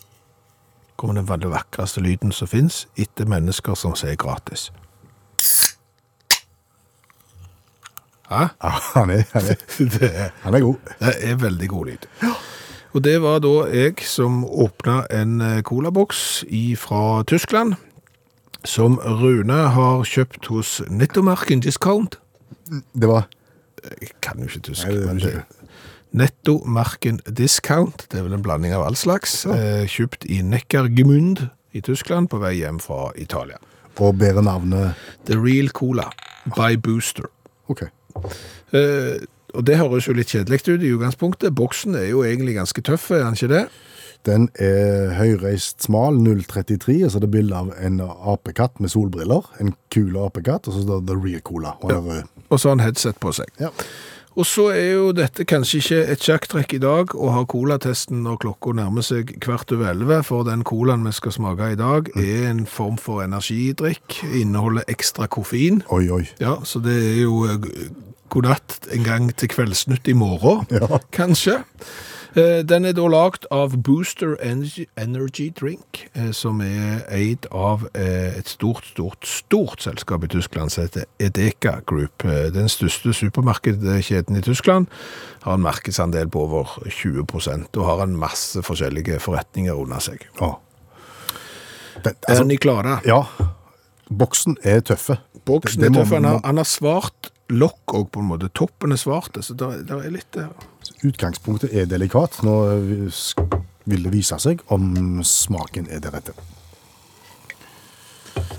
Kommer 0.99 1.21
den 1.21 1.29
veldig 1.31 1.53
vakreste 1.55 2.03
lyden 2.03 2.35
som 2.35 2.51
fins 2.51 2.83
etter 3.01 3.31
mennesker 3.31 3.79
som 3.79 3.95
sier 3.99 4.18
gratis. 4.18 4.73
Hæ? 8.33 8.49
Ja, 8.51 8.75
han 8.97 9.14
er, 9.14 9.23
han 9.33 9.49
er, 9.55 9.62
Det 9.95 10.11
han 10.42 10.55
er 10.59 10.66
god. 10.66 10.92
det 10.99 11.14
er 11.31 11.38
veldig 11.40 11.68
god 11.71 11.92
lyd. 11.92 12.11
Og 12.92 13.05
det 13.05 13.16
var 13.22 13.38
da 13.40 13.52
jeg 13.72 14.02
som 14.05 14.42
åpna 14.44 15.07
en 15.11 15.40
eh, 15.40 15.62
colaboks 15.62 16.44
fra 16.76 17.22
Tyskland, 17.24 17.74
som 18.64 18.98
Rune 19.00 19.57
har 19.74 20.05
kjøpt 20.07 20.46
hos 20.52 20.81
Nettomarken 20.90 21.61
Discount. 21.64 22.18
Det 22.94 23.09
var 23.09 23.28
Jeg 24.00 24.12
kan 24.22 24.38
jo 24.38 24.46
ikke 24.46 24.61
tysk. 24.68 24.87
Nei, 24.87 24.94
det 24.94 25.07
men 25.07 25.16
ikke 25.18 25.31
det- 25.33 25.44
Nettomarken 26.12 27.18
Discount, 27.37 28.07
det 28.12 28.18
er 28.18 28.22
vel 28.22 28.35
en 28.37 28.42
blanding 28.42 28.74
av 28.76 28.85
all 28.85 28.94
slags, 28.96 29.46
eh, 29.46 29.87
kjøpt 29.88 30.26
i 30.28 30.42
Neckargemund 30.42 31.48
i 31.72 31.81
Tyskland 31.81 32.28
på 32.28 32.38
vei 32.38 32.55
hjem 32.61 32.78
fra 32.81 33.11
Italia. 33.16 33.57
å 33.98 34.12
bedre 34.16 34.42
navnet 34.42 34.94
The 35.26 35.37
Real 35.37 35.68
Cola 35.68 36.11
by 36.57 36.76
Booster. 36.76 37.24
OK. 37.68 37.83
Eh, 38.72 39.18
og 39.55 39.67
det 39.69 39.79
høres 39.81 40.09
jo 40.09 40.17
litt 40.17 40.33
kjedelig 40.33 40.62
ut 40.69 40.85
i 40.85 40.93
utgangspunktet. 40.97 41.57
Boksen 41.57 41.97
er 41.99 42.11
jo 42.11 42.25
egentlig 42.27 42.57
ganske 42.59 42.85
tøff, 42.85 43.11
er 43.11 43.25
den 43.25 43.38
ikke 43.38 43.53
det? 43.53 43.65
Den 44.27 44.47
er 44.62 45.17
høyreist 45.19 45.83
smal, 45.83 46.15
033, 46.23 47.01
og 47.05 47.11
så 47.11 47.19
er 47.19 47.25
det 47.25 47.33
bilde 47.33 47.59
av 47.59 47.73
en 47.83 47.99
apekatt 48.07 48.79
med 48.79 48.93
solbriller. 48.93 49.49
En 49.62 49.75
kul 49.91 50.15
apekatt, 50.23 50.69
og 50.69 50.77
så 50.77 50.85
står 50.85 51.03
det 51.03 51.11
The 51.11 51.19
Real 51.19 51.43
Cola. 51.43 51.75
Og 51.83 52.11
er. 52.15 52.27
Og 52.49 52.61
så 52.61 52.71
har 52.71 52.77
han 52.77 52.87
headset 52.87 53.19
på 53.19 53.33
seg. 53.35 53.51
Ja. 53.61 53.73
Og 54.33 54.47
så 54.49 54.71
er 54.73 54.87
jo 54.95 55.09
dette 55.12 55.45
kanskje 55.45 55.81
ikke 55.83 55.99
et 56.15 56.23
sjakktrekk 56.25 56.77
i 56.79 56.81
dag 56.81 57.12
å 57.12 57.33
ha 57.35 57.43
colatesten 57.49 58.23
når 58.25 58.38
klokka 58.47 58.73
nærmer 58.79 59.05
seg 59.05 59.35
kvart 59.45 59.75
over 59.75 59.91
elleve, 59.91 60.23
for 60.25 60.47
den 60.49 60.62
colaen 60.65 61.05
vi 61.05 61.12
skal 61.12 61.35
smake 61.37 61.73
i 61.75 61.81
dag 61.81 62.09
er 62.17 62.47
en 62.49 62.62
form 62.65 62.97
for 63.01 63.21
energidrikk, 63.25 64.23
inneholder 64.31 64.88
ekstra 64.93 65.29
koffein. 65.29 65.83
Oi, 65.93 66.07
oi. 66.15 66.25
Ja, 66.41 66.57
så 66.65 66.81
det 66.81 66.97
er 67.11 67.21
jo 67.27 67.43
eh, 67.51 67.69
god 68.33 68.49
natt 68.49 68.88
en 68.95 69.05
gang 69.05 69.29
til 69.37 69.49
kveldsnytt 69.53 70.09
i 70.09 70.16
morgen, 70.16 70.66
Ja. 70.73 70.99
kanskje. 71.12 71.62
Eh, 72.35 72.62
Den 72.64 72.87
er 72.88 72.92
da 72.97 73.05
lagt 73.12 73.45
av 73.53 73.75
Booster 73.85 74.37
Energy, 74.40 74.87
Energy 74.97 75.51
Drink, 75.53 76.07
eh, 76.14 76.31
som 76.33 76.62
er 76.64 77.03
eid 77.12 77.45
av 77.53 77.85
eh, 77.95 78.38
et 78.38 78.49
stort, 78.49 78.87
stort, 78.88 79.27
stort 79.29 79.83
selskap 79.85 80.25
i 80.25 80.29
Tyskland 80.33 80.73
som 80.73 80.87
heter 80.87 81.05
Edeka 81.21 81.81
Group. 81.87 82.23
Den 82.25 82.68
største 82.73 83.12
supermarkedkjeden 83.12 84.37
i 84.38 84.40
Tyskland 84.40 84.87
har 85.42 85.55
en 85.59 85.61
markedsandel 85.66 86.31
på 86.33 86.40
over 86.47 86.64
20% 86.88 87.77
og 87.77 87.85
har 87.85 88.03
en 88.07 88.16
masse 88.16 88.62
forskjellige 88.64 89.21
forretninger 89.21 89.77
under 89.77 89.99
seg. 90.01 90.25
Ja. 90.40 90.55
Den, 92.03 92.14
Er 92.29 92.33
altså, 92.33 92.45
ni 92.49 92.57
klare? 92.57 93.01
ja. 93.05 93.23
Boksen 94.12 94.57
er 94.64 94.81
tøffe. 94.81 95.18
Boksen 95.45 95.81
Det- 95.83 95.87
er 95.87 95.92
det 95.92 95.99
er 95.99 96.05
tøff. 96.05 96.12
Han 96.14 96.25
har, 96.25 96.40
han 96.45 96.57
har 96.57 96.64
svart 96.64 97.31
lokk 97.53 97.95
òg, 97.99 98.09
på 98.15 98.21
en 98.23 98.29
måte. 98.33 98.49
Toppen 98.57 98.93
er 98.95 99.01
svart, 99.01 99.37
så 99.45 99.55
det 99.59 99.69
er 99.93 100.11
litt 100.15 100.31
der. 100.37 100.49
Utgangspunktet 101.07 101.73
er 101.77 101.87
delikat. 101.91 102.41
Nå 102.47 102.57
vil 103.85 104.05
det 104.07 104.12
vise 104.15 104.38
seg 104.43 104.62
om 104.73 105.21
smaken 105.27 105.88
er 105.91 106.03
det 106.05 106.12
rette. 106.15 106.35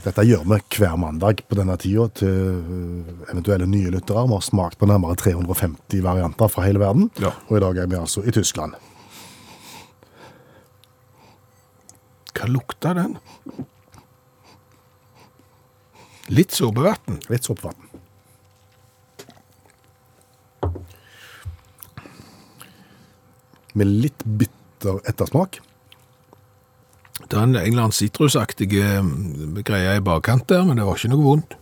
Dette 0.04 0.24
gjør 0.28 0.44
vi 0.52 0.58
hver 0.78 0.98
mandag 1.00 1.42
på 1.48 1.56
denne 1.56 1.78
tida 1.80 2.06
til 2.20 2.28
eh, 2.30 3.12
eventuelle 3.32 3.66
nye 3.72 3.92
lyttere. 3.94 4.26
Vi 4.28 4.36
har 4.36 4.44
smakt 4.44 4.78
på 4.82 4.90
nærmere 4.90 5.16
350 5.20 6.04
varianter 6.04 6.52
fra 6.52 6.66
hele 6.68 6.82
verden, 6.84 7.08
Ja. 7.24 7.32
og 7.48 7.58
i 7.58 7.62
dag 7.64 7.78
er 7.80 7.88
vi 7.88 7.96
altså 8.02 8.24
i 8.28 8.34
Tyskland. 8.36 8.76
Hva 12.34 12.50
lukter 12.52 12.98
den? 13.00 13.16
Litt 16.34 16.52
såpevann. 16.56 17.22
Litt 17.32 17.48
såpevann. 17.48 17.83
Med 23.74 23.90
litt 23.90 24.26
bitter 24.26 25.00
ettersmak. 25.10 25.60
Det 27.24 27.38
er 27.38 27.44
en, 27.44 27.56
eller 27.56 27.86
annen 27.86 27.96
sitrusaktig 27.96 28.70
eh, 28.78 29.12
greie 29.66 29.98
i 29.98 30.04
bakkant 30.04 30.48
der, 30.50 30.66
men 30.68 30.80
det 30.80 30.88
var 30.88 30.98
ikke 30.98 31.14
noe 31.14 31.28
vondt. 31.28 31.56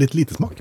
Litt 0.00 0.16
lite 0.16 0.36
smak. 0.36 0.60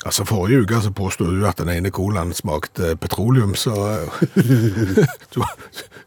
Altså, 0.00 0.24
Forrige 0.24 0.64
uke 0.64 0.80
så 0.80 0.92
påstod 0.96 1.34
du 1.36 1.44
at 1.48 1.60
den 1.60 1.68
ene 1.68 1.92
colaen 1.92 2.32
smakte 2.36 2.94
petroleum, 3.00 3.52
så 3.58 3.74
eh, 3.90 4.22
du, 5.34 5.42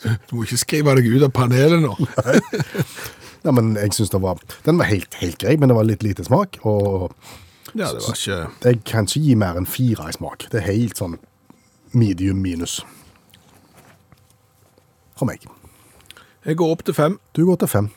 du 0.02 0.34
må 0.34 0.46
ikke 0.48 0.62
skrive 0.64 0.96
deg 0.98 1.12
ut 1.14 1.28
av 1.28 1.34
panelet 1.36 1.84
nå. 1.84 1.94
Nei, 3.44 3.54
men 3.54 3.74
jeg 3.76 3.94
synes 3.98 4.14
det 4.14 4.22
var, 4.24 4.40
Den 4.66 4.80
var 4.80 4.88
helt, 4.90 5.14
helt 5.20 5.38
grei, 5.42 5.58
men 5.60 5.70
det 5.70 5.78
var 5.78 5.88
litt 5.88 6.06
lite 6.06 6.26
smak. 6.26 6.62
Og 6.64 7.12
Ja, 7.74 7.90
det 7.90 8.04
var 8.06 8.18
ikke... 8.18 8.40
jeg 8.64 8.84
kan 8.86 9.10
ikke 9.10 9.24
gi 9.26 9.36
mer 9.40 9.58
enn 9.58 9.70
fire 9.70 10.10
i 10.10 10.16
smak. 10.16 10.48
Det 10.52 10.62
er 10.62 10.70
helt 10.70 11.00
sånn 11.00 11.18
medium 11.94 12.42
minus. 12.42 12.80
For 15.18 15.30
meg. 15.30 15.46
Jeg 16.44 16.60
går 16.60 16.74
opp 16.76 16.84
til 16.86 16.98
fem. 16.98 17.20
Du 17.38 17.46
går 17.48 17.62
til 17.64 17.72
fem. 17.72 17.92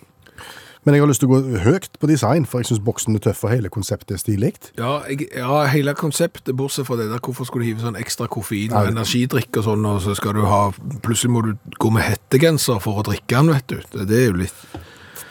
Men 0.86 0.94
jeg 0.94 1.02
har 1.02 1.08
lyst 1.10 1.18
til 1.24 1.32
å 1.32 1.40
gå 1.40 1.60
høyt 1.64 1.96
på 1.98 2.06
design, 2.06 2.44
for 2.46 2.62
jeg 2.62 2.68
syns 2.68 2.82
boksen 2.86 3.18
er 3.18 3.22
tøff, 3.24 3.40
og 3.42 3.50
hele 3.50 3.70
konseptet 3.74 4.14
er 4.14 4.20
stilig. 4.22 4.52
Ja, 4.78 5.00
ja, 5.34 5.64
hele 5.72 5.96
konseptet, 5.98 6.52
bortsett 6.54 6.86
fra 6.86 6.94
det 7.00 7.08
der, 7.10 7.18
hvorfor 7.18 7.48
skulle 7.48 7.66
du 7.66 7.72
hive 7.72 7.82
sånn 7.82 7.98
ekstra 7.98 8.28
koffein 8.30 8.70
og 8.70 8.92
energidrikk 8.92 9.58
og 9.58 9.66
sånn, 9.66 9.88
og 9.90 9.98
så 10.04 10.14
skal 10.14 10.38
du 10.38 10.44
ha, 10.46 10.60
plutselig 11.02 11.32
må 11.34 11.42
du 11.42 11.56
gå 11.82 11.90
med 11.90 12.06
hettegenser 12.06 12.78
for 12.84 13.02
å 13.02 13.06
drikke 13.08 13.34
den, 13.34 13.50
vet 13.56 13.66
du. 13.72 13.80
Det, 13.96 14.06
det 14.12 14.20
er 14.20 14.30
jo 14.30 14.38
litt, 14.44 14.62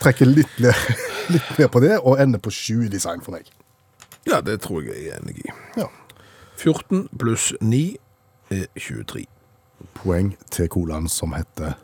Trekker 0.04 0.28
litt 0.28 0.60
litt 1.34 1.56
ned 1.56 1.70
på 1.72 1.80
det, 1.86 1.96
og 2.04 2.20
ender 2.20 2.44
på 2.44 2.52
sju 2.52 2.90
design 2.92 3.24
for 3.24 3.40
meg. 3.40 3.48
Ja, 4.28 4.42
det 4.42 4.62
tror 4.62 4.82
jeg 4.82 4.96
jeg 4.96 5.14
er 5.14 5.22
enig 5.22 5.46
i. 5.46 5.52
Ja. 5.78 5.88
14 6.58 7.08
pluss 7.20 7.54
9 7.62 7.98
er 8.50 8.66
23. 8.80 9.26
Poeng 9.94 10.36
til 10.52 10.70
colaen 10.72 11.10
som 11.12 11.34
heter 11.36 11.76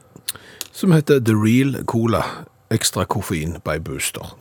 Som 0.72 0.92
heter 0.96 1.20
The 1.20 1.36
Real 1.36 1.84
Cola, 1.86 2.22
ekstra 2.72 3.04
koffein 3.06 3.58
by 3.66 3.80
Booster. 3.84 4.38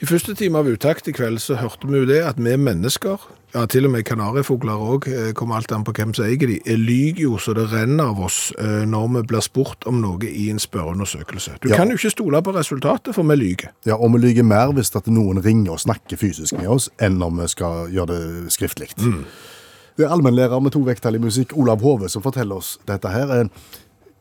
I 0.00 0.06
første 0.08 0.32
time 0.32 0.56
av 0.62 0.68
uttakt 0.70 1.08
i 1.10 1.12
kveld 1.12 1.42
så 1.44 1.58
hørte 1.60 1.88
vi 1.90 1.98
jo 2.00 2.06
det 2.08 2.22
at 2.24 2.38
vi 2.40 2.54
mennesker, 2.56 3.20
ja 3.52 3.64
til 3.68 3.84
og 3.84 3.90
med 3.92 4.04
kanarifugler 4.08 4.80
òg, 4.80 5.08
kommer 5.36 5.58
alt 5.58 5.72
an 5.76 5.82
på 5.84 5.92
hvem 5.92 6.14
som 6.16 6.24
eier 6.24 6.40
de, 6.48 6.56
lyver 6.78 7.20
jo 7.26 7.34
så 7.42 7.52
det 7.58 7.66
renner 7.72 8.08
av 8.14 8.22
oss 8.24 8.38
eh, 8.62 8.86
når 8.88 9.10
vi 9.18 9.22
blir 9.32 9.44
spurt 9.44 9.84
om 9.90 9.98
noe 10.00 10.24
i 10.30 10.46
en 10.54 10.62
spørreundersøkelse. 10.62 11.58
Du 11.60 11.68
Ja. 11.68 11.76
kan 11.76 11.92
jo 11.92 11.98
ikke 11.98 12.14
stole 12.14 12.40
på 12.46 12.54
resultatet, 12.56 13.12
for 13.14 13.28
vi 13.28 13.36
lyger. 13.36 13.74
Ja, 13.84 13.98
og 13.98 14.14
vi 14.14 14.22
lyver 14.24 14.46
mer 14.48 14.72
hvis 14.72 14.94
at 14.96 15.06
noen 15.12 15.42
ringer 15.44 15.72
og 15.76 15.80
snakker 15.84 16.16
fysisk 16.16 16.56
med 16.56 16.68
oss, 16.72 16.88
enn 16.98 17.18
når 17.20 17.36
vi 17.42 17.48
skal 17.52 17.90
gjøre 17.92 18.06
det 18.14 18.52
skriftlig. 18.56 18.88
Det 18.96 20.06
er 20.06 20.14
allmennlærer 20.16 20.62
med 20.64 20.72
to 20.72 20.80
vekttall 20.86 21.16
i 21.16 21.20
musikk, 21.20 21.52
Olav 21.58 21.82
Hove, 21.84 22.08
som 22.08 22.22
forteller 22.24 22.56
oss 22.56 22.78
dette 22.88 23.08
her. 23.12 23.28
Eh, 23.42 23.44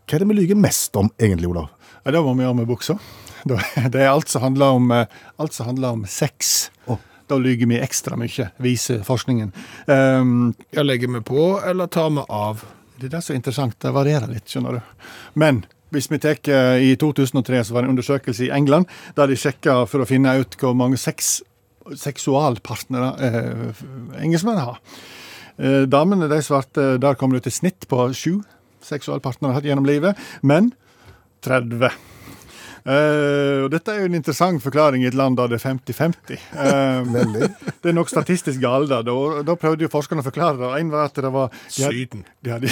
Hva 0.09 0.15
er 0.17 0.19
det 0.25 0.27
vi 0.27 0.33
lyver 0.41 0.57
mest 0.57 0.95
om, 0.97 1.07
egentlig, 1.21 1.47
Olav? 1.47 1.69
Ja, 2.03 2.11
det 2.11 2.19
må 2.25 2.33
vi 2.35 2.43
gjøre 2.43 2.55
med 2.57 2.67
buksa. 2.67 2.97
Det 3.93 4.01
er 4.01 4.09
alt 4.09 4.31
som 4.31 4.43
handler 4.47 4.79
om, 4.79 4.91
eh, 4.91 5.21
alt 5.37 5.53
som 5.55 5.69
handler 5.71 5.99
om 5.99 6.03
sex. 6.09 6.71
Oh. 6.87 6.99
Da 7.29 7.37
lyver 7.37 7.69
vi 7.69 7.77
ekstra 7.79 8.17
mye, 8.17 8.49
viser 8.57 9.03
forskningen. 9.05 9.53
Um, 9.85 10.55
jeg 10.73 10.85
legger 10.85 11.11
vi 11.13 11.21
på, 11.27 11.43
eller 11.61 11.87
tar 11.93 12.09
vi 12.15 12.25
av? 12.25 12.65
det 12.99 13.07
er 13.07 13.15
det 13.15 13.21
som 13.23 13.33
er 13.33 13.39
interessant. 13.39 13.77
Det 13.79 13.91
varierer 13.95 14.31
litt, 14.31 14.47
skjønner 14.49 14.79
du. 14.79 15.05
Men 15.39 15.63
hvis 15.93 16.09
vi 16.11 16.19
tar 16.21 16.41
eh, 16.51 16.91
I 16.91 16.97
2003 16.99 17.63
så 17.65 17.75
var 17.75 17.83
det 17.83 17.89
en 17.89 17.95
undersøkelse 17.95 18.47
i 18.47 18.51
England 18.53 18.89
der 19.17 19.31
de 19.31 19.37
sjekka 19.39 19.81
for 19.89 20.03
å 20.03 20.09
finne 20.09 20.35
ut 20.41 20.57
hvor 20.59 20.75
mange 20.77 20.99
sex, 21.01 21.39
seksualpartnere 21.97 23.09
eh, 23.25 23.81
engelskmenn 24.21 24.61
har. 24.61 24.77
Eh, 25.57 25.83
damene 25.89 26.29
de 26.31 26.41
svarte 26.45 26.91
Der 27.01 27.17
kom 27.19 27.33
det 27.33 27.43
ut 27.43 27.51
et 27.51 27.57
snitt 27.57 27.89
på 27.89 28.09
sju 28.13 28.39
seksualpartnere 28.85 29.57
hatt 29.57 29.67
gjennom 29.67 29.87
livet. 29.87 30.19
Men 30.41 30.73
30. 31.45 31.89
Eh, 32.89 33.59
og 33.61 33.69
dette 33.69 33.93
er 33.93 33.99
jo 34.01 34.07
en 34.09 34.15
interessant 34.17 34.63
forklaring 34.63 35.03
i 35.03 35.09
et 35.11 35.17
land 35.17 35.35
der 35.37 35.51
det 35.51 35.59
er 35.59 35.65
50-50. 35.75 36.39
Eh, 36.57 37.01
Veldig. 37.17 37.49
det 37.83 37.91
er 37.91 37.97
nok 37.97 38.09
statistisk 38.09 38.61
galt. 38.63 38.89
Da. 38.89 39.03
Da, 39.05 39.15
da 39.45 39.55
prøvde 39.61 39.85
jo 39.85 39.91
forskerne 39.93 40.23
å 40.23 40.27
forklare 40.29 40.57
det. 40.57 40.69
En 40.79 40.89
var 40.93 41.09
at 41.11 41.19
det 41.21 41.31
var 41.35 41.51
de 41.53 41.83
hadde- 41.85 41.99
Syden. 41.99 42.23
de 42.41 42.55
hadde 42.55 42.71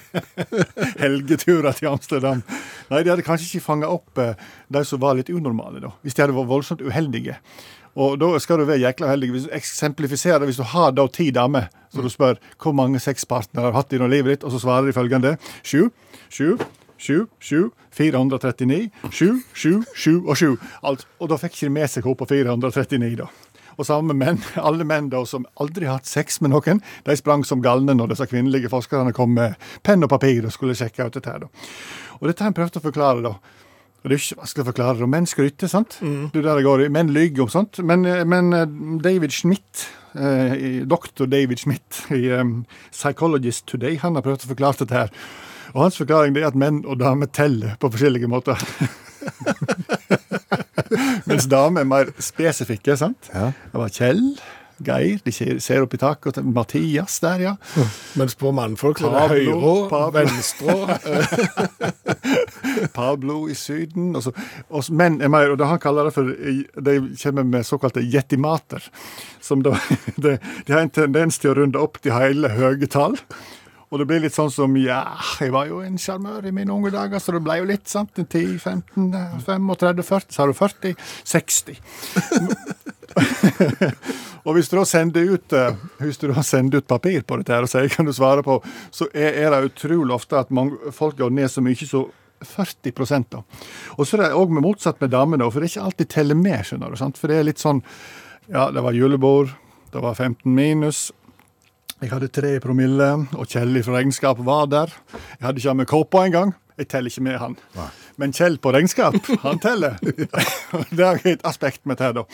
helgeturer 1.04 1.76
til 1.78 1.90
Amsterdam. 1.92 2.42
Nei, 2.90 3.02
de 3.06 3.12
hadde 3.12 3.26
kanskje 3.26 3.46
ikke 3.52 3.66
fanga 3.68 3.90
opp 3.92 4.18
uh, 4.18 4.32
de 4.72 4.82
som 4.88 5.02
var 5.02 5.14
litt 5.18 5.30
unormale, 5.30 5.82
da. 5.84 5.92
Hvis 6.02 6.16
de 6.18 6.24
hadde 6.24 6.36
vært 6.36 6.50
voldsomt 6.50 6.82
uheldige. 6.82 7.36
Og 8.00 8.16
da 8.22 8.28
skal 8.42 8.60
du 8.62 8.66
være 8.68 8.82
jækla 8.84 9.08
uheldig. 9.10 9.30
Hvis 9.34 9.46
du 9.48 9.54
eksemplifiserer, 9.56 10.46
hvis 10.46 10.60
du 10.60 10.66
har 10.74 10.92
da 10.94 11.06
ti 11.10 11.30
damer, 11.34 11.68
så 11.90 12.02
du 12.04 12.10
spør 12.12 12.38
hvor 12.62 12.74
mange 12.78 13.00
sexpartnere 13.02 13.66
har 13.68 13.74
du 13.74 13.78
hatt 13.80 13.94
gjennom 13.94 14.10
livet 14.12 14.36
ditt, 14.36 14.46
og 14.46 14.54
så 14.54 14.60
svarer 14.62 14.86
de 14.90 14.94
følgende 14.94 15.32
sju, 15.66 15.88
sju, 16.30 16.52
sju, 17.00 17.20
sju, 17.40 17.68
439, 17.96 18.90
sju, 19.10 19.30
sju, 19.56 19.72
sju 19.96 20.16
og 20.26 20.36
sju. 20.38 20.50
Alt, 20.86 21.06
og 21.18 21.32
da 21.32 21.38
fikk 21.40 21.56
ikke 21.56 21.70
de 21.70 21.76
med 21.78 21.90
seg 21.90 22.04
henne 22.04 22.20
på 22.20 22.28
439, 22.30 23.14
da. 23.22 23.30
Og 23.80 23.86
samme 23.88 24.12
menn, 24.16 24.40
alle 24.68 24.84
menn 24.84 25.08
da 25.12 25.22
som 25.28 25.46
aldri 25.62 25.88
har 25.88 26.00
hatt 26.00 26.10
sex 26.10 26.40
med 26.44 26.52
noen, 26.52 26.82
de 27.06 27.16
sprang 27.16 27.46
som 27.48 27.62
galne 27.64 27.96
når 27.96 28.12
disse 28.12 28.28
kvinnelige 28.28 28.72
forskerne 28.72 29.14
kom 29.16 29.32
med 29.38 29.56
penn 29.86 30.04
og 30.04 30.12
papir 30.12 30.44
og 30.44 30.52
skulle 30.52 30.76
sjekke 30.76 31.08
ut 31.08 31.16
dette 31.16 31.32
her. 31.32 31.46
da. 31.46 31.72
Og 32.20 32.28
dette 32.28 32.44
har 32.44 32.52
jeg 32.52 32.60
prøvd 32.60 32.80
å 32.80 32.86
forklare, 32.90 33.24
da. 33.24 33.34
Og 34.00 34.08
Det 34.08 34.16
er 34.16 34.22
ikke 34.22 34.40
vanskelig 34.40 34.62
å 34.64 34.68
forklare. 34.70 34.98
det. 34.98 35.08
Menn 35.12 35.26
skryter, 35.28 35.68
sant? 35.68 35.98
Det 36.00 36.40
er 36.40 36.46
der 36.46 36.56
det 36.56 36.64
går 36.64 36.84
i. 36.86 36.88
Menn 36.88 37.12
lyver 37.12 37.42
om 37.44 37.48
sånt. 37.52 37.82
Men, 37.84 38.04
eh, 38.06 38.24
men 38.24 38.52
eh, 38.52 38.66
David 39.04 39.30
Schmidt, 39.30 39.88
eh, 40.14 40.84
doktor 40.88 41.26
David 41.28 41.58
Schmidt 41.60 42.06
i 42.10 42.30
um, 42.32 42.64
Psychologist 42.90 43.66
Today, 43.66 43.98
han 44.00 44.16
har 44.16 44.24
prøvd 44.24 44.46
å 44.46 44.52
forklare 44.54 44.80
dette 44.80 44.96
her. 44.96 45.12
Og 45.74 45.82
hans 45.84 45.98
forklaring 46.00 46.36
er 46.36 46.48
at 46.50 46.56
menn 46.58 46.82
og 46.84 46.98
damer 47.02 47.26
teller 47.32 47.76
på 47.80 47.90
forskjellige 47.92 48.28
måter. 48.30 48.56
Mens 51.30 51.46
damer 51.50 51.80
er 51.84 51.88
mer 51.90 52.06
spesifikke, 52.22 52.96
sant? 52.98 53.28
Ja. 53.34 53.50
Det 53.70 53.78
var 53.82 53.88
Kjell, 53.94 54.24
Geir, 54.80 55.18
de 55.26 55.32
ser, 55.60 55.82
opp 55.84 55.92
i 55.94 55.98
taket, 56.00 56.38
Mathias 56.40 57.18
der, 57.20 57.38
ja. 57.44 57.52
Mens 58.18 58.34
på 58.40 58.48
mannfolk 58.56 58.98
så 59.02 59.10
er 59.10 59.14
det 59.34 59.42
høyre, 59.50 59.74
Pablo. 59.90 60.10
venstre. 60.16 60.76
eh, 61.04 62.88
Pablo 62.96 63.36
i 63.52 63.54
Syden. 63.58 64.06
Og 64.16 64.22
så, 64.24 64.30
og 64.72 64.88
menn 64.96 65.20
er 65.20 65.28
mer, 65.32 65.52
og 65.52 65.58
det 65.60 65.68
han 65.68 65.82
kaller 65.82 66.08
det 66.08 66.14
for 66.16 66.24
De 66.88 66.94
kommer 67.20 67.44
med 67.52 67.68
såkalte 67.68 68.00
yetimater. 68.00 68.80
Som 69.44 69.60
da 69.66 69.72
de, 70.24 70.38
de 70.40 70.70
har 70.72 70.80
en 70.86 70.94
tendens 71.02 71.36
til 71.38 71.50
å 71.52 71.58
runde 71.60 71.78
opp 71.80 72.00
til 72.00 72.16
hele 72.16 72.48
høye 72.56 72.88
tall. 72.88 73.16
Og 73.90 73.98
det 73.98 74.06
blir 74.06 74.22
litt 74.22 74.34
sånn 74.36 74.52
som 74.54 74.76
Ja, 74.78 75.02
jeg 75.42 75.50
var 75.54 75.66
jo 75.66 75.80
en 75.82 75.98
sjarmør 75.98 76.46
i 76.46 76.54
mine 76.54 76.70
unge 76.70 76.92
dager, 76.94 77.18
så 77.18 77.34
det 77.34 77.42
ble 77.42 77.58
jo 77.58 77.66
litt, 77.72 77.88
sant. 77.90 78.14
10, 78.14 78.58
15, 78.62 79.10
35, 79.42 80.04
40. 80.06 80.30
Så 80.30 80.42
har 80.44 80.48
du 80.50 80.54
40. 80.54 80.94
60. 81.26 81.80
Og 84.46 84.54
hvis 84.56 84.70
du 84.70 84.76
da 84.78 84.84
sender 84.88 85.34
ut, 85.34 85.52
eh, 85.52 85.74
hvis 86.00 86.20
du 86.22 86.28
da 86.30 86.42
sender 86.46 86.80
ut 86.80 86.88
papir 86.88 87.26
på 87.26 87.40
dette 87.40 87.52
her 87.52 87.66
og 87.66 87.72
sier 87.72 87.90
kan 87.92 88.06
du 88.08 88.14
svare 88.16 88.44
på, 88.46 88.60
så 88.94 89.10
er, 89.12 89.50
det 89.52 89.72
utrolig 89.72 90.14
ofte 90.14 90.38
at 90.38 90.54
mange, 90.54 90.92
folk 90.96 91.18
går 91.18 91.34
ned 91.34 91.50
så 91.52 91.60
mye 91.64 91.76
så 91.90 92.06
40 92.40 93.26
da. 93.28 93.42
Og 93.98 94.06
så 94.06 94.16
er 94.16 94.22
det 94.22 94.36
òg 94.38 94.54
motsatt 94.54 95.00
med 95.02 95.12
damene, 95.12 95.50
for 95.50 95.60
det 95.60 95.68
er 95.68 95.74
ikke 95.74 95.88
alltid 95.90 96.08
teller 96.14 96.38
med, 96.38 96.62
skjønner 96.64 96.94
du. 96.94 96.96
sant? 96.96 97.18
For 97.20 97.28
det 97.28 97.36
er 97.36 97.48
litt 97.50 97.60
sånn 97.60 97.82
Ja, 98.50 98.70
det 98.72 98.82
var 98.82 98.96
julebord, 98.96 99.52
det 99.92 100.00
var 100.00 100.14
15 100.14 100.48
minus. 100.54 101.10
Jeg 102.00 102.14
hadde 102.14 102.30
tre 102.32 102.54
promille, 102.64 103.06
og 103.36 103.48
Kjell 103.50 103.76
fra 103.84 103.98
regnskap 103.98 104.38
var 104.44 104.68
der. 104.72 104.92
Jeg 105.12 105.44
hadde 105.44 105.60
ikke 105.60 105.74
med 105.76 105.88
kåpa 105.90 106.22
engang. 106.24 106.54
Jeg 106.80 106.88
teller 106.88 107.12
ikke 107.12 107.24
med 107.26 107.36
han. 107.36 107.56
Men 108.16 108.32
Kjell 108.32 108.56
på 108.56 108.72
regnskap, 108.72 109.18
han 109.42 109.60
teller. 109.60 109.98
det 110.96 111.04
er 111.04 111.20
et 111.28 111.44
aspekt 111.44 111.84
med 111.84 112.00
det, 112.00 112.14
da. 112.16 112.24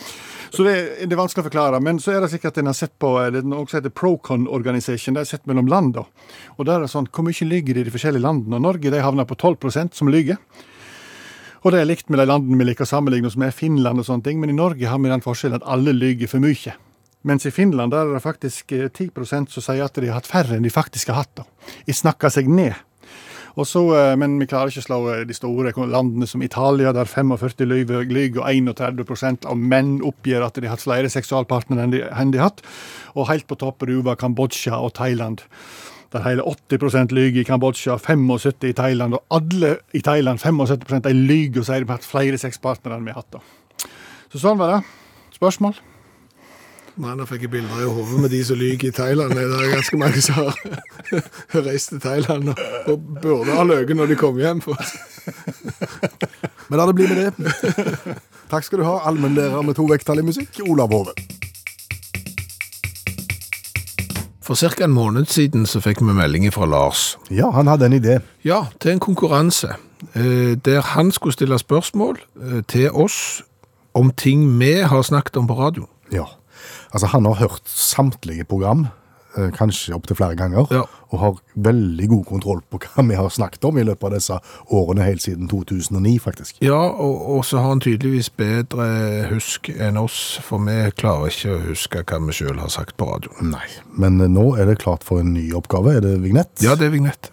Så 0.54 0.62
det, 0.62 0.76
det 1.02 1.10
er 1.10 1.18
vanskelig 1.18 1.42
å 1.42 1.48
forklare. 1.48 1.80
Men 1.82 1.98
så 2.02 2.14
er 2.14 2.22
det 2.22 2.30
sikkert 2.30 2.54
at 2.54 2.62
en 2.62 2.70
har 2.70 2.78
sett 2.78 2.94
på 3.02 3.10
det 3.34 3.42
er 3.42 3.50
noe 3.50 3.66
som 3.66 3.80
heter 3.80 3.90
Procon 3.90 4.46
Organization. 4.46 5.18
Det 5.18 5.26
er 5.26 5.32
sett 5.32 5.50
mellom 5.50 5.66
land, 5.70 5.96
da. 5.98 6.06
Og 6.54 6.70
der 6.70 6.78
er 6.78 6.86
det 6.86 6.92
sånn, 6.94 7.10
Hvor 7.10 7.26
mye 7.26 7.50
lyver 7.50 7.74
de 7.74 7.82
i 7.82 7.90
de 7.90 7.94
forskjellige 7.98 8.22
landene? 8.22 8.60
Og 8.60 8.66
Norge 8.68 8.94
de 8.94 9.02
havner 9.02 9.26
på 9.26 9.34
12% 9.34 9.98
som 9.98 10.14
lyver. 10.14 10.38
Og 11.66 11.72
det 11.74 11.82
er 11.82 11.90
likt 11.90 12.06
med 12.06 12.22
de 12.22 12.30
landene 12.30 12.62
vi 12.62 12.70
liker 12.70 12.86
å 12.86 12.94
sammenligne 12.94 13.26
oss 13.26 13.34
med, 13.34 13.50
Finland 13.50 13.98
og 13.98 14.06
sånne 14.06 14.30
ting. 14.30 14.38
Men 14.38 14.54
i 14.54 14.60
Norge 14.62 14.86
har 14.86 15.02
vi 15.02 15.10
den 15.10 15.26
forskjellen 15.26 15.58
at 15.58 15.66
alle 15.66 15.90
lyver 15.90 16.30
for 16.30 16.38
mye. 16.38 16.78
Mens 17.26 17.46
i 17.46 17.50
Finland 17.50 17.90
der 17.90 18.06
er 18.06 18.14
det 18.14 18.22
faktisk 18.22 18.72
eh, 18.72 18.86
10% 18.86 19.50
som 19.50 19.64
sier 19.64 19.86
at 19.88 19.96
de 19.98 20.06
har 20.06 20.20
hatt 20.20 20.30
færre 20.30 20.56
enn 20.56 20.66
de 20.66 20.70
faktisk 20.70 21.10
har 21.10 21.24
hatt. 21.24 21.42
De 21.86 21.94
snakker 21.94 22.30
seg 22.30 22.46
ned. 22.46 22.76
Og 23.56 23.66
så, 23.66 23.80
eh, 23.96 24.12
men 24.20 24.36
vi 24.38 24.46
klarer 24.46 24.70
ikke 24.70 24.84
å 24.84 24.86
slå 24.86 24.98
eh, 25.14 25.24
de 25.26 25.34
store 25.34 25.72
landene 25.74 26.28
som 26.28 26.44
Italia, 26.44 26.92
der 26.92 27.08
45 27.08 27.64
lyver, 27.66 28.04
og 28.04 28.12
31% 28.12 29.48
av 29.48 29.56
menn 29.56 29.96
oppgir 30.04 30.44
at 30.44 30.54
de 30.54 30.68
har 30.68 30.76
hatt 30.76 30.84
flere 30.84 31.10
seksualpartnere 31.10 31.88
enn 31.88 31.96
de, 31.96 32.38
har 32.38 32.50
hatt. 32.50 32.62
Og 33.16 33.30
helt 33.32 33.48
på 33.48 33.58
topp 33.58 33.88
ruver 33.88 34.20
Kambodsja 34.20 34.76
og 34.76 34.94
Thailand. 35.00 35.42
Der 36.12 36.22
hele 36.22 36.44
80% 36.46 37.16
lyver 37.16 37.42
i 37.42 37.48
Kambodsja, 37.48 37.96
75 37.98 38.70
i 38.70 38.76
Thailand, 38.76 39.18
og 39.18 39.24
alle 39.34 39.78
i 39.96 40.04
Thailand, 40.04 40.38
75% 40.38 41.08
de 41.08 41.16
lyver 41.16 41.64
og 41.64 41.66
sier 41.66 41.82
de 41.82 41.90
har 41.90 41.98
hatt 41.98 42.06
flere 42.06 42.38
sexpartnere 42.38 43.00
enn 43.00 43.08
vi 43.08 43.16
har 43.16 43.24
hatt. 43.24 43.42
Så 44.30 44.44
sånn 44.44 44.60
var 44.60 44.76
det. 44.76 44.80
Spørsmål? 45.40 45.80
Nei, 46.96 47.12
nå 47.12 47.26
fikk 47.28 47.42
jeg 47.44 47.50
bilder 47.52 47.80
i 47.84 47.88
hodet 47.92 48.20
med 48.22 48.30
de 48.32 48.38
som 48.48 48.56
lyver 48.56 48.86
i 48.88 48.90
Thailand. 48.96 49.34
Det 49.36 49.42
er 49.44 49.72
ganske 49.74 49.98
mange 50.00 50.20
som 50.24 50.34
har 50.38 50.54
reist 51.66 51.90
til 51.92 52.00
Thailand 52.00 52.48
og, 52.48 52.62
og 52.88 53.02
burde 53.20 53.52
ha 53.52 53.64
løyet 53.68 53.92
når 53.98 54.06
de 54.14 54.16
kom 54.16 54.38
hjem. 54.40 54.62
For. 54.64 54.80
Men 56.70 56.80
la 56.80 56.86
det 56.88 56.94
bli 56.96 57.08
med 57.10 57.20
det. 57.20 58.16
Takk 58.48 58.64
skal 58.64 58.80
du 58.80 58.86
ha, 58.88 58.94
allmennlærer 59.10 59.60
med 59.66 59.76
to 59.76 59.84
vekttall 59.90 60.22
i 60.22 60.24
musikk, 60.24 60.56
Olav 60.64 60.94
Hove. 60.94 61.12
For 64.46 64.54
ca. 64.54 64.84
en 64.86 64.94
måned 64.94 65.26
siden 65.28 65.66
så 65.66 65.80
fikk 65.82 66.00
vi 66.00 66.14
melding 66.16 66.48
fra 66.54 66.64
Lars. 66.70 67.16
Ja, 67.34 67.50
han 67.50 67.66
hadde 67.68 67.90
en 67.90 67.96
idé. 67.98 68.20
Ja, 68.46 68.62
til 68.80 68.94
en 68.94 69.00
konkurranse. 69.02 69.74
eh, 70.14 70.54
Der 70.64 70.80
han 70.94 71.10
skulle 71.12 71.32
stille 71.34 71.58
spørsmål 71.58 72.16
eh, 72.40 72.62
til 72.68 72.88
oss 72.90 73.42
om 73.94 74.10
ting 74.16 74.46
vi 74.60 74.72
har 74.86 75.02
snakket 75.02 75.36
om 75.36 75.46
på 75.50 75.58
radio. 75.58 75.86
Ja. 76.12 76.24
Altså, 76.96 77.10
han 77.12 77.26
har 77.28 77.34
hørt 77.42 77.66
samtlige 77.68 78.46
program, 78.48 78.86
eh, 79.36 79.50
kanskje 79.52 79.92
opptil 79.92 80.16
flere 80.16 80.36
ganger, 80.38 80.64
Ja. 80.72 80.84
og 81.12 81.18
har 81.20 81.34
veldig 81.60 82.06
god 82.08 82.22
kontroll 82.24 82.62
på 82.72 82.78
hva 82.80 83.04
vi 83.08 83.14
har 83.18 83.28
snakket 83.28 83.64
om 83.68 83.76
i 83.76 83.82
løpet 83.84 84.04
av 84.08 84.14
disse 84.16 84.38
årene, 84.72 85.04
helt 85.04 85.20
siden 85.20 85.46
2009, 85.50 86.14
faktisk. 86.24 86.56
Ja, 86.64 86.78
og, 86.88 87.20
og 87.36 87.44
så 87.44 87.58
har 87.60 87.68
han 87.74 87.80
tydeligvis 87.84 88.30
bedre 88.32 89.28
husk 89.28 89.68
enn 89.76 89.98
oss, 90.00 90.38
for 90.42 90.64
vi 90.64 90.78
klarer 90.96 91.28
ikke 91.28 91.52
å 91.52 91.60
huske 91.68 92.00
hva 92.02 92.22
vi 92.30 92.32
sjøl 92.38 92.58
har 92.64 92.72
sagt 92.72 92.96
på 92.96 93.10
radioen. 93.12 93.50
Nei. 93.52 93.66
Men 93.92 94.16
eh, 94.24 94.32
nå 94.32 94.54
er 94.56 94.64
det 94.72 94.78
klart 94.80 95.04
for 95.04 95.20
en 95.20 95.34
ny 95.36 95.50
oppgave. 95.52 95.98
Er 95.98 96.00
det 96.00 96.16
vignett? 96.24 96.56
Ja, 96.64 96.74
det 96.74 96.88
er 96.88 96.96
vignett. 96.96 97.28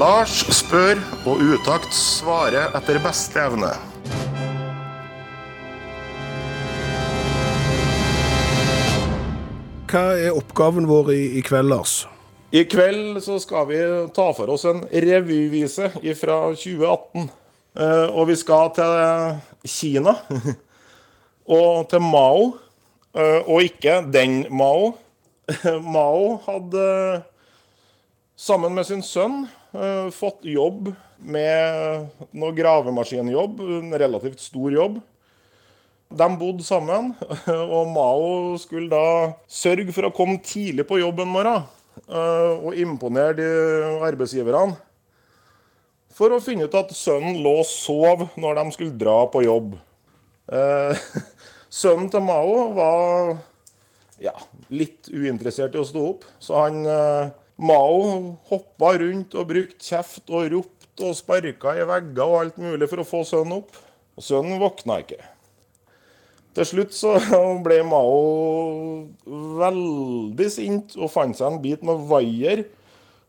Lars 0.00 0.42
spør, 0.52 0.98
og 1.28 1.40
utakt 1.40 1.92
svarer 1.96 2.72
etter 2.76 2.98
beste 3.04 3.40
evne. 3.44 3.70
Hva 9.86 10.02
er 10.18 10.34
oppgaven 10.34 10.86
vår 10.88 11.12
i, 11.14 11.22
i 11.38 11.42
kveld, 11.46 11.70
Lars? 11.70 12.00
I 12.54 12.64
kveld 12.66 13.18
så 13.22 13.36
skal 13.42 13.66
vi 13.70 13.78
ta 14.16 14.26
for 14.34 14.50
oss 14.54 14.64
en 14.66 14.82
revyvise 14.90 15.90
fra 16.18 16.38
2018. 16.54 17.28
Eh, 17.76 18.06
Og 18.16 18.26
vi 18.30 18.36
skal 18.40 18.72
til 18.74 19.70
Kina. 19.70 20.16
Og 21.58 21.86
til 21.90 22.02
Mao. 22.02 22.56
Eh, 23.14 23.42
Og 23.46 23.62
ikke 23.68 24.00
den 24.14 24.44
Mao. 24.50 24.94
Mao 25.94 26.40
hadde 26.48 26.86
sammen 28.36 28.74
med 28.74 28.88
sin 28.88 29.04
sønn 29.06 29.44
eh, 29.74 30.08
fått 30.14 30.42
jobb 30.50 30.90
med 31.16 32.10
noe 32.36 32.52
gravemaskinjobb, 32.52 33.62
en 33.78 33.94
relativt 33.96 34.42
stor 34.42 34.74
jobb. 34.74 34.98
De 36.06 36.26
bodde 36.38 36.62
sammen, 36.62 37.14
og 37.76 37.88
Mao 37.90 38.54
skulle 38.62 38.90
da 38.92 39.32
sørge 39.50 39.90
for 39.94 40.06
å 40.06 40.14
komme 40.14 40.38
tidlig 40.44 40.86
på 40.86 41.00
jobb 41.00 41.24
en 41.24 41.32
morgen 41.32 41.64
eh, 42.06 42.52
og 42.62 42.78
imponere 42.78 43.34
de 43.40 43.48
arbeidsgiverne. 44.06 44.76
For 46.16 46.32
å 46.32 46.40
finne 46.40 46.68
ut 46.68 46.78
at 46.78 46.94
sønnen 46.96 47.42
lå 47.44 47.58
og 47.60 47.68
sov 47.68 48.28
når 48.40 48.60
de 48.60 48.64
skulle 48.76 48.96
dra 48.96 49.18
på 49.32 49.42
jobb. 49.44 49.74
Eh, 50.52 51.08
Sønnen 51.76 52.06
til 52.08 52.22
Mao 52.24 52.70
var 52.76 53.34
ja, 54.22 54.32
litt 54.72 55.10
uinteressert 55.10 55.74
i 55.76 55.82
å 55.82 55.84
stå 55.84 56.04
opp, 56.14 56.24
så 56.40 56.62
han 56.62 56.86
eh, 56.88 57.34
Mao 57.56 58.36
hoppa 58.48 58.94
rundt 59.02 59.34
og 59.36 59.50
brukte 59.50 59.82
kjeft 59.82 60.30
og 60.30 60.52
ropte 60.54 61.10
og 61.10 61.16
sparka 61.18 61.74
i 61.76 61.84
vegger 61.88 62.24
og 62.24 62.38
alt 62.40 62.60
mulig 62.62 62.88
for 62.88 63.02
å 63.02 63.08
få 63.08 63.24
sønnen 63.28 63.58
opp. 63.58 63.76
Og 64.16 64.24
sønnen 64.24 64.62
våkna 64.62 65.02
ikke. 65.02 65.20
Til 66.56 66.64
slutt 66.64 66.94
så 66.96 67.18
ble 67.66 67.82
Mao 67.84 69.06
veldig 69.60 70.48
sint 70.52 70.96
og 70.96 71.12
fant 71.12 71.36
seg 71.36 71.50
en 71.50 71.62
bit 71.62 71.82
med 71.84 72.06
vaier 72.08 72.64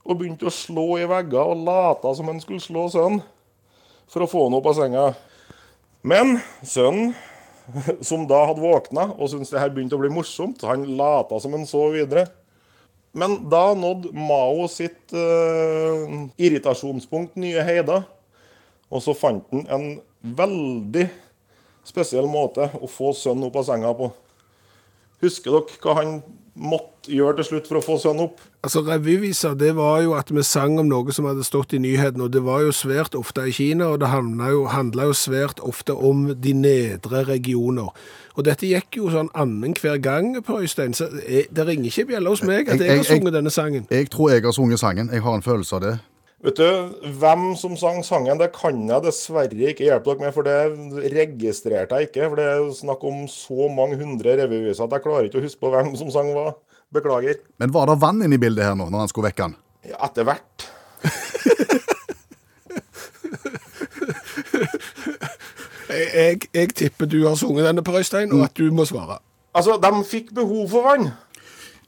og 0.07 0.21
begynte 0.21 0.47
å 0.47 0.53
slå 0.53 0.93
i 1.01 1.07
vegger 1.09 1.51
og 1.51 1.65
lata 1.67 2.13
som 2.15 2.29
han 2.31 2.39
skulle 2.39 2.63
slå 2.63 2.85
sønnen 2.93 3.19
for 4.07 4.23
å 4.23 4.29
få 4.31 4.45
han 4.45 4.55
opp 4.55 4.69
av 4.71 4.77
senga. 4.77 5.07
Men 6.07 6.37
sønnen, 6.63 7.11
som 8.07 8.23
da 8.29 8.45
hadde 8.47 8.63
våkna 8.63 9.09
og 9.17 9.27
syntes 9.27 9.51
det 9.51 9.59
her 9.59 9.73
begynte 9.75 9.97
å 9.97 9.99
bli 9.99 10.13
morsomt, 10.13 10.63
han 10.63 10.85
lata 10.95 11.41
som 11.43 11.57
han 11.57 11.67
så 11.67 11.89
videre. 11.91 12.29
Men 13.17 13.41
da 13.51 13.73
nådde 13.75 14.13
Mao 14.15 14.69
sitt 14.71 15.11
uh, 15.11 16.29
irritasjonspunkt 16.39 17.35
nye 17.39 17.63
heider, 17.67 18.05
Og 18.87 19.01
så 19.03 19.11
fant 19.11 19.43
han 19.51 19.65
en 19.67 19.87
veldig 20.23 21.09
spesiell 21.87 22.27
måte 22.29 22.69
å 22.77 22.89
få 22.91 23.13
sønnen 23.15 23.47
opp 23.49 23.55
av 23.61 23.67
senga 23.69 23.93
på. 23.97 24.11
Husker 25.23 25.55
dere 25.55 25.79
hva 25.81 25.95
han 25.97 26.19
måtte 26.57 27.13
gjøre 27.13 27.37
til 27.39 27.45
slutt 27.51 27.67
for 27.69 27.79
å 27.79 27.85
få 27.85 27.95
sønnen 28.01 28.27
opp? 28.27 28.41
Altså, 28.65 28.81
Revyvisa 28.85 29.53
det 29.57 29.71
var 29.77 30.01
jo 30.03 30.15
at 30.17 30.31
vi 30.33 30.43
sang 30.45 30.77
om 30.81 30.89
noe 30.89 31.13
som 31.15 31.27
hadde 31.29 31.45
stått 31.45 31.75
i 31.77 31.79
nyhetene, 31.81 32.25
og 32.27 32.33
det 32.33 32.41
var 32.45 32.63
jo 32.65 32.73
svært 32.75 33.15
ofte 33.17 33.45
i 33.47 33.53
Kina, 33.55 33.91
og 33.93 34.01
det 34.01 34.09
handla 34.11 34.49
jo, 34.51 34.65
jo 35.13 35.17
svært 35.17 35.61
ofte 35.65 35.95
om 35.95 36.27
de 36.33 36.53
nedre 36.57 37.23
regioner. 37.29 37.93
Og 38.37 38.45
dette 38.45 38.69
gikk 38.69 38.99
jo 38.99 39.09
sånn 39.13 39.31
annenhver 39.37 39.97
gang 40.01 40.35
på 40.45 40.59
Øystein, 40.61 40.93
så 40.97 41.07
jeg, 41.23 41.47
det 41.53 41.65
ringer 41.69 41.89
ikke 41.89 42.09
bjella 42.11 42.33
hos 42.33 42.43
meg 42.43 42.67
at 42.69 42.77
Jeg- 42.77 42.79
jeg 42.79 42.89
har 42.89 42.95
jeg- 42.95 43.05
har 43.05 43.15
sunget 43.15 43.33
denne 43.33 43.49
sangen. 43.53 43.87
Jeg 43.89 44.09
tror 44.09 44.29
jeg 44.29 44.43
har 44.43 44.51
sunget 44.51 44.79
sangen. 44.79 45.09
Jeg 45.11 45.21
har 45.21 45.35
en 45.35 45.41
følelse 45.41 45.73
av 45.75 45.81
det. 45.81 45.99
Vet 46.45 46.59
du, 46.59 46.69
Hvem 47.17 47.47
som 47.57 47.73
sang 47.79 48.03
sangen, 48.05 48.37
det 48.37 48.51
kan 48.53 48.77
jeg 48.85 49.05
dessverre 49.07 49.71
ikke 49.71 49.87
hjelpe 49.87 50.13
dere 50.13 50.21
med, 50.27 50.35
for 50.35 50.45
det 50.45 51.11
registrerte 51.15 51.97
jeg 51.97 52.11
ikke. 52.11 52.27
For 52.29 52.37
det 52.37 52.45
er 52.51 52.67
snakk 52.77 53.05
om 53.09 53.23
så 53.31 53.69
mange 53.73 53.97
hundre 53.97 54.37
revyviser 54.43 54.85
at 54.85 54.93
jeg 54.97 55.05
klarer 55.07 55.29
ikke 55.29 55.41
å 55.41 55.45
huske 55.47 55.63
på 55.63 55.71
hvem 55.73 55.95
som 55.97 56.13
sang 56.13 56.29
hva. 56.35 56.51
Beklager. 56.93 57.41
Men 57.59 57.73
var 57.75 57.89
det 57.89 57.97
vann 57.99 58.21
inne 58.23 58.37
i 58.37 58.39
bildet 58.39 58.63
her 58.63 58.77
nå, 58.79 58.85
når 58.87 59.01
han 59.03 59.09
skulle 59.11 59.27
vekke 59.27 59.49
han? 59.49 59.57
Ja, 59.89 59.97
Etter 60.07 60.23
hvert. 60.29 60.67
Jeg, 65.87 66.07
jeg, 66.13 66.39
jeg 66.53 66.73
tipper 66.75 67.07
du 67.09 67.21
har 67.23 67.35
sunget 67.39 67.65
denne 67.65 67.81
på 67.81 67.95
Øystein, 67.97 68.31
og 68.35 68.43
at 68.43 68.57
du 68.59 68.67
må 68.75 68.83
svare. 68.85 69.17
Altså, 69.55 69.77
de 69.81 70.03
fikk 70.05 70.33
behov 70.35 70.67
for 70.69 70.85
vann. 70.85 71.07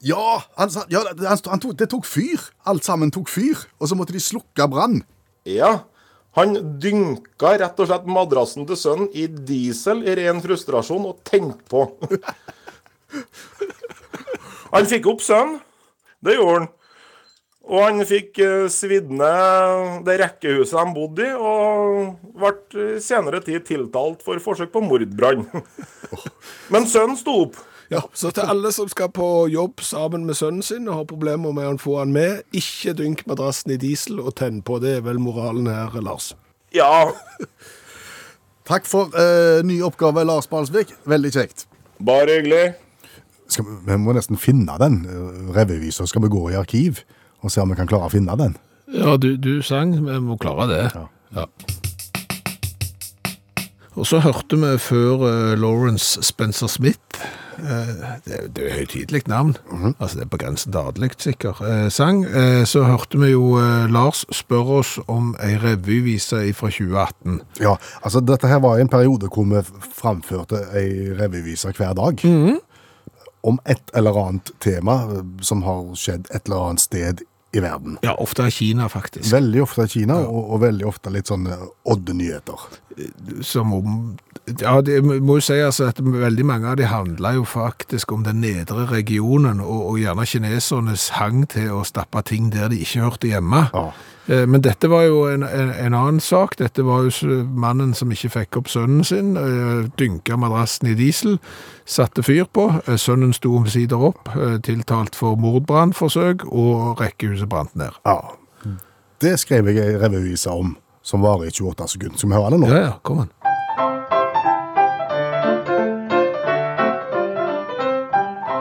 Ja, 0.00 0.40
han, 0.56 0.72
ja 0.88 1.02
han, 1.04 1.40
han 1.44 1.62
tok, 1.62 1.76
det 1.76 1.90
tok 1.92 2.08
fyr. 2.08 2.40
Alt 2.68 2.86
sammen 2.88 3.12
tok 3.12 3.28
fyr. 3.28 3.66
Og 3.78 3.90
så 3.90 3.98
måtte 3.98 4.16
de 4.16 4.22
slukke 4.22 4.68
brann. 4.70 5.00
Ja. 5.48 5.82
Han 6.38 6.54
dynka 6.80 7.56
rett 7.58 7.80
og 7.82 7.88
slett 7.90 8.06
madrassen 8.08 8.66
til 8.68 8.78
sønnen 8.78 9.08
i 9.18 9.26
diesel 9.26 10.04
i 10.06 10.14
ren 10.20 10.38
frustrasjon 10.44 11.08
og 11.10 11.24
tente 11.26 11.58
på. 11.70 11.88
han 14.74 14.86
fikk 14.90 15.10
opp 15.10 15.24
sønnen. 15.26 15.58
Det 16.22 16.36
gjorde 16.36 16.60
han. 16.60 16.70
Og 17.70 17.84
han 17.84 18.02
fikk 18.08 18.38
eh, 18.42 18.66
svidd 18.72 19.10
ned 19.14 20.00
det 20.06 20.16
rekkehuset 20.22 20.74
de 20.74 20.94
bodde 20.96 21.26
i, 21.26 21.34
og 21.36 22.16
ble 22.40 22.86
senere 23.04 23.42
tid 23.44 23.62
tiltalt 23.68 24.24
for 24.26 24.40
forsøk 24.42 24.72
på 24.74 24.82
mordbrann. 24.82 25.44
Men 26.72 26.88
sønnen 26.90 27.18
sto 27.20 27.36
opp. 27.44 27.60
Ja, 27.90 28.00
Så 28.14 28.30
til 28.30 28.46
alle 28.46 28.70
som 28.72 28.88
skal 28.88 29.10
på 29.10 29.48
jobb 29.50 29.80
sammen 29.82 30.22
med 30.26 30.36
sønnen 30.38 30.62
sin 30.62 30.86
og 30.88 30.94
har 30.94 31.06
problemer 31.10 31.50
med 31.52 31.66
å 31.66 31.78
få 31.80 31.96
han 31.98 32.12
med, 32.14 32.44
ikke 32.54 32.94
dynk 32.94 33.24
madrassen 33.26 33.74
i 33.74 33.78
diesel 33.82 34.20
og 34.22 34.36
tenn 34.38 34.60
på. 34.62 34.78
Det 34.78 35.00
er 35.00 35.02
vel 35.02 35.18
moralen 35.18 35.66
her, 35.66 35.96
Lars. 35.98 36.30
Ja, 36.74 37.10
Takk 38.70 38.86
for 38.86 39.10
uh, 39.18 39.64
ny 39.66 39.80
oppgave, 39.82 40.22
Lars 40.22 40.46
Balsvik. 40.46 40.92
Veldig 41.10 41.32
kjekt. 41.34 41.66
bare 41.98 42.36
hyggelig. 42.36 42.74
Skal 43.50 43.66
vi, 43.66 43.78
vi 43.88 43.96
må 43.98 44.14
nesten 44.14 44.38
finne 44.38 44.76
den 44.78 45.00
uh, 45.10 45.50
revyvisa. 45.56 46.06
Skal 46.06 46.22
vi 46.22 46.30
gå 46.30 46.44
i 46.52 46.54
arkiv 46.60 47.02
og 47.42 47.50
se 47.50 47.64
om 47.64 47.72
vi 47.72 47.80
kan 47.80 47.90
klare 47.90 48.06
å 48.06 48.14
finne 48.14 48.36
den? 48.38 48.54
Ja, 48.94 49.16
du, 49.16 49.34
du 49.34 49.58
sang. 49.66 49.96
Vi 50.06 50.20
må 50.22 50.38
klare 50.38 50.68
det. 50.70 50.84
Ja. 51.34 51.48
Og 53.98 54.06
så 54.06 54.22
hørte 54.22 54.60
vi 54.62 54.76
før 54.78 55.26
uh, 55.26 55.58
Lawrence 55.58 56.22
Spencer 56.22 56.70
Smith 56.70 57.10
Eh, 57.10 57.49
Det, 57.60 58.38
det 58.56 58.64
er 58.64 58.70
et 58.70 58.78
høytidelig 58.78 59.22
navn. 59.30 59.54
Altså 60.00 60.18
det 60.18 60.24
er 60.26 60.30
på 60.32 60.40
grensen 60.42 60.72
til 60.72 60.80
adelig, 60.80 61.10
sikkert. 61.22 61.60
Eh, 61.66 61.88
sang. 61.92 62.24
Eh, 62.24 62.64
Så 62.68 62.82
hørte 62.86 63.18
vi 63.20 63.30
jo 63.32 63.56
eh, 63.60 63.86
Lars 63.92 64.24
spørre 64.34 64.80
oss 64.82 64.96
om 65.08 65.34
ei 65.42 65.54
revyvise 65.60 66.42
fra 66.56 66.70
2018. 66.72 67.40
Ja, 67.60 67.76
altså 68.02 68.20
dette 68.24 68.48
her 68.50 68.60
var 68.64 68.78
en 68.80 68.88
periode 68.92 69.28
hvor 69.32 69.46
vi 69.50 69.62
framførte 69.94 70.64
ei 70.76 71.10
revyvise 71.20 71.72
hver 71.76 71.94
dag. 71.98 72.24
Om 73.42 73.58
et 73.72 73.92
eller 73.96 74.16
annet 74.26 74.50
tema 74.60 74.98
eh, 75.16 75.22
som 75.40 75.62
har 75.64 75.84
skjedd 75.96 76.28
et 76.34 76.44
eller 76.46 76.66
annet 76.70 76.80
sted 76.84 77.22
i 77.56 77.58
verden. 77.64 77.96
Ja, 78.06 78.12
ofte 78.22 78.44
i 78.46 78.52
Kina, 78.54 78.86
faktisk. 78.92 79.26
Veldig 79.32 79.62
ofte 79.64 79.82
i 79.88 79.90
Kina, 79.90 80.20
og, 80.22 80.52
og 80.54 80.60
veldig 80.62 80.84
ofte 80.86 81.10
litt 81.10 81.26
sånn 81.32 81.48
odde 81.90 82.14
nyheter. 82.14 82.66
Som 83.42 83.72
om 83.74 83.96
Ja, 84.60 84.80
det 84.84 85.00
må 85.04 85.36
jo 85.38 85.40
si 85.44 85.56
altså 85.62 85.88
at 85.90 86.00
veldig 86.02 86.44
mange 86.46 86.68
av 86.72 86.76
de 86.80 86.86
handler 86.90 87.38
jo 87.38 87.44
faktisk 87.48 88.12
om 88.12 88.24
den 88.26 88.40
nedre 88.42 88.86
regionen, 88.90 89.60
og, 89.60 89.82
og 89.92 89.98
gjerne 90.02 90.26
kinesernes 90.26 91.08
hang 91.18 91.44
til 91.52 91.70
å 91.78 91.84
stappe 91.84 92.22
ting 92.26 92.50
der 92.54 92.68
de 92.72 92.80
ikke 92.82 93.04
hørte 93.06 93.30
hjemme. 93.30 93.68
Ja. 93.74 93.90
Eh, 94.30 94.46
Men 94.46 94.60
dette 94.62 94.90
var 94.90 95.06
jo 95.08 95.24
en, 95.30 95.42
en, 95.42 95.70
en 95.74 95.94
annen 95.96 96.20
sak. 96.20 96.56
Dette 96.58 96.84
var 96.86 97.06
jo 97.08 97.38
mannen 97.50 97.94
som 97.94 98.10
ikke 98.12 98.30
fikk 98.34 98.60
opp 98.60 98.68
sønnen 98.70 99.04
sin, 99.04 99.32
eh, 99.36 99.88
dynka 99.98 100.36
madrassen 100.38 100.90
i 100.92 100.94
diesel, 100.98 101.38
satte 101.86 102.22
fyr 102.22 102.44
på. 102.52 102.68
Eh, 102.86 102.98
Sønnen 103.00 103.32
sto 103.34 103.54
omsider 103.56 103.98
opp, 104.10 104.28
tiltalt 104.66 105.16
for 105.18 105.36
mordbrannforsøk, 105.40 106.44
og 106.50 107.00
rekkehuset 107.00 107.48
brant 107.50 107.74
ned. 107.76 107.96
Ja. 108.06 108.20
Det 109.20 109.34
skrev 109.40 109.66
jeg 109.68 109.76
ei 109.82 109.98
revyvise 110.00 110.48
om, 110.48 110.76
som 111.04 111.20
varer 111.20 111.50
i 111.50 111.52
28 111.52 111.88
sekunder. 111.92 112.16
Skal 112.16 112.30
vi 112.30 112.36
høre 112.38 112.50
det 112.54 112.60
nå? 112.62 112.68
Ja, 112.72 112.78
ja, 112.86 112.92
kom 113.04 113.18
an. 113.24 113.32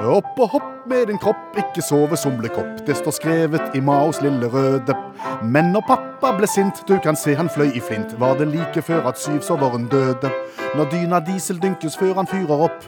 Opp 0.09 0.39
og 0.41 0.49
hopp 0.49 0.87
med 0.89 1.05
din 1.05 1.19
kropp, 1.21 1.57
ikke 1.57 1.83
sove 1.85 2.17
somlekopp. 2.17 2.79
Det 2.87 2.95
står 2.97 3.13
skrevet 3.13 3.75
i 3.77 3.81
Maos 3.83 4.21
lille 4.25 4.47
røde. 4.49 4.95
Men 5.43 5.69
når 5.73 5.85
pappa 5.85 6.31
ble 6.37 6.49
sint, 6.49 6.81
du 6.87 6.95
kan 7.03 7.17
se 7.19 7.35
han 7.37 7.49
fløy 7.49 7.75
i 7.77 7.83
flint, 7.83 8.15
var 8.19 8.39
det 8.39 8.47
like 8.49 8.81
før 8.81 9.11
at 9.11 9.21
syvsoveren 9.21 9.85
døde. 9.91 10.31
Når 10.75 10.89
dyna 10.89 11.19
diesel 11.27 11.61
dynkes 11.61 11.97
før 11.97 12.15
han 12.17 12.31
fyrer 12.31 12.65
opp, 12.69 12.87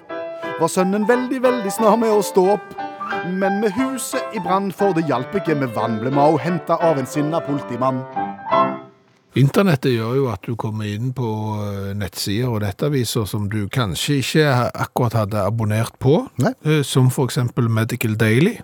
var 0.59 0.71
sønnen 0.71 1.05
veldig, 1.07 1.43
veldig 1.43 1.71
snar 1.77 1.99
med 2.01 2.09
å 2.15 2.25
stå 2.25 2.47
opp. 2.55 2.73
Men 3.29 3.59
med 3.61 3.75
huset 3.77 4.33
i 4.33 4.41
brann, 4.41 4.71
for 4.73 4.97
det 4.97 5.05
hjalp 5.05 5.35
ikke 5.37 5.55
med 5.61 5.75
vann, 5.77 5.99
ble 6.01 6.09
Mao 6.15 6.39
henta 6.41 6.79
av 6.81 6.97
en 6.97 7.09
sinna 7.09 7.43
politimann. 7.45 8.01
Internettet 9.39 9.93
gjør 9.95 10.17
jo 10.17 10.25
at 10.27 10.43
du 10.43 10.57
kommer 10.59 10.89
inn 10.91 11.13
på 11.15 11.29
eh, 11.63 11.91
nettsider 11.95 12.51
og 12.51 12.65
nettaviser 12.65 13.27
som 13.29 13.45
du 13.51 13.61
kanskje 13.71 14.17
ikke 14.19 14.47
akkurat 14.83 15.15
hadde 15.21 15.45
abonnert 15.47 15.95
på, 16.03 16.25
Nei. 16.43 16.51
eh, 16.67 16.81
som 16.83 17.07
eksempel 17.23 17.71
Medical 17.71 18.17
Daily. 18.19 18.57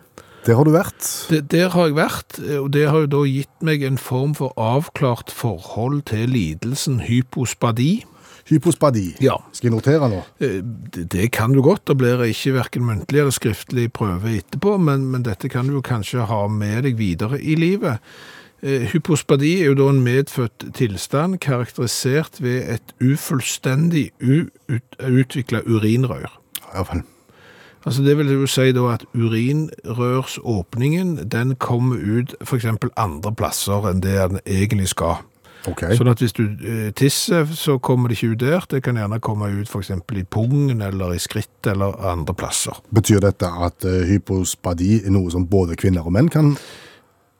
Der 0.47 0.59
har 0.59 0.67
du 0.67 0.73
vært. 0.75 0.99
Det, 1.31 1.45
der 1.51 1.71
har 1.71 1.87
jeg 1.87 1.95
vært, 1.95 2.39
eh, 2.43 2.59
og 2.59 2.69
det 2.75 2.83
har 2.91 3.05
jo 3.05 3.13
da 3.15 3.23
gitt 3.29 3.63
meg 3.63 3.87
en 3.87 3.99
form 3.99 4.35
for 4.35 4.51
avklart 4.59 5.31
forhold 5.31 6.03
til 6.11 6.35
lidelsen 6.35 7.01
hypospadi. 7.07 8.03
Hypospadi. 8.47 9.09
Ja. 9.23 9.37
Skal 9.55 9.69
jeg 9.69 9.75
notere 9.75 10.07
nå? 10.11 10.21
Det, 10.39 11.07
det 11.11 11.29
kan 11.35 11.55
du 11.55 11.61
godt, 11.63 11.85
da 11.87 11.95
blir 11.99 12.19
det 12.19 12.31
ikke 12.31 12.57
hverken 12.59 12.87
muntlig 12.87 13.23
eller 13.23 13.35
skriftlig 13.35 13.89
prøve 13.95 14.37
etterpå, 14.39 14.75
men, 14.79 15.07
men 15.11 15.23
dette 15.27 15.51
kan 15.51 15.67
du 15.67 15.79
kanskje 15.83 16.27
ha 16.27 16.45
med 16.51 16.83
deg 16.87 16.99
videre 16.99 17.39
i 17.39 17.55
livet. 17.59 18.03
Eh, 18.63 18.91
Hypospadi 18.91 19.61
er 19.61 19.65
jo 19.71 19.75
da 19.77 19.89
en 19.91 20.01
medfødt 20.01 20.73
tilstand 20.73 21.37
karakterisert 21.43 22.41
ved 22.41 22.63
et 22.73 22.95
ufullstendig 23.01 24.11
utvikla 24.99 25.61
urinrør. 25.67 26.39
Ja 26.73 26.81
vel. 26.91 27.01
Altså 27.85 28.03
det 28.03 28.17
vil 28.17 28.31
jo 28.33 28.47
si 28.49 28.71
da 28.75 28.93
at 28.93 29.05
urinrørsåpningen, 29.13 31.31
den 31.31 31.55
kommer 31.55 31.95
ut 31.95 32.35
eksempel 32.41 32.89
andre 32.97 33.31
plasser 33.31 33.87
enn 33.87 34.01
det 34.03 34.17
den 34.17 34.39
egentlig 34.43 34.87
skal. 34.91 35.15
Okay. 35.67 35.97
Sånn 35.99 36.11
at 36.11 36.21
hvis 36.23 36.35
du 36.35 36.43
eh, 36.47 36.91
tisser, 36.95 37.45
så 37.55 37.77
kommer 37.83 38.09
det 38.09 38.15
ikke 38.17 38.33
ut 38.33 38.41
der. 38.41 38.61
Det 38.71 38.81
kan 38.85 38.97
gjerne 38.99 39.19
komme 39.23 39.45
ut 39.51 39.75
eksempel 39.79 40.17
i 40.21 40.23
pungen 40.23 40.81
eller 40.81 41.13
i 41.15 41.19
skritt 41.19 41.67
eller 41.67 41.93
andre 42.11 42.33
plasser. 42.37 42.75
Betyr 42.95 43.19
dette 43.23 43.47
at 43.47 43.85
eh, 43.87 44.07
hypospadi 44.11 45.03
er 45.03 45.11
noe 45.15 45.31
som 45.33 45.47
både 45.47 45.75
kvinner 45.79 46.03
og 46.07 46.13
menn 46.15 46.29
kan 46.33 46.47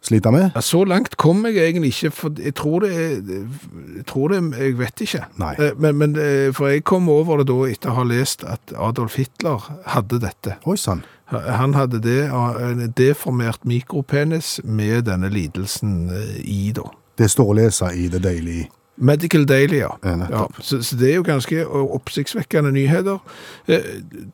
slite 0.01 0.31
med? 0.31 0.51
Ja, 0.55 0.61
Så 0.61 0.83
langt 0.87 1.17
kom 1.17 1.45
jeg 1.45 1.57
egentlig 1.57 1.89
ikke, 1.95 2.11
for 2.11 2.31
jeg 2.39 2.53
tror 2.55 2.79
det 2.85 2.91
Jeg, 2.93 4.05
tror 4.07 4.27
det, 4.29 4.41
jeg 4.59 4.77
vet 4.79 5.01
ikke. 5.01 5.25
Eh, 5.59 5.71
Men, 5.77 5.97
men 5.97 6.15
eh, 6.15 6.53
For 6.53 6.67
jeg 6.67 6.83
kom 6.83 7.09
over 7.09 7.37
det 7.41 7.47
da 7.49 7.57
etter 7.67 7.89
å 7.91 7.97
ha 7.99 8.03
lest 8.03 8.43
at 8.43 8.73
Adolf 8.77 9.15
Hitler 9.17 9.59
hadde 9.85 10.19
dette. 10.19 10.57
Oi 10.65 10.77
sann. 10.77 11.03
Han 11.31 11.73
hadde 11.75 11.99
det, 11.99 12.29
en 12.31 12.93
deformert 12.95 13.65
mikropenis 13.65 14.61
med 14.63 15.03
denne 15.09 15.27
lidelsen 15.29 16.09
eh, 16.09 16.37
i, 16.45 16.71
da. 16.71 16.85
Det 17.17 17.27
står 17.33 17.49
å 17.51 17.57
lese 17.57 17.89
i 17.97 18.07
The 18.07 18.19
Daily. 18.23 18.67
Medical 18.97 19.45
Daily, 19.45 19.77
ja. 19.83 19.91
Ja, 20.03 20.45
så, 20.59 20.79
så 20.83 20.95
det 20.97 21.11
er 21.11 21.15
jo 21.19 21.23
ganske 21.27 21.63
oppsiktsvekkende 21.67 22.71
nyheter. 22.71 23.19
Eh, 23.67 23.83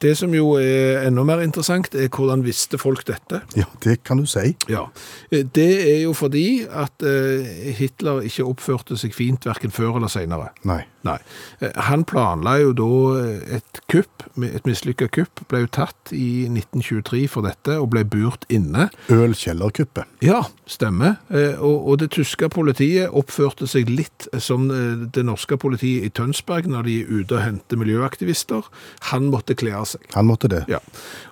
Det 0.02 0.14
som 0.18 0.34
jo 0.34 0.54
er 0.60 1.08
enda 1.08 1.24
mer 1.28 1.42
interessant, 1.44 1.94
er 1.96 2.08
hvordan 2.08 2.44
visste 2.46 2.78
folk 2.80 3.04
dette. 3.08 3.42
Ja, 3.60 3.66
det 3.84 4.04
kan 4.04 4.18
du 4.18 4.26
si. 4.26 4.56
Ja, 4.70 4.86
Eh, 5.32 5.44
Det 5.44 5.96
er 5.98 6.02
jo 6.04 6.14
fordi 6.14 6.66
at 6.70 7.04
eh, 7.04 7.74
Hitler 7.78 8.22
ikke 8.24 8.44
oppførte 8.48 8.98
seg 8.98 9.14
fint 9.14 9.44
hverken 9.44 9.72
før 9.72 9.96
eller 10.00 10.08
senere. 10.08 10.50
Nei. 10.64 10.84
Nei. 11.04 11.18
Eh, 11.60 11.72
Han 11.90 12.06
planla 12.08 12.56
jo 12.62 12.72
da 12.78 12.88
eh, 13.20 13.58
et 13.58 13.82
kupp, 13.92 14.24
et 14.40 14.64
mislykka 14.68 15.10
kupp, 15.12 15.42
ble 15.52 15.66
jo 15.66 15.70
tatt 15.76 16.14
i 16.16 16.46
1923 16.48 17.26
for 17.32 17.44
dette 17.48 17.76
og 17.80 17.90
ble 17.92 18.06
burt 18.08 18.48
inne. 18.54 18.86
Ølkjellerkuppet. 19.12 20.08
Ja, 20.24 20.44
stemmer. 20.70 21.18
Eh, 21.30 21.60
Og, 21.64 21.88
og 21.92 22.00
det 22.02 22.10
tyske 22.16 22.48
politiet 22.52 23.12
oppførte 23.14 23.68
seg 23.70 23.92
litt 23.92 24.28
som 24.42 24.66
det 24.72 25.24
norske 25.28 25.58
politiet 25.60 26.08
i 26.08 26.12
Tønsberg 26.16 26.66
når 26.72 26.88
de 26.88 26.96
er 27.04 27.12
ute 27.22 27.36
og 27.38 27.44
henter 27.44 27.80
miljøaktivister. 27.80 28.66
Han 29.12 29.28
måtte 29.32 29.56
kle 29.60 29.76
av 29.78 29.86
seg. 29.92 30.08
Han 30.16 30.28
måtte 30.32 30.50
det. 30.52 30.64
Ja, 30.72 30.80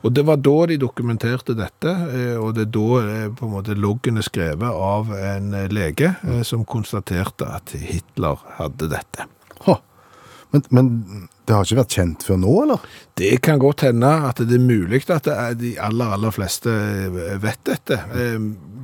og 0.03 0.13
det 0.15 0.25
var 0.27 0.39
da 0.43 0.55
de 0.69 0.77
dokumenterte 0.81 1.55
dette, 1.57 1.95
og 2.39 2.53
det 2.57 2.67
er 2.67 2.71
da 2.75 3.31
på 3.39 3.47
en 3.47 3.53
måte 3.55 3.75
loggen 3.77 4.19
er 4.21 4.27
skrevet 4.27 4.67
av 4.71 5.11
en 5.15 5.51
lege 5.73 6.13
som 6.47 6.65
konstaterte 6.67 7.47
at 7.47 7.73
Hitler 7.81 8.39
hadde 8.59 8.91
dette. 8.91 9.27
Men, 10.51 10.63
men 10.75 10.89
det 11.47 11.55
har 11.55 11.63
ikke 11.65 11.79
vært 11.81 11.95
kjent 11.95 12.23
før 12.27 12.37
nå, 12.41 12.51
eller? 12.65 12.83
Det 13.19 13.37
kan 13.45 13.59
godt 13.61 13.85
hende 13.87 14.09
at 14.27 14.41
det 14.43 14.57
er 14.57 14.63
mulig 14.65 15.01
at 15.09 15.23
det 15.27 15.35
er 15.37 15.55
de 15.59 15.71
aller, 15.79 16.11
aller 16.17 16.35
fleste 16.35 16.73
vet 17.43 17.61
dette. 17.67 17.97
Eh, 18.15 18.37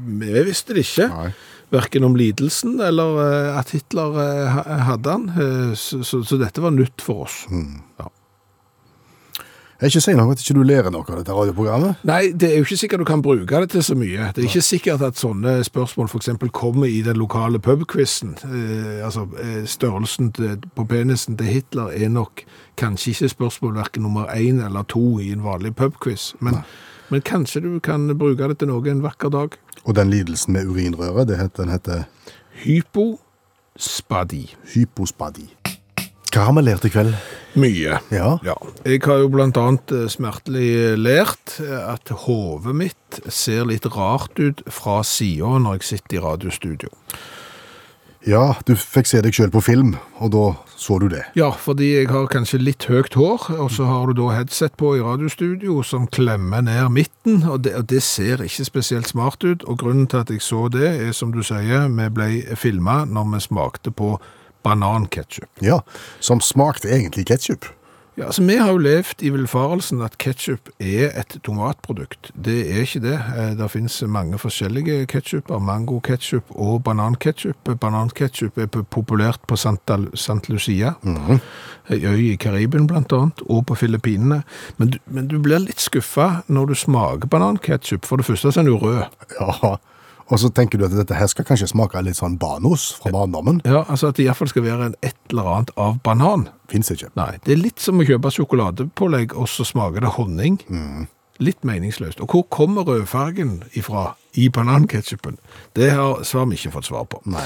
Vi 0.07 0.43
visste 0.47 0.73
det 0.77 0.85
ikke. 0.87 1.09
Nei. 1.11 1.29
Verken 1.75 2.05
om 2.07 2.13
lidelsen 2.15 2.77
eller 2.79 3.17
eh, 3.25 3.57
at 3.59 3.73
Hitler 3.75 4.15
eh, 4.23 4.59
hadde 4.87 5.11
han. 5.17 5.25
Eh, 5.35 5.73
Så, 5.75 5.99
så, 6.07 6.21
så 6.23 6.37
dette 6.39 6.63
var 6.63 6.71
nytt 6.71 7.03
for 7.03 7.25
oss. 7.27 7.41
Ja. 7.51 8.07
Jeg 9.77 9.91
ikke 9.91 10.01
si 10.01 10.13
noe 10.17 10.33
at 10.33 10.39
ikke 10.41 10.55
du 10.57 10.63
lærer 10.65 10.89
noe 10.89 11.05
av 11.05 11.19
dette 11.19 11.33
radioprogrammet. 11.37 11.99
Nei, 12.09 12.31
det 12.33 12.47
er 12.49 12.55
jo 12.57 12.65
ikke 12.65 12.79
sikkert 12.81 13.03
du 13.03 13.05
kan 13.05 13.21
bruke 13.21 13.59
det 13.61 13.69
til 13.75 13.83
så 13.85 13.93
mye. 13.97 14.31
Det 14.33 14.41
er 14.41 14.47
ikke 14.49 14.63
sikkert 14.65 15.03
at 15.05 15.19
sånne 15.21 15.59
spørsmål 15.67 16.09
eksempel 16.17 16.49
kommer 16.49 16.89
i 16.89 17.03
den 17.05 17.19
lokale 17.21 17.61
pubquizen. 17.61 18.33
Eh, 18.41 19.05
altså, 19.05 19.27
eh, 19.37 19.67
størrelsen 19.69 20.31
til, 20.33 20.57
på 20.73 20.85
penisen 20.89 21.37
til 21.37 21.51
Hitler 21.53 21.93
er 21.93 22.09
nok 22.09 22.41
kanskje 22.77 23.13
ikke 23.13 23.29
spørsmål 23.35 23.77
hverken 23.77 24.07
nummer 24.07 24.25
én 24.33 24.65
eller 24.65 24.81
to 24.89 25.19
i 25.21 25.29
en 25.35 25.45
vanlig 25.45 25.75
pubquiz. 25.77 26.33
Men, 26.41 26.63
men 27.09 27.21
kanskje 27.21 27.61
du 27.61 27.79
kan 27.79 28.09
bruke 28.17 28.49
det 28.49 28.57
til 28.57 28.73
noe 28.73 28.89
en 28.89 29.05
vakker 29.05 29.29
dag. 29.29 29.59
Og 29.85 29.95
den 29.95 30.09
lidelsen 30.09 30.57
med 30.57 30.65
urinrøret, 30.65 31.27
det 31.27 31.37
heter, 31.37 31.63
den 31.63 31.71
heter 31.71 32.03
Hypospadi. 32.65 34.55
hypospadi. 34.73 35.56
Hva 36.37 36.43
har 36.45 36.53
vi 36.53 36.61
lært 36.67 36.83
i 36.85 36.89
kveld? 36.93 37.15
Mye. 37.57 37.95
Ja. 38.13 38.27
Ja. 38.45 38.53
Jeg 38.85 38.99
har 39.07 39.23
jo 39.23 39.29
blant 39.33 39.57
annet 39.57 39.89
eh, 39.89 40.03
smertelig 40.05 40.93
lært 41.01 41.55
eh, 41.63 41.79
at 41.81 42.11
hovet 42.27 42.77
mitt 42.77 43.17
ser 43.25 43.65
litt 43.65 43.87
rart 43.95 44.37
ut 44.37 44.61
fra 44.69 44.99
siden 45.01 45.65
når 45.65 45.79
jeg 45.79 45.87
sitter 45.87 46.19
i 46.19 46.21
radiostudio. 46.27 46.93
Ja, 48.29 48.53
du 48.69 48.75
fikk 48.77 49.09
se 49.09 49.23
deg 49.25 49.33
sjøl 49.33 49.49
på 49.49 49.63
film, 49.65 49.95
og 50.21 50.35
da 50.37 50.45
så 50.77 50.99
du 51.01 51.07
det. 51.09 51.23
Ja, 51.39 51.49
fordi 51.57 51.95
jeg 51.95 52.13
har 52.13 52.29
kanskje 52.29 52.61
litt 52.61 52.85
høyt 52.85 53.17
hår, 53.17 53.49
og 53.57 53.73
så 53.73 53.89
har 53.89 54.05
du 54.05 54.21
da 54.21 54.29
headset 54.37 54.77
på 54.77 54.93
i 54.99 55.01
radiostudio 55.01 55.81
som 55.81 56.05
klemmer 56.05 56.61
ned 56.69 56.93
midten, 56.93 57.47
og 57.49 57.63
det, 57.65 57.79
og 57.81 57.89
det 57.89 58.05
ser 58.05 58.45
ikke 58.45 58.69
spesielt 58.69 59.09
smart 59.09 59.41
ut. 59.41 59.65
Og 59.65 59.81
grunnen 59.81 60.05
til 60.05 60.21
at 60.21 60.29
jeg 60.29 60.45
så 60.45 60.67
det, 60.69 60.99
er 61.01 61.17
som 61.17 61.33
du 61.33 61.41
sier, 61.41 61.89
vi 61.89 62.11
ble 62.13 62.59
filma 62.61 63.07
når 63.09 63.31
vi 63.33 63.47
smakte 63.49 63.89
på 63.89 64.19
bananketchup. 64.63 65.49
Ja, 65.61 65.79
Som 66.19 66.41
smakte 66.41 66.87
egentlig 66.89 67.25
ketsjup. 67.27 67.65
Ja, 68.17 68.25
altså 68.25 68.41
Vi 68.47 68.55
har 68.57 68.71
jo 68.71 68.77
levd 68.81 69.21
i 69.21 69.29
villfarelsen 69.29 70.01
at 70.01 70.15
ketsjup 70.17 70.71
er 70.81 71.11
et 71.19 71.35
tomatprodukt. 71.45 72.31
Det 72.33 72.55
er 72.73 72.81
ikke 72.81 72.99
det. 73.03 73.13
Eh, 73.37 73.51
Det 73.55 73.69
finnes 73.71 74.01
mange 74.07 74.39
forskjellige 74.41 75.05
ketsjuper. 75.05 75.59
Mango-ketsjup 75.59 76.43
og 76.49 76.83
bananketsjup. 76.83 77.77
Bananketsjup 77.79 78.57
er 78.57 78.65
populært 78.65 79.39
på 79.47 79.55
Santa, 79.55 79.99
St. 80.15 80.49
Lucia, 80.49 80.95
ei 81.89 82.05
øy 82.05 82.31
i 82.33 82.35
Karibien 82.37 82.89
annet, 82.89 83.41
og 83.49 83.65
på 83.67 83.75
Filippinene. 83.75 84.43
Men 84.77 84.93
men 85.05 85.27
du 85.27 85.37
blir 85.39 85.59
litt 85.59 85.79
skuffa 85.79 86.41
når 86.49 86.65
du 86.67 86.73
smaker 86.75 87.27
bananketsjup. 87.27 88.03
For 88.05 88.17
det 88.17 88.25
første 88.25 88.51
så 88.51 88.59
er 88.59 88.63
den 88.63 88.73
jo 88.73 88.79
rød. 88.79 89.05
Ja. 89.39 89.77
Og 90.29 90.39
så 90.41 90.49
tenker 90.51 90.77
du 90.81 90.85
at 90.85 90.91
dette 90.91 91.15
her 91.15 91.27
skal 91.31 91.45
kanskje 91.47 91.69
smake 91.71 92.01
litt 92.03 92.17
sånn 92.19 92.37
banos 92.41 92.89
fra 92.99 93.13
barndommen. 93.15 93.61
Ja, 93.63 93.85
altså 93.87 94.09
At 94.11 94.17
det 94.19 94.25
iallfall 94.25 94.49
skal 94.51 94.65
være 94.65 94.89
en 94.91 94.95
et 95.01 95.15
eller 95.31 95.47
annet 95.53 95.71
av 95.79 95.99
banan. 96.03 96.49
Fins 96.67 96.91
ikke. 96.91 97.13
Nei, 97.15 97.37
det 97.45 97.53
er 97.55 97.61
litt 97.61 97.79
som 97.79 97.99
å 98.01 98.07
kjøpe 98.07 98.31
sjokoladepålegg, 98.35 99.37
og 99.39 99.47
så 99.47 99.63
smaker 99.67 100.03
det 100.03 100.11
honning. 100.17 100.57
Litt 101.39 101.61
meningsløst. 101.63 102.19
Og 102.19 102.31
hvor 102.33 102.43
kommer 102.49 102.81
rødfargen 102.83 103.59
ifra 103.77 104.15
i 104.41 104.47
bananketchupen? 104.49 105.35
Det 105.77 105.91
har 105.93 106.23
svar 106.25 106.47
vi 106.49 106.57
ikke 106.57 106.71
fått 106.73 106.87
svar 106.89 107.05
på. 107.05 107.19
Nei. 107.29 107.43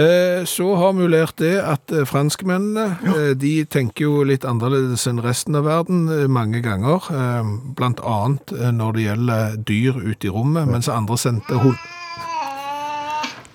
Eh, 0.00 0.42
Så 0.48 0.70
har 0.80 0.94
vi 0.96 1.06
lært 1.06 1.36
det 1.38 1.52
at 1.60 1.92
eh, 1.92 2.06
franskmennene, 2.08 2.86
ja. 3.04 3.34
de 3.36 3.52
tenker 3.68 4.06
jo 4.08 4.22
litt 4.24 4.44
annerledes 4.48 5.04
enn 5.06 5.20
resten 5.20 5.54
av 5.60 5.68
verden 5.68 6.08
eh, 6.08 6.24
mange 6.32 6.62
ganger. 6.64 7.06
eh, 7.12 7.52
Blant 7.76 8.00
annet 8.00 8.52
eh, 8.56 8.72
når 8.72 8.92
det 8.96 9.04
gjelder 9.06 9.56
dyr 9.68 10.00
ute 10.00 10.26
i 10.26 10.32
rommet, 10.32 10.66
mens 10.72 10.88
andre 10.88 11.16
sendte 11.20 11.60
hund... 11.60 11.76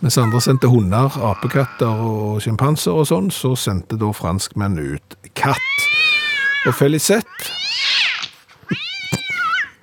Mens 0.02 0.18
andre 0.18 0.40
sendte 0.42 0.66
hunder, 0.68 1.14
apekatter 1.30 2.00
og 2.02 2.40
sjimpanser 2.42 2.96
og 2.98 3.06
sånn, 3.06 3.28
så 3.30 3.52
sendte 3.54 4.00
da 4.02 4.10
franskmenn 4.18 4.80
ut 4.82 5.18
katt. 5.38 5.88
Og 6.66 6.74
Felicette 6.78 7.58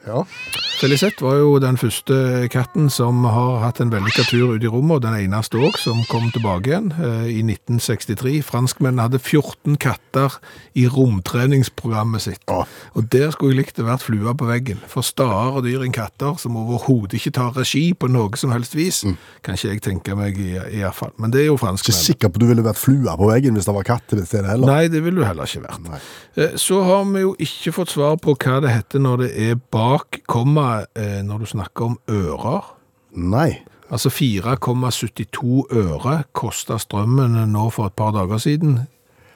Ja. 0.08 0.22
Felicette 0.78 1.24
var 1.26 1.40
jo 1.40 1.56
den 1.58 1.74
første 1.80 2.46
katten 2.54 2.86
som 2.92 3.24
har 3.26 3.56
hatt 3.64 3.80
en 3.82 3.90
vellykka 3.90 4.22
tur 4.28 4.52
ut 4.54 4.62
i 4.62 4.68
rommet, 4.70 5.00
og 5.00 5.02
den 5.02 5.16
eneste 5.24 5.58
òg 5.58 5.74
som 5.80 5.98
kom 6.06 6.28
tilbake 6.30 6.70
igjen 6.70 6.92
eh, 6.94 7.24
i 7.32 7.40
1963. 7.42 8.36
Franskmennene 8.46 9.08
hadde 9.08 9.18
14 9.18 9.74
katter 9.82 10.36
i 10.78 10.84
romtreningsprogrammet 10.86 12.22
sitt. 12.28 12.44
Ja. 12.46 12.60
Og 12.94 13.08
der 13.10 13.32
skulle 13.34 13.56
jeg 13.56 13.64
likt 13.64 13.80
å 13.82 13.88
vært 13.88 14.04
flua 14.06 14.36
på 14.38 14.46
veggen. 14.46 14.78
For 14.92 15.02
staere 15.02 15.64
dyr 15.66 15.82
enn 15.82 15.96
katter, 15.96 16.38
som 16.38 16.54
overhodet 16.62 17.18
ikke 17.18 17.34
tar 17.40 17.58
regi 17.58 17.88
på 17.98 18.06
noe 18.14 18.38
som 18.38 18.54
helst 18.54 18.78
vis, 18.78 19.02
kan 19.42 19.58
ikke 19.58 19.72
jeg 19.72 19.82
tenke 19.88 20.14
meg 20.20 20.38
i, 20.38 20.52
i 20.78 20.84
hvert 20.84 20.94
fall. 21.00 21.10
Men 21.18 21.34
det 21.34 21.42
er 21.42 21.48
jo 21.50 21.56
Ikke 21.58 21.64
franskmenn. 21.66 21.98
sikker 22.04 22.30
på 22.30 22.38
at 22.38 22.46
du 22.46 22.48
ville 22.52 22.66
vært 22.68 22.78
flua 22.84 23.16
på 23.18 23.32
veggen 23.32 23.58
hvis 23.58 23.66
det 23.66 23.74
var 23.80 23.88
katt 23.90 24.06
til 24.12 24.22
det 24.22 24.28
stedet 24.30 24.54
heller. 24.54 24.70
Nei, 24.70 24.86
det 24.94 25.02
ville 25.02 25.24
du 25.24 25.26
heller 25.26 25.50
ikke 25.50 25.66
vært. 25.66 25.82
Nei. 25.90 26.00
Eh, 26.38 26.54
Så 26.68 26.84
har 26.86 27.02
vi 27.10 27.26
jo 27.26 27.34
ikke 27.42 27.74
fått 27.80 27.96
svar 27.98 28.14
på 28.22 28.38
hva 28.38 28.60
det 28.62 28.76
heter 28.78 29.02
når 29.02 29.24
det 29.26 29.32
er 29.50 29.58
bak 29.74 30.22
komma 30.30 30.67
eh, 30.98 31.20
når 31.26 31.44
du 31.44 31.50
snakker 31.54 31.90
om 31.90 31.98
ører. 32.10 32.70
Nei. 33.18 33.50
Altså 33.88 34.10
4,72 34.12 35.64
øre 35.72 36.22
kosta 36.36 36.76
strømmen 36.80 37.38
nå 37.48 37.68
for 37.72 37.88
et 37.88 37.96
par 37.96 38.12
dager 38.16 38.40
siden. 38.42 38.82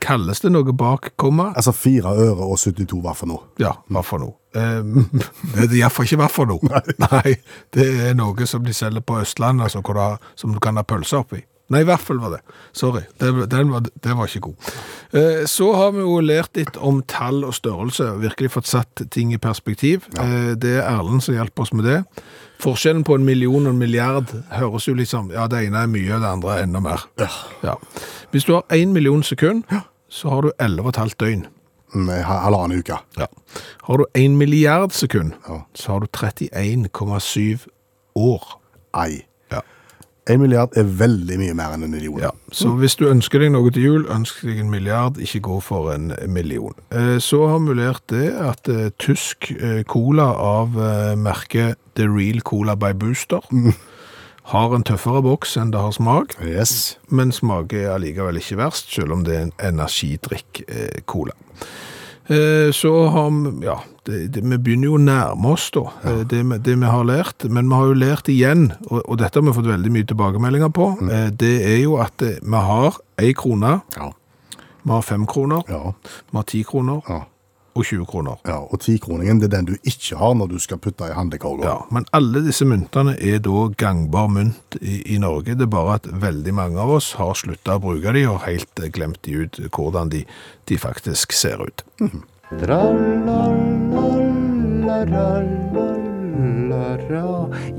Kalles 0.03 0.43
det 0.43 0.51
noe 0.51 0.75
bak 0.75 1.13
komma? 1.21 1.53
Altså 1.57 1.73
4 1.73 2.13
øre 2.27 2.45
og 2.45 2.59
72 2.59 2.99
hva 3.05 3.15
for 3.17 3.31
noe? 3.31 3.47
Ja, 3.63 3.77
hva 3.89 4.03
for 4.05 4.21
noe? 4.23 4.35
Eh, 4.53 4.83
det 5.55 5.69
er 5.71 5.79
iallfall 5.79 6.09
ikke 6.09 6.21
hva 6.25 6.29
for 6.33 6.51
noe. 6.51 6.83
Nei. 7.07 7.37
det 7.73 7.89
er 8.09 8.19
noe 8.19 8.49
som 8.51 8.67
de 8.67 8.75
selger 8.77 9.05
på 9.07 9.21
Østlandet, 9.23 9.71
altså, 9.71 10.19
som 10.37 10.53
du 10.53 10.61
kan 10.63 10.77
ha 10.81 10.85
pølser 10.85 11.23
oppi. 11.23 11.45
Nei, 11.73 11.81
i 11.81 11.87
hvert 11.89 12.03
fall 12.05 12.19
var 12.21 12.35
det. 12.37 12.41
Sorry, 12.77 13.01
det, 13.23 13.31
den 13.53 13.71
var, 13.73 13.87
den 14.05 14.17
var 14.19 14.29
ikke 14.29 14.43
god. 14.51 14.71
Eh, 15.17 15.43
så 15.49 15.71
har 15.79 15.93
vi 15.97 16.03
jo 16.05 16.19
lært 16.21 16.57
litt 16.61 16.77
om 16.77 17.01
tall 17.09 17.43
og 17.49 17.55
størrelse, 17.57 18.11
virkelig 18.21 18.51
fått 18.53 18.69
satt 18.69 19.03
ting 19.15 19.33
i 19.33 19.39
perspektiv. 19.41 20.05
Eh, 20.21 20.53
det 20.61 20.75
er 20.79 20.89
Erlend 20.91 21.25
som 21.25 21.35
hjelper 21.39 21.65
oss 21.65 21.73
med 21.73 21.89
det. 21.89 21.99
Forskjellen 22.63 23.03
på 23.09 23.17
en 23.19 23.25
million 23.27 23.65
og 23.67 23.73
en 23.73 23.81
milliard 23.81 24.29
høres 24.55 24.85
jo 24.87 24.95
liksom, 24.95 25.33
ja, 25.35 25.49
det 25.51 25.65
ene 25.67 25.81
er 25.83 25.91
mye, 25.91 26.21
det 26.23 26.29
andre 26.29 26.59
er 26.59 26.67
enda 26.69 26.79
mer. 26.85 27.09
Ja. 27.65 27.75
Hvis 28.31 28.45
du 28.47 28.53
har 28.55 28.63
en 28.71 28.93
million 28.95 29.25
sekund, 29.27 29.65
så 30.13 30.31
har 30.31 30.47
du 30.47 30.53
11 30.61 30.85
og 30.85 30.93
et 30.93 31.01
halvt 31.03 31.19
døgn. 31.25 31.43
Med 31.93 32.23
ha- 32.25 32.39
halvannen 32.47 32.79
uke. 32.81 32.97
Ja. 33.21 33.27
Har 33.89 33.99
du 34.01 34.07
en 34.17 34.37
milliard 34.41 34.95
sekund, 34.97 35.33
Ja. 35.49 35.59
så 35.77 35.93
har 35.93 36.01
du 36.01 36.07
31,7 36.07 37.67
år. 38.17 38.47
Ei. 38.95 39.23
En 40.31 40.39
milliard 40.39 40.71
er 40.79 40.85
veldig 40.87 41.35
mye 41.41 41.55
mer 41.59 41.73
enn 41.75 41.83
en 41.83 41.91
million. 41.91 42.21
Ja. 42.23 42.29
Så 42.55 42.71
hvis 42.79 42.95
du 42.95 43.09
ønsker 43.11 43.43
deg 43.43 43.51
noe 43.57 43.73
til 43.75 43.83
jul, 43.83 44.05
ønsk 44.07 44.45
deg 44.47 44.61
en 44.63 44.71
milliard, 44.71 45.19
ikke 45.19 45.41
gå 45.43 45.57
for 45.67 45.91
en 45.95 46.13
million. 46.31 46.77
Eh, 46.95 47.17
Så 47.19 47.41
har 47.51 47.59
vi 47.59 47.75
lært 47.75 48.05
det 48.13 48.29
at 48.39 48.69
eh, 48.71 48.91
tysk 49.03 49.51
eh, 49.59 49.83
cola 49.83 50.29
av 50.39 50.79
merket 51.19 51.75
The 51.99 52.07
Real 52.07 52.41
Cola 52.41 52.77
by 52.77 52.93
Booster 52.95 53.43
har 54.53 54.73
en 54.75 54.83
tøffere 54.87 55.23
boks 55.23 55.57
enn 55.61 55.71
det 55.75 55.79
har 55.83 55.93
smak, 55.95 56.35
Yes. 56.43 56.97
men 57.09 57.31
smaker 57.33 57.79
er 57.85 57.93
allikevel 57.97 58.39
ikke 58.41 58.57
verst, 58.59 58.91
selv 58.95 59.13
om 59.13 59.23
det 59.27 59.35
er 59.37 59.43
en 59.49 59.53
energidrikk-cola. 59.75 61.35
Så 62.73 62.91
har 63.11 63.31
vi, 63.35 63.67
ja, 63.67 63.81
det, 64.07 64.19
det, 64.35 64.43
vi 64.47 64.59
begynner 64.59 64.89
jo 64.91 64.95
å 64.95 65.03
nærme 65.03 65.53
oss 65.57 65.69
da, 65.75 65.83
ja. 66.05 66.13
det, 66.29 66.43
det 66.65 66.77
vi 66.79 66.87
har 66.91 67.05
lært, 67.07 67.45
men 67.51 67.69
vi 67.71 67.75
har 67.75 67.91
jo 67.91 67.97
lært 67.99 68.31
igjen, 68.31 68.69
og, 68.89 69.01
og 69.09 69.19
dette 69.21 69.41
har 69.41 69.47
vi 69.49 69.55
fått 69.57 69.69
veldig 69.71 69.93
mye 69.95 70.07
tilbakemeldinger 70.11 70.73
på, 70.75 70.87
mm. 71.03 71.13
det 71.41 71.53
er 71.67 71.81
jo 71.83 71.97
at 72.03 72.23
eh, 72.23 72.39
vi 72.43 72.63
har 72.71 72.99
en 73.19 73.35
krone, 73.43 73.73
Ja. 73.99 74.09
vi 74.83 74.91
har 74.95 75.03
fem 75.07 75.27
kroner, 75.27 75.63
Ja. 75.69 75.93
vi 76.31 76.39
har 76.39 76.49
ti 76.51 76.63
kroner 76.67 77.03
ja. 77.11 77.21
Og 77.75 77.85
20 77.85 78.07
kroner. 78.07 78.37
ja. 78.47 78.59
Og 78.63 78.81
tikroningen 78.81 79.41
det 79.41 79.49
er 79.49 79.57
den 79.57 79.71
du 79.73 79.75
ikke 79.83 80.17
har 80.21 80.35
når 80.35 80.53
du 80.53 80.59
skal 80.63 80.81
putte 80.83 81.09
i 81.09 81.15
handlekorga. 81.17 81.65
Ja, 81.65 81.77
men 81.91 82.07
alle 82.13 82.43
disse 82.45 82.67
myntene 82.69 83.15
er 83.21 83.39
da 83.45 83.69
gangbar 83.79 84.29
mynt 84.29 84.77
i, 84.81 85.15
i 85.15 85.19
Norge. 85.19 85.57
Det 85.57 85.67
er 85.67 85.73
bare 85.73 85.99
at 86.01 86.09
veldig 86.11 86.55
mange 86.55 86.81
av 86.83 86.93
oss 86.99 87.13
har 87.21 87.35
sluttet 87.39 87.73
å 87.73 87.81
bruke 87.83 88.13
de 88.13 88.27
og 88.29 88.43
helt 88.47 88.85
glemt 88.93 89.23
de 89.27 89.45
ut 89.45 89.61
hvordan 89.73 90.13
de, 90.13 90.25
de 90.69 90.79
faktisk 90.79 91.33
ser 91.37 91.63
ut. 91.65 91.85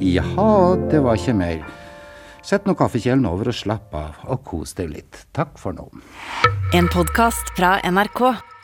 Jaha, 0.03 0.75
det 0.91 1.01
var 1.03 1.17
ikke 1.17 1.37
mer. 1.37 1.63
Sett 2.43 2.65
nå 2.67 2.73
kaffekjelen 2.75 3.23
over 3.29 3.53
og 3.53 3.55
slapp 3.55 3.93
av, 3.95 4.17
og 4.27 4.41
kos 4.47 4.75
deg 4.75 4.89
litt. 4.91 5.21
Takk 5.35 5.55
for 5.61 5.75
nå. 5.77 5.87
En 6.75 6.89
podkast 6.91 7.53
fra 7.55 7.77
NRK. 7.87 8.52